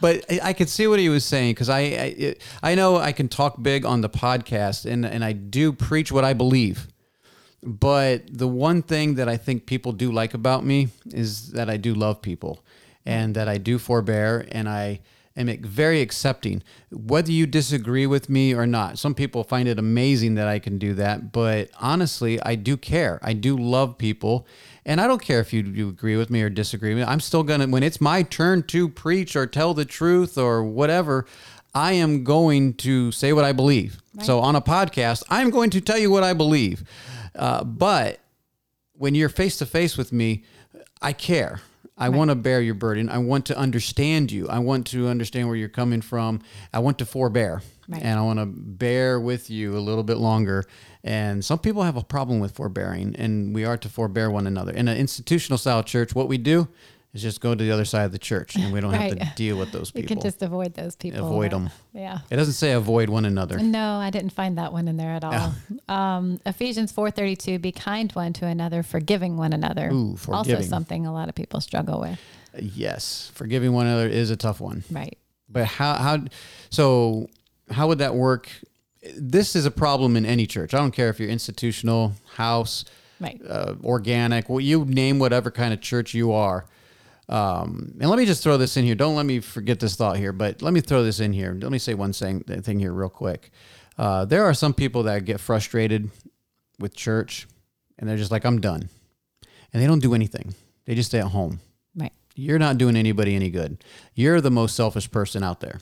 but 0.00 0.24
I, 0.28 0.40
I 0.42 0.52
could 0.52 0.68
see 0.68 0.88
what 0.88 0.98
he 0.98 1.08
was 1.08 1.24
saying 1.24 1.52
because 1.54 1.68
I, 1.68 1.80
I 1.80 2.34
I 2.64 2.74
know 2.74 2.96
I 2.96 3.12
can 3.12 3.28
talk 3.28 3.62
big 3.62 3.84
on 3.84 4.00
the 4.00 4.08
podcast 4.08 4.90
and 4.90 5.06
and 5.06 5.24
I 5.24 5.32
do 5.32 5.72
preach 5.72 6.10
what 6.10 6.24
I 6.24 6.32
believe. 6.32 6.88
But 7.62 8.22
the 8.36 8.48
one 8.48 8.82
thing 8.82 9.14
that 9.14 9.28
I 9.28 9.36
think 9.36 9.66
people 9.66 9.92
do 9.92 10.10
like 10.10 10.34
about 10.34 10.64
me 10.64 10.88
is 11.06 11.52
that 11.52 11.70
I 11.70 11.76
do 11.76 11.94
love 11.94 12.20
people 12.22 12.64
and 13.06 13.36
that 13.36 13.48
I 13.48 13.58
do 13.58 13.78
forbear 13.78 14.48
and 14.50 14.68
I 14.68 15.00
am 15.36 15.48
very 15.62 16.00
accepting, 16.00 16.62
whether 16.90 17.30
you 17.32 17.46
disagree 17.46 18.06
with 18.06 18.28
me 18.28 18.54
or 18.54 18.66
not. 18.66 18.98
Some 18.98 19.14
people 19.14 19.44
find 19.44 19.68
it 19.68 19.78
amazing 19.78 20.34
that 20.34 20.48
I 20.48 20.58
can 20.58 20.78
do 20.78 20.94
that, 20.94 21.32
but 21.32 21.70
honestly, 21.80 22.40
I 22.42 22.54
do 22.56 22.76
care. 22.76 23.20
I 23.22 23.32
do 23.32 23.56
love 23.56 23.96
people. 23.98 24.46
And 24.84 25.00
I 25.00 25.06
don't 25.06 25.22
care 25.22 25.40
if 25.40 25.52
you, 25.52 25.62
you 25.62 25.88
agree 25.88 26.16
with 26.16 26.30
me 26.30 26.42
or 26.42 26.50
disagree 26.50 26.94
with 26.94 27.04
me. 27.04 27.12
I'm 27.12 27.20
still 27.20 27.42
going 27.42 27.60
to, 27.60 27.66
when 27.66 27.82
it's 27.82 28.00
my 28.00 28.22
turn 28.22 28.62
to 28.64 28.88
preach 28.88 29.36
or 29.36 29.46
tell 29.46 29.74
the 29.74 29.84
truth 29.84 30.36
or 30.38 30.64
whatever, 30.64 31.26
I 31.74 31.92
am 31.92 32.24
going 32.24 32.74
to 32.74 33.12
say 33.12 33.32
what 33.32 33.44
I 33.44 33.52
believe. 33.52 34.02
So 34.22 34.40
on 34.40 34.56
a 34.56 34.60
podcast, 34.60 35.22
I'm 35.30 35.50
going 35.50 35.70
to 35.70 35.80
tell 35.80 35.98
you 35.98 36.10
what 36.10 36.24
I 36.24 36.32
believe. 36.32 36.82
Uh, 37.34 37.62
but 37.62 38.20
when 38.94 39.14
you're 39.14 39.28
face 39.28 39.56
to 39.58 39.66
face 39.66 39.96
with 39.96 40.12
me, 40.12 40.44
I 41.00 41.12
care. 41.12 41.60
I 42.00 42.08
want 42.08 42.30
to 42.30 42.34
bear 42.34 42.60
your 42.60 42.74
burden. 42.74 43.08
I 43.08 43.18
want 43.18 43.46
to 43.46 43.58
understand 43.58 44.32
you. 44.32 44.48
I 44.48 44.58
want 44.58 44.86
to 44.88 45.08
understand 45.08 45.48
where 45.48 45.56
you're 45.56 45.68
coming 45.68 46.00
from. 46.00 46.40
I 46.72 46.78
want 46.78 46.98
to 46.98 47.06
forbear. 47.06 47.62
Right. 47.88 48.02
And 48.02 48.18
I 48.18 48.22
want 48.22 48.38
to 48.38 48.46
bear 48.46 49.20
with 49.20 49.50
you 49.50 49.76
a 49.76 49.80
little 49.80 50.04
bit 50.04 50.16
longer. 50.16 50.64
And 51.04 51.44
some 51.44 51.58
people 51.58 51.82
have 51.82 51.96
a 51.96 52.02
problem 52.02 52.40
with 52.40 52.52
forbearing, 52.52 53.16
and 53.16 53.54
we 53.54 53.64
are 53.64 53.76
to 53.76 53.88
forbear 53.88 54.30
one 54.30 54.46
another. 54.46 54.72
In 54.72 54.88
an 54.88 54.96
institutional 54.96 55.58
style 55.58 55.82
church, 55.82 56.14
what 56.14 56.28
we 56.28 56.38
do 56.38 56.68
is 57.12 57.22
just 57.22 57.40
go 57.40 57.54
to 57.54 57.64
the 57.64 57.70
other 57.72 57.84
side 57.84 58.04
of 58.04 58.12
the 58.12 58.18
church, 58.18 58.54
and 58.56 58.72
we 58.72 58.80
don't 58.80 58.92
have 58.92 59.18
to 59.18 59.32
deal 59.36 59.56
with 59.56 59.72
those 59.72 59.90
people. 59.90 60.02
You 60.02 60.08
can 60.08 60.20
just 60.20 60.42
avoid 60.42 60.74
those 60.74 60.94
people. 60.96 61.26
Avoid 61.26 61.50
them. 61.50 61.70
Yeah. 61.92 62.20
it 62.30 62.36
doesn't 62.36 62.54
say 62.54 62.72
avoid 62.72 63.08
one 63.08 63.24
another. 63.24 63.58
No, 63.58 63.96
I 63.96 64.10
didn't 64.10 64.30
find 64.30 64.56
that 64.58 64.72
one 64.72 64.86
in 64.88 64.96
there 64.96 65.10
at 65.12 65.24
all. 65.24 65.52
Um, 65.88 66.38
Ephesians 66.46 66.92
4:32 66.92 67.60
be 67.60 67.72
kind 67.72 68.12
one 68.12 68.32
to 68.34 68.46
another, 68.46 68.84
forgiving 68.84 69.36
one 69.36 69.52
another. 69.52 69.90
Ooh, 69.90 70.16
forgiving. 70.16 70.54
Also 70.56 70.68
something 70.68 71.04
a 71.04 71.12
lot 71.12 71.28
of 71.28 71.34
people 71.34 71.60
struggle 71.60 72.00
with. 72.00 72.20
Yes, 72.56 73.30
forgiving 73.34 73.72
one 73.72 73.86
another 73.86 74.08
is 74.08 74.30
a 74.30 74.36
tough 74.36 74.60
one. 74.60 74.84
Right. 74.90 75.18
But 75.48 75.64
how 75.66 75.94
how 75.94 76.18
so 76.70 77.28
how 77.70 77.88
would 77.88 77.98
that 77.98 78.14
work? 78.14 78.48
This 79.16 79.56
is 79.56 79.66
a 79.66 79.70
problem 79.72 80.16
in 80.16 80.24
any 80.24 80.46
church. 80.46 80.74
I 80.74 80.78
don't 80.78 80.92
care 80.92 81.08
if 81.08 81.18
you're 81.18 81.28
institutional, 81.30 82.12
house, 82.34 82.84
Right. 83.18 83.40
uh, 83.48 83.74
organic. 83.82 84.48
Well, 84.48 84.60
you 84.60 84.84
name 84.84 85.18
whatever 85.18 85.50
kind 85.50 85.72
of 85.74 85.80
church 85.80 86.14
you 86.14 86.32
are. 86.32 86.66
Um, 87.30 87.94
and 88.00 88.10
let 88.10 88.18
me 88.18 88.26
just 88.26 88.42
throw 88.42 88.56
this 88.56 88.76
in 88.76 88.84
here. 88.84 88.96
Don't 88.96 89.14
let 89.14 89.24
me 89.24 89.38
forget 89.40 89.78
this 89.80 89.94
thought 89.96 90.16
here, 90.18 90.32
but 90.32 90.60
let 90.62 90.74
me 90.74 90.80
throw 90.80 91.02
this 91.04 91.20
in 91.20 91.32
here. 91.32 91.56
Let 91.58 91.70
me 91.70 91.78
say 91.78 91.94
one 91.94 92.12
thing, 92.12 92.40
thing 92.40 92.80
here 92.80 92.92
real 92.92 93.08
quick. 93.08 93.50
Uh, 93.96 94.24
there 94.24 94.44
are 94.44 94.52
some 94.54 94.74
people 94.74 95.04
that 95.04 95.24
get 95.24 95.40
frustrated 95.40 96.10
with 96.80 96.94
church, 96.94 97.46
and 97.98 98.08
they're 98.08 98.16
just 98.16 98.32
like, 98.32 98.44
"I'm 98.44 98.60
done," 98.60 98.88
and 99.72 99.80
they 99.82 99.86
don't 99.86 100.02
do 100.02 100.14
anything. 100.14 100.54
They 100.86 100.94
just 100.96 101.10
stay 101.10 101.20
at 101.20 101.26
home 101.28 101.60
Right. 101.94 102.12
you're 102.34 102.58
not 102.58 102.78
doing 102.78 102.96
anybody 102.96 103.36
any 103.36 103.50
good. 103.50 103.84
You're 104.14 104.40
the 104.40 104.50
most 104.50 104.74
selfish 104.74 105.08
person 105.10 105.44
out 105.44 105.60
there. 105.60 105.78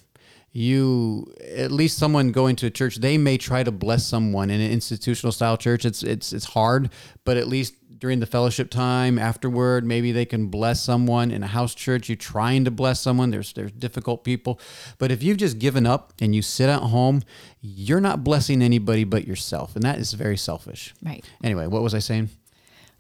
You 0.53 1.33
at 1.55 1.71
least 1.71 1.99
someone 1.99 2.33
going 2.33 2.57
to 2.57 2.67
a 2.67 2.71
church, 2.71 2.97
they 2.97 3.17
may 3.19 3.39
try 3.39 3.63
to 3.63 3.71
bless 3.71 4.07
someone 4.07 4.51
in 4.51 4.61
an 4.61 4.71
institutional 4.71 5.31
style 5.33 5.57
church. 5.57 5.85
It's 5.85 6.03
it's 6.03 6.33
it's 6.33 6.47
hard, 6.47 6.91
but 7.25 7.37
at 7.37 7.49
least 7.49 7.75
during 7.99 8.21
the 8.21 8.27
fellowship 8.27 8.71
time 8.71 9.19
afterward, 9.19 9.85
maybe 9.85 10.13
they 10.13 10.25
can 10.25 10.47
bless 10.47 10.81
someone 10.81 11.31
in 11.31 11.43
a 11.43 11.47
house 11.47 11.75
church. 11.75 12.09
you're 12.09 12.17
trying 12.17 12.65
to 12.65 12.71
bless 12.71 13.01
someone. 13.01 13.31
There's 13.31 13.53
there's 13.53 13.73
difficult 13.73 14.25
people, 14.25 14.61
but 14.99 15.11
if 15.11 15.23
you've 15.23 15.39
just 15.39 15.59
given 15.59 15.87
up 15.87 16.13
and 16.21 16.35
you 16.35 16.43
sit 16.43 16.69
at 16.69 16.81
home, 16.81 17.23
you're 17.61 18.01
not 18.01 18.25
blessing 18.25 18.63
anybody 18.63 19.05
but 19.05 19.27
yourself, 19.27 19.75
and 19.75 19.83
that 19.85 19.99
is 19.99 20.13
very 20.13 20.37
selfish. 20.37 20.95
Right. 21.03 21.25
Anyway, 21.43 21.67
what 21.67 21.83
was 21.83 21.95
I 21.95 21.99
saying? 21.99 22.31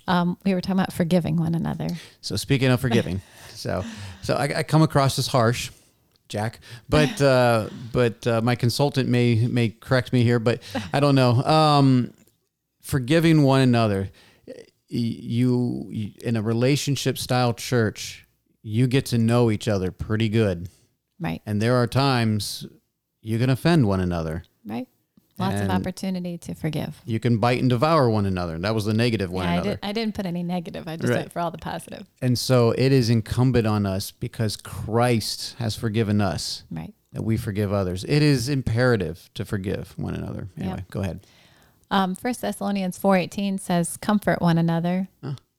Um, 0.06 0.38
we 0.44 0.54
were 0.54 0.60
talking 0.60 0.80
about 0.80 0.92
forgiving 0.92 1.36
one 1.36 1.54
another. 1.54 1.88
So 2.22 2.36
speaking 2.36 2.70
of 2.70 2.80
forgiving, 2.80 3.20
so 3.50 3.84
so 4.22 4.34
I, 4.34 4.58
I 4.58 4.62
come 4.62 4.82
across 4.82 5.18
as 5.18 5.28
harsh, 5.28 5.70
Jack, 6.28 6.60
but 6.88 7.20
uh, 7.22 7.68
but 7.92 8.26
uh, 8.26 8.40
my 8.40 8.56
consultant 8.56 9.08
may 9.08 9.46
may 9.46 9.68
correct 9.68 10.12
me 10.12 10.24
here, 10.24 10.38
but 10.38 10.62
I 10.92 11.00
don't 11.00 11.14
know. 11.14 11.42
Um, 11.44 12.12
forgiving 12.80 13.42
one 13.42 13.60
another, 13.60 14.10
you, 14.88 15.90
in 16.22 16.36
a 16.36 16.42
relationship 16.42 17.18
style 17.18 17.52
church, 17.54 18.26
you 18.62 18.86
get 18.86 19.06
to 19.06 19.18
know 19.18 19.50
each 19.50 19.68
other 19.68 19.90
pretty 19.90 20.28
good, 20.28 20.68
Right. 21.20 21.42
and 21.46 21.60
there 21.62 21.76
are 21.76 21.86
times 21.86 22.66
you 23.22 23.38
can 23.38 23.50
offend 23.50 23.86
one 23.86 24.00
another. 24.00 24.44
Right. 24.64 24.88
Lots 25.38 25.54
And 25.54 25.70
of 25.70 25.76
opportunity 25.80 26.36
to 26.38 26.54
forgive. 26.54 27.00
You 27.04 27.20
can 27.20 27.38
bite 27.38 27.60
and 27.60 27.70
devour 27.70 28.10
one 28.10 28.26
another. 28.26 28.54
and 28.56 28.64
That 28.64 28.74
was 28.74 28.84
the 28.86 28.92
negative 28.94 29.30
one 29.30 29.44
Yeah, 29.44 29.60
I, 29.60 29.62
did, 29.62 29.78
I 29.84 29.92
didn't 29.92 30.14
put 30.16 30.26
any 30.26 30.42
negative. 30.42 30.88
I 30.88 30.96
just 30.96 31.08
Right. 31.10 31.18
went 31.20 31.32
for 31.32 31.38
all 31.38 31.52
the 31.52 31.58
positive. 31.58 32.08
And 32.20 32.36
so 32.36 32.72
it 32.72 32.90
is 32.90 33.08
incumbent 33.08 33.64
on 33.66 33.86
us 33.86 34.10
because 34.10 34.56
Christ 34.56 35.54
has 35.58 35.76
forgiven 35.76 36.20
us 36.20 36.64
Right. 36.72 36.92
that 37.12 37.22
we 37.22 37.36
forgive 37.36 37.72
others. 37.72 38.02
It 38.08 38.20
is 38.22 38.48
imperative 38.48 39.30
to 39.34 39.44
forgive 39.44 39.94
one 39.96 40.16
another. 40.16 40.48
Anyway, 40.58 40.78
Yep. 40.78 40.90
go 40.90 41.00
ahead. 41.02 41.20
Um, 41.90 42.14
1 42.20 42.34
Thessalonians 42.40 42.98
4.18 42.98 43.60
says, 43.60 43.96
comfort 43.96 44.40
one 44.42 44.58
another. 44.58 45.08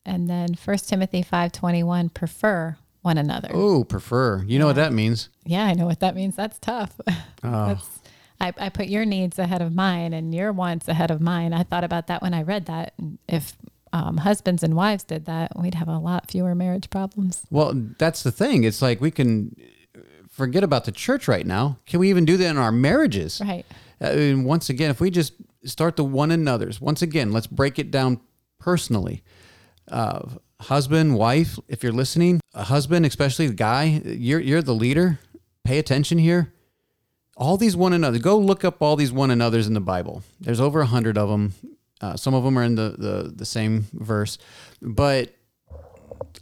And 0.06 0.30
then 0.30 0.50
1 0.64 0.78
Timothy 0.78 1.24
5.21, 1.24 2.14
prefer 2.14 2.78
one 3.02 3.18
another. 3.18 3.50
Oh, 3.54 3.84
prefer. 3.84 4.44
You 4.44 4.60
know 4.60 4.66
what 4.66 4.76
that 4.76 4.94
means? 4.94 5.30
Yeah, 5.46 5.66
I 5.66 5.74
know 5.74 5.86
what 5.86 6.00
that 6.02 6.16
means. 6.16 6.36
That's 6.36 6.60
tough. 6.60 7.00
Oh. 7.42 7.68
That's, 7.68 8.00
I, 8.42 8.52
I 8.58 8.68
put 8.68 8.88
your 8.88 9.06
needs 9.06 9.40
ahead 9.40 9.62
of 9.62 9.74
mine 9.74 10.12
and 10.12 10.36
your 10.36 10.52
wants 10.52 10.90
ahead 10.90 11.10
of 11.10 11.22
mine. 11.22 11.54
I 11.54 11.64
thought 11.64 11.86
about 11.86 12.08
that 12.08 12.22
when 12.22 12.34
I 12.34 12.42
read 12.42 12.66
that. 12.66 12.94
If 13.30 13.56
um, 13.94 14.18
husbands 14.18 14.62
and 14.62 14.76
wives 14.76 15.06
did 15.06 15.24
that, 15.26 15.58
we'd 15.58 15.76
have 15.76 15.88
a 15.88 15.98
lot 15.98 16.30
fewer 16.30 16.54
marriage 16.54 16.90
problems. 16.90 17.44
Well, 17.50 17.72
that's 17.98 18.24
the 18.24 18.32
thing. 18.34 18.66
It's 18.66 18.82
like 18.82 19.00
we 19.00 19.10
can 19.10 19.56
forget 20.30 20.64
about 20.64 20.84
the 20.84 20.92
church 20.92 21.30
right 21.30 21.46
now. 21.46 21.78
Can 21.86 22.02
we 22.02 22.10
even 22.10 22.26
do 22.26 22.36
that 22.38 22.50
in 22.50 22.58
our 22.58 22.72
marriages? 22.74 23.42
Right. 23.42 23.66
I 24.02 24.16
mean, 24.16 24.44
once 24.44 24.70
again, 24.70 24.90
if 24.90 25.02
we 25.02 25.10
just 25.10 25.34
start 25.66 25.96
the 25.96 26.04
one 26.04 26.32
another's, 26.32 26.80
once 26.80 27.02
again, 27.02 27.32
let's 27.32 27.48
break 27.48 27.80
it 27.80 27.92
down 27.92 28.22
personally. 28.60 29.24
Uh, 29.90 30.22
husband, 30.62 31.16
wife, 31.16 31.60
if 31.68 31.84
you're 31.84 31.92
listening, 31.92 32.40
a 32.54 32.64
husband, 32.64 33.06
especially 33.06 33.48
the 33.48 33.54
guy, 33.54 34.02
you're 34.06 34.40
you're 34.40 34.62
the 34.62 34.76
leader. 34.76 35.20
Pay 35.64 35.80
attention 35.80 36.18
here. 36.18 36.54
All 37.38 37.58
these 37.58 37.76
one 37.76 37.94
another. 37.94 38.20
Go 38.20 38.38
look 38.38 38.66
up 38.66 38.82
all 38.82 38.96
these 38.96 39.12
one 39.12 39.32
another's 39.32 39.68
in 39.68 39.74
the 39.74 39.80
Bible. 39.80 40.24
There's 40.40 40.60
over 40.60 40.82
a 40.82 40.86
hundred 40.86 41.18
of 41.18 41.30
them. 41.30 41.54
Uh, 42.02 42.16
some 42.16 42.34
of 42.34 42.44
them 42.44 42.58
are 42.58 42.64
in 42.64 42.76
the, 42.76 42.96
the 42.98 43.34
the 43.36 43.46
same 43.46 43.88
verse, 43.94 44.38
but 44.82 45.36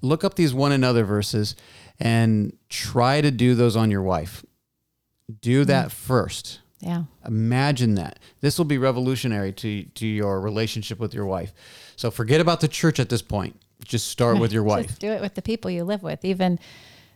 look 0.02 0.24
up 0.24 0.36
these 0.36 0.54
one 0.54 0.72
another 0.72 1.04
verses 1.04 1.56
and 2.00 2.56
try 2.70 3.22
to 3.22 3.32
do 3.32 3.56
those 3.56 3.76
on 3.76 3.90
your 3.92 4.04
wife. 4.04 4.46
Do 5.42 5.66
that 5.66 5.92
first. 5.92 6.60
Yeah. 6.80 7.04
Imagine 7.26 7.96
that. 7.96 8.20
This 8.42 8.58
will 8.58 8.66
be 8.66 8.78
revolutionary 8.78 9.52
to 9.54 9.84
to 9.84 10.06
your 10.06 10.40
relationship 10.40 11.00
with 11.00 11.14
your 11.14 11.26
wife. 11.26 11.54
So 11.96 12.12
forget 12.12 12.40
about 12.40 12.62
the 12.62 12.68
church 12.68 13.00
at 13.00 13.10
this 13.10 13.22
point. 13.22 13.60
Just 13.84 14.08
start 14.08 14.40
with 14.40 14.52
your 14.52 14.64
wife. 14.74 14.88
Just 14.88 15.02
do 15.02 15.12
it 15.12 15.22
with 15.22 15.36
the 15.36 15.42
people 15.42 15.72
you 15.72 15.84
live 15.84 16.04
with, 16.04 16.24
even 16.24 16.60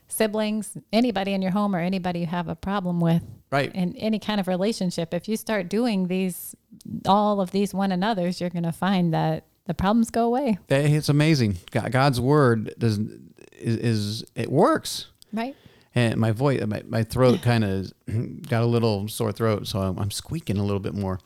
siblings, 0.08 0.76
anybody 0.92 1.32
in 1.32 1.42
your 1.42 1.52
home 1.52 1.74
or 1.74 1.78
anybody 1.78 2.20
you 2.20 2.26
have 2.26 2.48
a 2.48 2.54
problem 2.54 3.00
with. 3.00 3.22
Right. 3.50 3.74
In 3.74 3.96
any 3.96 4.18
kind 4.18 4.40
of 4.40 4.48
relationship, 4.48 5.14
if 5.14 5.28
you 5.28 5.36
start 5.36 5.68
doing 5.68 6.08
these, 6.08 6.54
all 7.06 7.40
of 7.40 7.50
these 7.50 7.72
one 7.72 7.92
another's, 7.92 8.40
you're 8.40 8.50
going 8.50 8.62
to 8.64 8.72
find 8.72 9.12
that 9.14 9.46
the 9.66 9.74
problems 9.74 10.10
go 10.10 10.24
away. 10.24 10.58
It's 10.68 11.08
amazing. 11.08 11.58
God's 11.70 12.20
word 12.20 12.74
does 12.78 12.98
is, 12.98 13.76
is 13.76 14.24
it 14.34 14.50
works. 14.50 15.06
Right. 15.32 15.56
And 15.94 16.18
my 16.18 16.32
voice, 16.32 16.64
my, 16.66 16.82
my 16.88 17.02
throat 17.02 17.42
kind 17.42 17.64
of 17.64 17.92
got 18.48 18.62
a 18.62 18.66
little 18.66 19.08
sore 19.08 19.32
throat, 19.32 19.66
so 19.66 19.80
I'm, 19.80 19.98
I'm 19.98 20.10
squeaking 20.10 20.56
a 20.56 20.62
little 20.64 20.80
bit 20.80 20.94
more. 20.94 21.18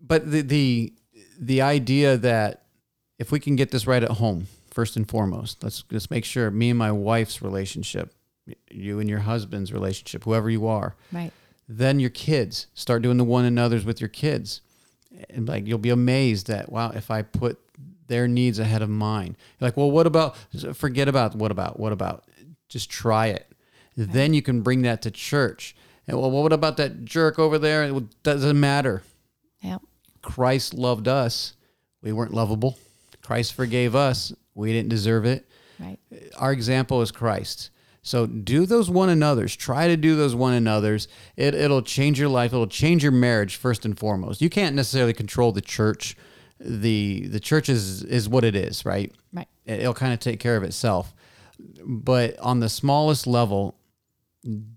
But 0.00 0.30
the 0.30 0.42
the 0.42 0.92
the 1.38 1.62
idea 1.62 2.16
that 2.18 2.62
if 3.18 3.32
we 3.32 3.40
can 3.40 3.56
get 3.56 3.70
this 3.70 3.86
right 3.86 4.02
at 4.02 4.10
home, 4.12 4.46
first 4.70 4.96
and 4.96 5.08
foremost, 5.08 5.62
let's 5.62 5.82
just 5.82 6.10
make 6.10 6.24
sure 6.24 6.50
me 6.50 6.70
and 6.70 6.78
my 6.78 6.92
wife's 6.92 7.40
relationship, 7.40 8.12
you 8.70 9.00
and 9.00 9.08
your 9.08 9.20
husband's 9.20 9.72
relationship, 9.72 10.24
whoever 10.24 10.50
you 10.50 10.66
are, 10.66 10.94
Right. 11.12 11.32
then 11.68 11.98
your 11.98 12.10
kids 12.10 12.66
start 12.74 13.02
doing 13.02 13.16
the 13.16 13.24
one 13.24 13.44
another's 13.46 13.84
with 13.84 14.00
your 14.00 14.08
kids 14.08 14.60
and 15.30 15.48
like 15.48 15.66
you'll 15.66 15.78
be 15.78 15.88
amazed 15.88 16.46
that 16.46 16.70
wow 16.70 16.90
if 16.90 17.10
i 17.10 17.22
put 17.22 17.58
their 18.06 18.28
needs 18.28 18.58
ahead 18.58 18.82
of 18.82 18.90
mine 18.90 19.34
you're 19.58 19.66
like 19.66 19.76
well 19.76 19.90
what 19.90 20.06
about 20.06 20.36
forget 20.74 21.08
about 21.08 21.34
what 21.34 21.50
about 21.50 21.80
what 21.80 21.90
about 21.90 22.24
just 22.76 22.90
try 22.90 23.26
it 23.28 23.46
then 23.96 24.34
you 24.34 24.42
can 24.42 24.60
bring 24.60 24.82
that 24.82 25.00
to 25.02 25.10
church 25.10 25.74
and 26.06 26.18
well 26.18 26.30
what 26.30 26.52
about 26.52 26.76
that 26.76 27.04
jerk 27.04 27.38
over 27.38 27.58
there 27.58 27.84
it 27.84 28.22
doesn't 28.22 28.60
matter 28.60 29.02
Yeah. 29.62 29.78
christ 30.22 30.74
loved 30.74 31.08
us 31.08 31.54
we 32.02 32.12
weren't 32.12 32.34
lovable 32.34 32.78
christ 33.22 33.54
forgave 33.54 33.94
us 33.94 34.32
we 34.54 34.72
didn't 34.72 34.90
deserve 34.90 35.24
it 35.24 35.48
Right. 35.78 35.98
our 36.38 36.52
example 36.52 37.02
is 37.02 37.10
Christ. 37.12 37.68
So 38.00 38.24
do 38.26 38.64
those 38.64 38.88
one 38.88 39.10
another's. 39.10 39.54
Try 39.54 39.88
to 39.88 39.96
do 39.98 40.16
those 40.16 40.34
one 40.34 40.54
another's. 40.54 41.06
It, 41.36 41.54
it'll 41.54 41.82
change 41.82 42.18
your 42.18 42.30
life. 42.30 42.54
It'll 42.54 42.66
change 42.66 43.02
your 43.02 43.12
marriage 43.12 43.56
first 43.56 43.84
and 43.84 43.98
foremost. 43.98 44.40
You 44.40 44.48
can't 44.48 44.74
necessarily 44.74 45.12
control 45.12 45.52
the 45.52 45.60
church. 45.60 46.16
The 46.58 47.26
the 47.28 47.40
church 47.40 47.68
is 47.68 48.02
is 48.04 48.26
what 48.26 48.42
it 48.44 48.56
is, 48.56 48.86
right? 48.86 49.12
Right. 49.34 49.48
It- 49.66 49.80
It'll 49.80 49.92
kind 49.92 50.14
of 50.14 50.18
take 50.20 50.40
care 50.40 50.56
of 50.56 50.62
itself. 50.62 51.12
But 51.84 52.38
on 52.38 52.60
the 52.60 52.68
smallest 52.68 53.26
level, 53.26 53.76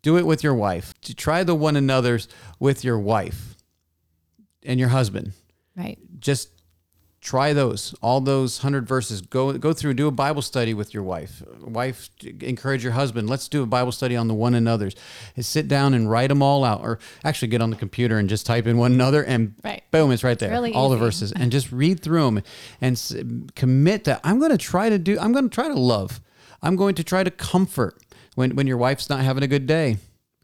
do 0.01 0.17
it 0.17 0.25
with 0.25 0.43
your 0.43 0.53
wife. 0.55 0.93
To 1.01 1.13
try 1.15 1.43
the 1.43 1.55
one 1.55 1.75
another's 1.75 2.27
with 2.59 2.83
your 2.83 2.99
wife 2.99 3.55
and 4.63 4.79
your 4.79 4.89
husband. 4.89 5.33
Right. 5.75 5.97
just 6.19 6.49
try 7.21 7.51
those 7.51 7.93
all 8.01 8.21
those 8.21 8.59
100 8.59 8.87
verses. 8.87 9.19
Go 9.21 9.51
go 9.57 9.73
through 9.73 9.93
do 9.93 10.07
a 10.07 10.11
bible 10.11 10.41
study 10.41 10.73
with 10.73 10.93
your 10.93 11.03
wife. 11.03 11.43
Wife 11.61 12.09
encourage 12.41 12.81
your 12.83 12.93
husband. 12.93 13.29
Let's 13.29 13.47
do 13.49 13.61
a 13.61 13.65
bible 13.65 13.91
study 13.91 14.15
on 14.15 14.27
the 14.29 14.33
one 14.33 14.55
another's. 14.55 14.95
And 15.35 15.45
sit 15.45 15.67
down 15.67 15.93
and 15.93 16.09
write 16.09 16.27
them 16.29 16.41
all 16.41 16.63
out 16.63 16.81
or 16.81 16.97
actually 17.23 17.49
get 17.49 17.61
on 17.61 17.69
the 17.71 17.75
computer 17.75 18.17
and 18.17 18.27
just 18.29 18.45
type 18.45 18.67
in 18.67 18.77
one 18.77 18.93
another 18.93 19.23
and 19.23 19.53
Right. 19.63 19.83
boom 19.91 20.11
it's 20.11 20.23
right 20.23 20.39
there. 20.39 20.49
really 20.49 20.73
all 20.73 20.89
the 20.89 20.97
verses 20.97 21.31
and 21.33 21.51
just 21.51 21.71
read 21.71 22.01
through 22.01 22.23
them 22.25 22.43
and 22.81 23.51
commit 23.55 24.05
that 24.05 24.19
i'm 24.23 24.39
going 24.39 24.51
to 24.51 24.57
try 24.57 24.89
to 24.89 24.97
do 24.97 25.17
i'm 25.19 25.31
going 25.33 25.49
to 25.49 25.53
try 25.53 25.67
to 25.67 25.73
love 25.79 26.21
i'm 26.63 26.75
going 26.75 26.95
to 26.95 27.03
try 27.03 27.23
to 27.23 27.31
comfort 27.31 27.97
when 28.35 28.55
when 28.55 28.67
your 28.67 28.77
wife's 28.77 29.09
not 29.09 29.21
having 29.21 29.43
a 29.43 29.47
good 29.47 29.65
day. 29.67 29.97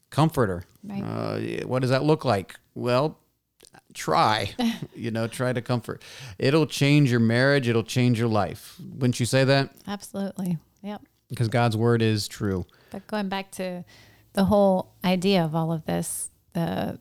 Comfort 0.09 0.47
her 0.47 0.63
Right. 0.83 1.01
uh, 1.03 1.67
what 1.67 1.79
does 1.81 1.89
that 1.89 2.03
look 2.03 2.23
like? 2.25 2.55
Well 2.73 3.17
try 3.93 4.53
you 4.95 5.09
know 5.11 5.27
try 5.27 5.53
to 5.53 5.61
comfort. 5.61 6.03
It'll 6.37 6.67
change 6.67 7.09
your 7.11 7.19
marriage. 7.19 7.67
It'll 7.67 7.83
change 7.83 8.19
your 8.19 8.27
life. 8.29 8.75
Wouldn't 8.79 9.19
you 9.19 9.25
say 9.25 9.43
that? 9.45 9.71
Absolutely. 9.87 10.57
Yep. 10.83 11.01
because 11.29 11.47
god's 11.47 11.75
word 11.75 12.01
is 12.01 12.27
true. 12.27 12.65
But 12.91 13.07
going 13.07 13.27
back 13.29 13.51
to 13.51 13.83
the 14.33 14.45
whole 14.45 14.93
idea 15.03 15.43
of 15.43 15.55
all 15.55 15.71
of 15.71 15.85
this, 15.85 16.29
the 16.53 16.99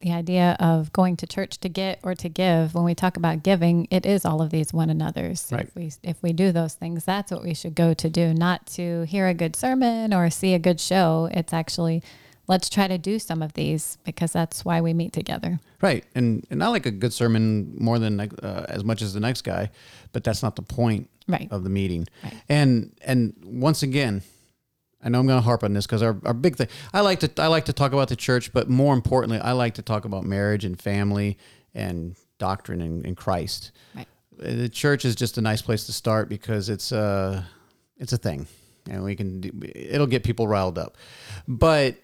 the 0.00 0.12
idea 0.12 0.56
of 0.58 0.92
going 0.92 1.16
to 1.18 1.26
church 1.26 1.58
to 1.58 1.68
get 1.68 2.00
or 2.02 2.14
to 2.14 2.28
give, 2.28 2.74
when 2.74 2.84
we 2.84 2.94
talk 2.94 3.16
about 3.18 3.42
giving, 3.42 3.86
it 3.90 4.06
is 4.06 4.24
all 4.24 4.40
of 4.40 4.50
these 4.50 4.72
one 4.72 4.88
another's. 4.88 5.48
Right. 5.52 5.66
If 5.68 5.74
we 5.74 5.92
if 6.02 6.22
we 6.22 6.32
do 6.32 6.52
those 6.52 6.74
things, 6.74 7.04
that's 7.04 7.30
what 7.30 7.42
we 7.42 7.52
should 7.54 7.74
go 7.74 7.92
to 7.94 8.08
do, 8.08 8.32
not 8.32 8.66
to 8.68 9.02
hear 9.02 9.28
a 9.28 9.34
good 9.34 9.54
sermon 9.56 10.14
or 10.14 10.30
see 10.30 10.54
a 10.54 10.58
good 10.58 10.80
show. 10.80 11.28
It's 11.32 11.52
actually 11.52 12.02
let's 12.48 12.68
try 12.70 12.88
to 12.88 12.98
do 12.98 13.18
some 13.18 13.42
of 13.42 13.52
these 13.52 13.98
because 14.04 14.32
that's 14.32 14.64
why 14.64 14.80
we 14.80 14.92
meet 14.94 15.12
together. 15.12 15.60
right 15.82 16.04
and 16.16 16.44
and 16.50 16.64
i 16.64 16.66
like 16.66 16.84
a 16.84 16.90
good 16.90 17.12
sermon 17.12 17.72
more 17.78 17.98
than 18.00 18.18
uh, 18.18 18.66
as 18.68 18.82
much 18.82 19.02
as 19.02 19.14
the 19.14 19.20
next 19.20 19.42
guy 19.42 19.70
but 20.12 20.24
that's 20.24 20.42
not 20.42 20.56
the 20.56 20.62
point 20.62 21.08
Right. 21.28 21.46
of 21.52 21.62
the 21.62 21.70
meeting 21.70 22.08
Right. 22.24 22.34
and 22.48 22.92
and 23.06 23.34
once 23.44 23.84
again 23.84 24.22
I 25.02 25.08
know 25.08 25.18
I'm 25.20 25.26
going 25.26 25.38
to 25.38 25.44
harp 25.44 25.64
on 25.64 25.72
this 25.72 25.86
because 25.86 26.02
our, 26.02 26.16
our 26.24 26.34
big 26.34 26.56
thing. 26.56 26.68
I 26.92 27.00
like 27.00 27.20
to 27.20 27.30
I 27.42 27.46
like 27.46 27.64
to 27.66 27.72
talk 27.72 27.92
about 27.92 28.08
the 28.08 28.16
church, 28.16 28.52
but 28.52 28.68
more 28.68 28.92
importantly, 28.94 29.38
I 29.38 29.52
like 29.52 29.74
to 29.74 29.82
talk 29.82 30.04
about 30.04 30.24
marriage 30.24 30.64
and 30.64 30.78
family 30.80 31.38
and 31.74 32.16
doctrine 32.38 32.80
and, 32.82 33.04
and 33.06 33.16
Christ. 33.16 33.72
Right. 33.94 34.06
the 34.38 34.68
church 34.68 35.04
is 35.04 35.14
just 35.14 35.38
a 35.38 35.40
nice 35.40 35.62
place 35.62 35.84
to 35.86 35.92
start 35.92 36.28
because 36.28 36.68
it's 36.68 36.92
a 36.92 37.46
it's 37.98 38.12
a 38.12 38.18
thing 38.18 38.46
and 38.88 39.04
we 39.04 39.14
can 39.14 39.40
do, 39.42 39.50
it'll 39.74 40.06
get 40.06 40.24
people 40.24 40.48
riled 40.48 40.78
up 40.78 40.96
but 41.46 41.96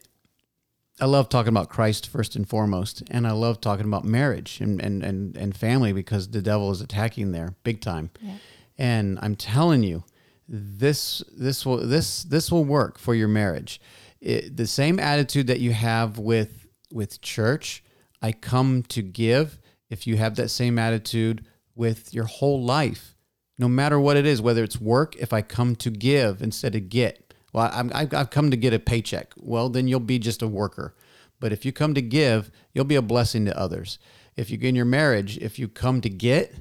i 1.00 1.06
love 1.06 1.30
talking 1.30 1.48
about 1.48 1.70
christ 1.70 2.06
first 2.06 2.36
and 2.36 2.46
foremost 2.46 3.02
and 3.10 3.26
i 3.26 3.30
love 3.32 3.62
talking 3.62 3.86
about 3.86 4.04
marriage 4.04 4.60
and 4.60 4.78
and 4.82 5.02
and, 5.02 5.34
and 5.38 5.56
family 5.56 5.94
because 5.94 6.28
the 6.28 6.42
devil 6.42 6.70
is 6.70 6.82
attacking 6.82 7.32
there 7.32 7.54
big 7.64 7.80
time 7.80 8.10
Yeah. 8.20 8.34
and 8.76 9.18
i'm 9.22 9.36
telling 9.36 9.82
you 9.82 10.04
this 10.48 11.22
this 11.36 11.66
will 11.66 11.78
this 11.78 12.22
this 12.24 12.50
will 12.52 12.64
work 12.64 12.98
for 12.98 13.14
your 13.14 13.28
marriage. 13.28 13.80
It, 14.20 14.56
the 14.56 14.66
same 14.66 14.98
attitude 14.98 15.46
that 15.48 15.60
you 15.60 15.72
have 15.72 16.18
with 16.18 16.66
with 16.90 17.20
church 17.20 17.82
i 18.22 18.32
come 18.32 18.82
to 18.84 19.02
give 19.02 19.58
if 19.90 20.06
you 20.06 20.16
have 20.16 20.36
that 20.36 20.48
same 20.48 20.78
attitude 20.78 21.44
with 21.74 22.14
your 22.14 22.24
whole 22.24 22.62
life 22.62 23.14
no 23.58 23.68
matter 23.68 24.00
what 24.00 24.16
it 24.16 24.24
is 24.24 24.40
whether 24.40 24.64
it's 24.64 24.80
work 24.80 25.16
if 25.16 25.32
i 25.32 25.42
come 25.42 25.76
to 25.76 25.90
give 25.90 26.40
instead 26.42 26.74
of 26.74 26.88
get. 26.88 27.34
Well 27.52 27.70
I'm, 27.72 27.90
I've 27.94 28.30
come 28.30 28.50
to 28.50 28.56
get 28.56 28.72
a 28.72 28.78
paycheck. 28.78 29.32
Well 29.36 29.68
then 29.68 29.88
you'll 29.88 30.00
be 30.00 30.18
just 30.18 30.42
a 30.42 30.48
worker. 30.48 30.94
But 31.40 31.52
if 31.52 31.64
you 31.64 31.72
come 31.72 31.94
to 31.94 32.02
give 32.02 32.50
you'll 32.72 32.84
be 32.84 32.96
a 32.96 33.02
blessing 33.02 33.44
to 33.46 33.58
others. 33.58 33.98
If 34.36 34.50
you 34.50 34.58
in 34.58 34.74
your 34.74 34.84
marriage 34.84 35.36
if 35.38 35.58
you 35.58 35.68
come 35.68 36.00
to 36.00 36.08
get 36.08 36.54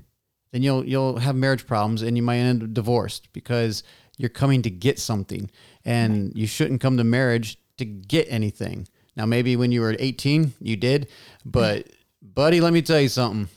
then 0.55 0.63
you'll 0.63 0.85
you'll 0.85 1.19
have 1.19 1.35
marriage 1.35 1.67
problems 1.67 2.01
and 2.01 2.17
you 2.17 2.23
might 2.23 2.37
end 2.37 2.63
up 2.63 2.73
divorced 2.73 3.31
because 3.33 3.83
you're 4.17 4.29
coming 4.29 4.61
to 4.61 4.69
get 4.69 4.97
something 4.97 5.51
and 5.83 6.31
you 6.35 6.47
shouldn't 6.47 6.81
come 6.81 6.97
to 6.97 7.03
marriage 7.03 7.59
to 7.77 7.85
get 7.85 8.25
anything 8.29 8.87
now 9.15 9.25
maybe 9.25 9.55
when 9.55 9.71
you 9.71 9.81
were 9.81 9.95
18 9.99 10.53
you 10.61 10.77
did 10.77 11.09
but 11.43 11.87
buddy, 12.33 12.59
let 12.61 12.73
me 12.73 12.81
tell 12.81 12.99
you 12.99 13.09
something. 13.09 13.49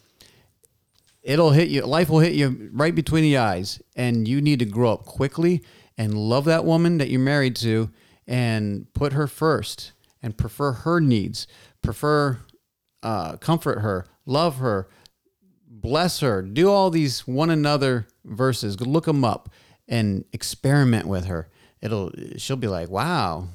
It'll 1.23 1.51
hit 1.51 1.69
you. 1.69 1.83
Life 1.83 2.09
will 2.09 2.21
hit 2.21 2.35
you 2.35 2.71
right 2.73 2.95
between 2.95 3.23
the 3.23 3.39
eyes, 3.39 3.83
and 3.97 4.27
you 4.27 4.41
need 4.41 4.59
to 4.61 4.65
grow 4.65 4.93
up 4.93 5.05
quickly 5.05 5.63
and 5.97 6.15
love 6.15 6.45
that 6.45 6.65
woman 6.65 6.99
that 6.99 7.09
you're 7.09 7.21
married 7.21 7.57
to, 7.57 7.91
and 8.27 8.93
put 8.95 9.13
her 9.13 9.27
first, 9.27 9.93
and 10.23 10.37
prefer 10.37 10.73
her 10.73 11.01
needs, 11.01 11.47
prefer, 11.83 12.39
uh, 13.03 13.37
comfort 13.37 13.81
her, 13.81 14.07
love 14.27 14.59
her, 14.59 14.89
bless 15.69 16.21
her. 16.21 16.43
Do 16.43 16.71
all 16.71 16.91
these 16.91 17.27
one 17.27 17.51
another 17.51 18.09
verses. 18.25 18.81
Look 18.81 19.05
them 19.05 19.25
up 19.25 19.51
and 19.87 20.25
experiment 20.33 21.07
with 21.07 21.27
her. 21.27 21.49
It'll. 21.81 22.11
She'll 22.37 22.57
be 22.57 22.69
like, 22.69 22.89
wow 22.89 23.49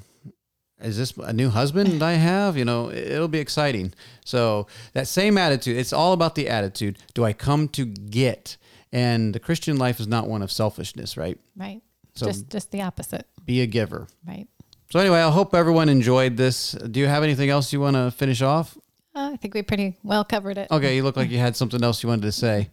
is 0.84 0.96
this 0.98 1.16
a 1.16 1.32
new 1.32 1.48
husband 1.48 2.02
I 2.02 2.12
have? 2.12 2.56
You 2.56 2.64
know, 2.64 2.90
it'll 2.90 3.28
be 3.28 3.38
exciting. 3.38 3.92
So 4.24 4.66
that 4.92 5.08
same 5.08 5.38
attitude, 5.38 5.76
it's 5.76 5.92
all 5.92 6.12
about 6.12 6.34
the 6.34 6.48
attitude. 6.48 6.98
Do 7.14 7.24
I 7.24 7.32
come 7.32 7.68
to 7.68 7.86
get? 7.86 8.56
And 8.92 9.34
the 9.34 9.40
Christian 9.40 9.76
life 9.76 9.98
is 9.98 10.06
not 10.06 10.28
one 10.28 10.42
of 10.42 10.52
selfishness, 10.52 11.16
right? 11.16 11.38
Right. 11.56 11.80
So- 12.14 12.26
just 12.26 12.48
just 12.48 12.70
the 12.70 12.82
opposite. 12.82 13.26
Be 13.44 13.60
a 13.62 13.66
giver. 13.66 14.06
Right. 14.26 14.46
So 14.90 15.00
anyway, 15.00 15.20
I 15.20 15.30
hope 15.30 15.54
everyone 15.54 15.88
enjoyed 15.88 16.36
this. 16.36 16.72
Do 16.72 17.00
you 17.00 17.06
have 17.06 17.24
anything 17.24 17.50
else 17.50 17.72
you 17.72 17.80
want 17.80 17.96
to 17.96 18.10
finish 18.10 18.42
off? 18.42 18.78
Uh, 19.14 19.30
I 19.32 19.36
think 19.36 19.54
we 19.54 19.62
pretty 19.62 19.96
well 20.02 20.24
covered 20.24 20.58
it. 20.58 20.68
Okay, 20.70 20.96
you 20.96 21.02
look 21.02 21.16
like 21.16 21.30
you 21.30 21.38
had 21.38 21.56
something 21.56 21.82
else 21.82 22.02
you 22.02 22.08
wanted 22.08 22.22
to 22.22 22.32
say. 22.32 22.70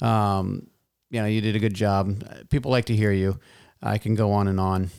Um, 0.00 0.68
you 1.10 1.20
know, 1.20 1.26
you 1.26 1.40
did 1.40 1.54
a 1.54 1.58
good 1.58 1.74
job. 1.74 2.22
People 2.50 2.70
like 2.70 2.86
to 2.86 2.96
hear 2.96 3.12
you. 3.12 3.38
I 3.82 3.98
can 3.98 4.14
go 4.14 4.32
on 4.32 4.48
and 4.48 4.58
on. 4.58 4.90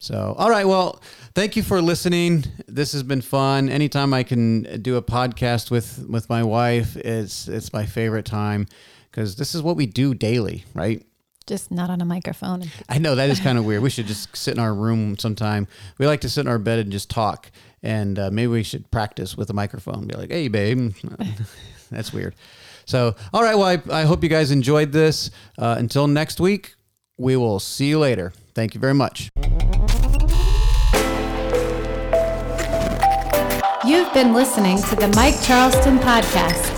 So, 0.00 0.36
all 0.38 0.48
right. 0.50 0.66
Well, 0.66 1.02
thank 1.34 1.56
you 1.56 1.62
for 1.62 1.82
listening. 1.82 2.44
This 2.68 2.92
has 2.92 3.02
been 3.02 3.20
fun. 3.20 3.68
Anytime 3.68 4.14
I 4.14 4.22
can 4.22 4.80
do 4.80 4.96
a 4.96 5.02
podcast 5.02 5.70
with 5.70 6.06
with 6.08 6.28
my 6.28 6.42
wife, 6.44 6.96
it's 6.96 7.48
it's 7.48 7.72
my 7.72 7.84
favorite 7.84 8.24
time 8.24 8.66
because 9.10 9.36
this 9.36 9.54
is 9.54 9.62
what 9.62 9.74
we 9.74 9.86
do 9.86 10.14
daily, 10.14 10.64
right? 10.74 11.04
Just 11.48 11.70
not 11.70 11.88
on 11.90 12.00
a 12.00 12.04
microphone. 12.04 12.64
I 12.88 12.98
know 12.98 13.14
that 13.14 13.30
is 13.30 13.40
kind 13.40 13.56
of 13.58 13.64
weird. 13.64 13.82
We 13.82 13.90
should 13.90 14.06
just 14.06 14.36
sit 14.36 14.54
in 14.54 14.60
our 14.60 14.74
room 14.74 15.18
sometime. 15.18 15.66
We 15.96 16.06
like 16.06 16.20
to 16.20 16.28
sit 16.28 16.42
in 16.42 16.48
our 16.48 16.58
bed 16.58 16.78
and 16.78 16.92
just 16.92 17.10
talk. 17.10 17.50
And 17.82 18.18
uh, 18.18 18.30
maybe 18.30 18.48
we 18.48 18.62
should 18.62 18.90
practice 18.90 19.36
with 19.36 19.50
a 19.50 19.54
microphone. 19.54 20.06
Be 20.06 20.14
like, 20.16 20.30
hey, 20.30 20.48
babe. 20.48 20.94
That's 21.90 22.12
weird. 22.12 22.34
So, 22.84 23.14
all 23.32 23.42
right. 23.42 23.54
Well, 23.54 23.66
I, 23.66 24.00
I 24.00 24.04
hope 24.04 24.22
you 24.22 24.28
guys 24.28 24.50
enjoyed 24.50 24.92
this. 24.92 25.30
Uh, 25.58 25.76
until 25.78 26.06
next 26.06 26.40
week, 26.40 26.74
we 27.18 27.36
will 27.36 27.60
see 27.60 27.88
you 27.88 27.98
later. 27.98 28.32
Thank 28.54 28.74
you 28.74 28.80
very 28.80 28.94
much. 28.94 29.30
You've 33.86 34.12
been 34.12 34.34
listening 34.34 34.82
to 34.82 34.96
the 34.96 35.12
Mike 35.16 35.40
Charleston 35.42 35.98
Podcast. 35.98 36.77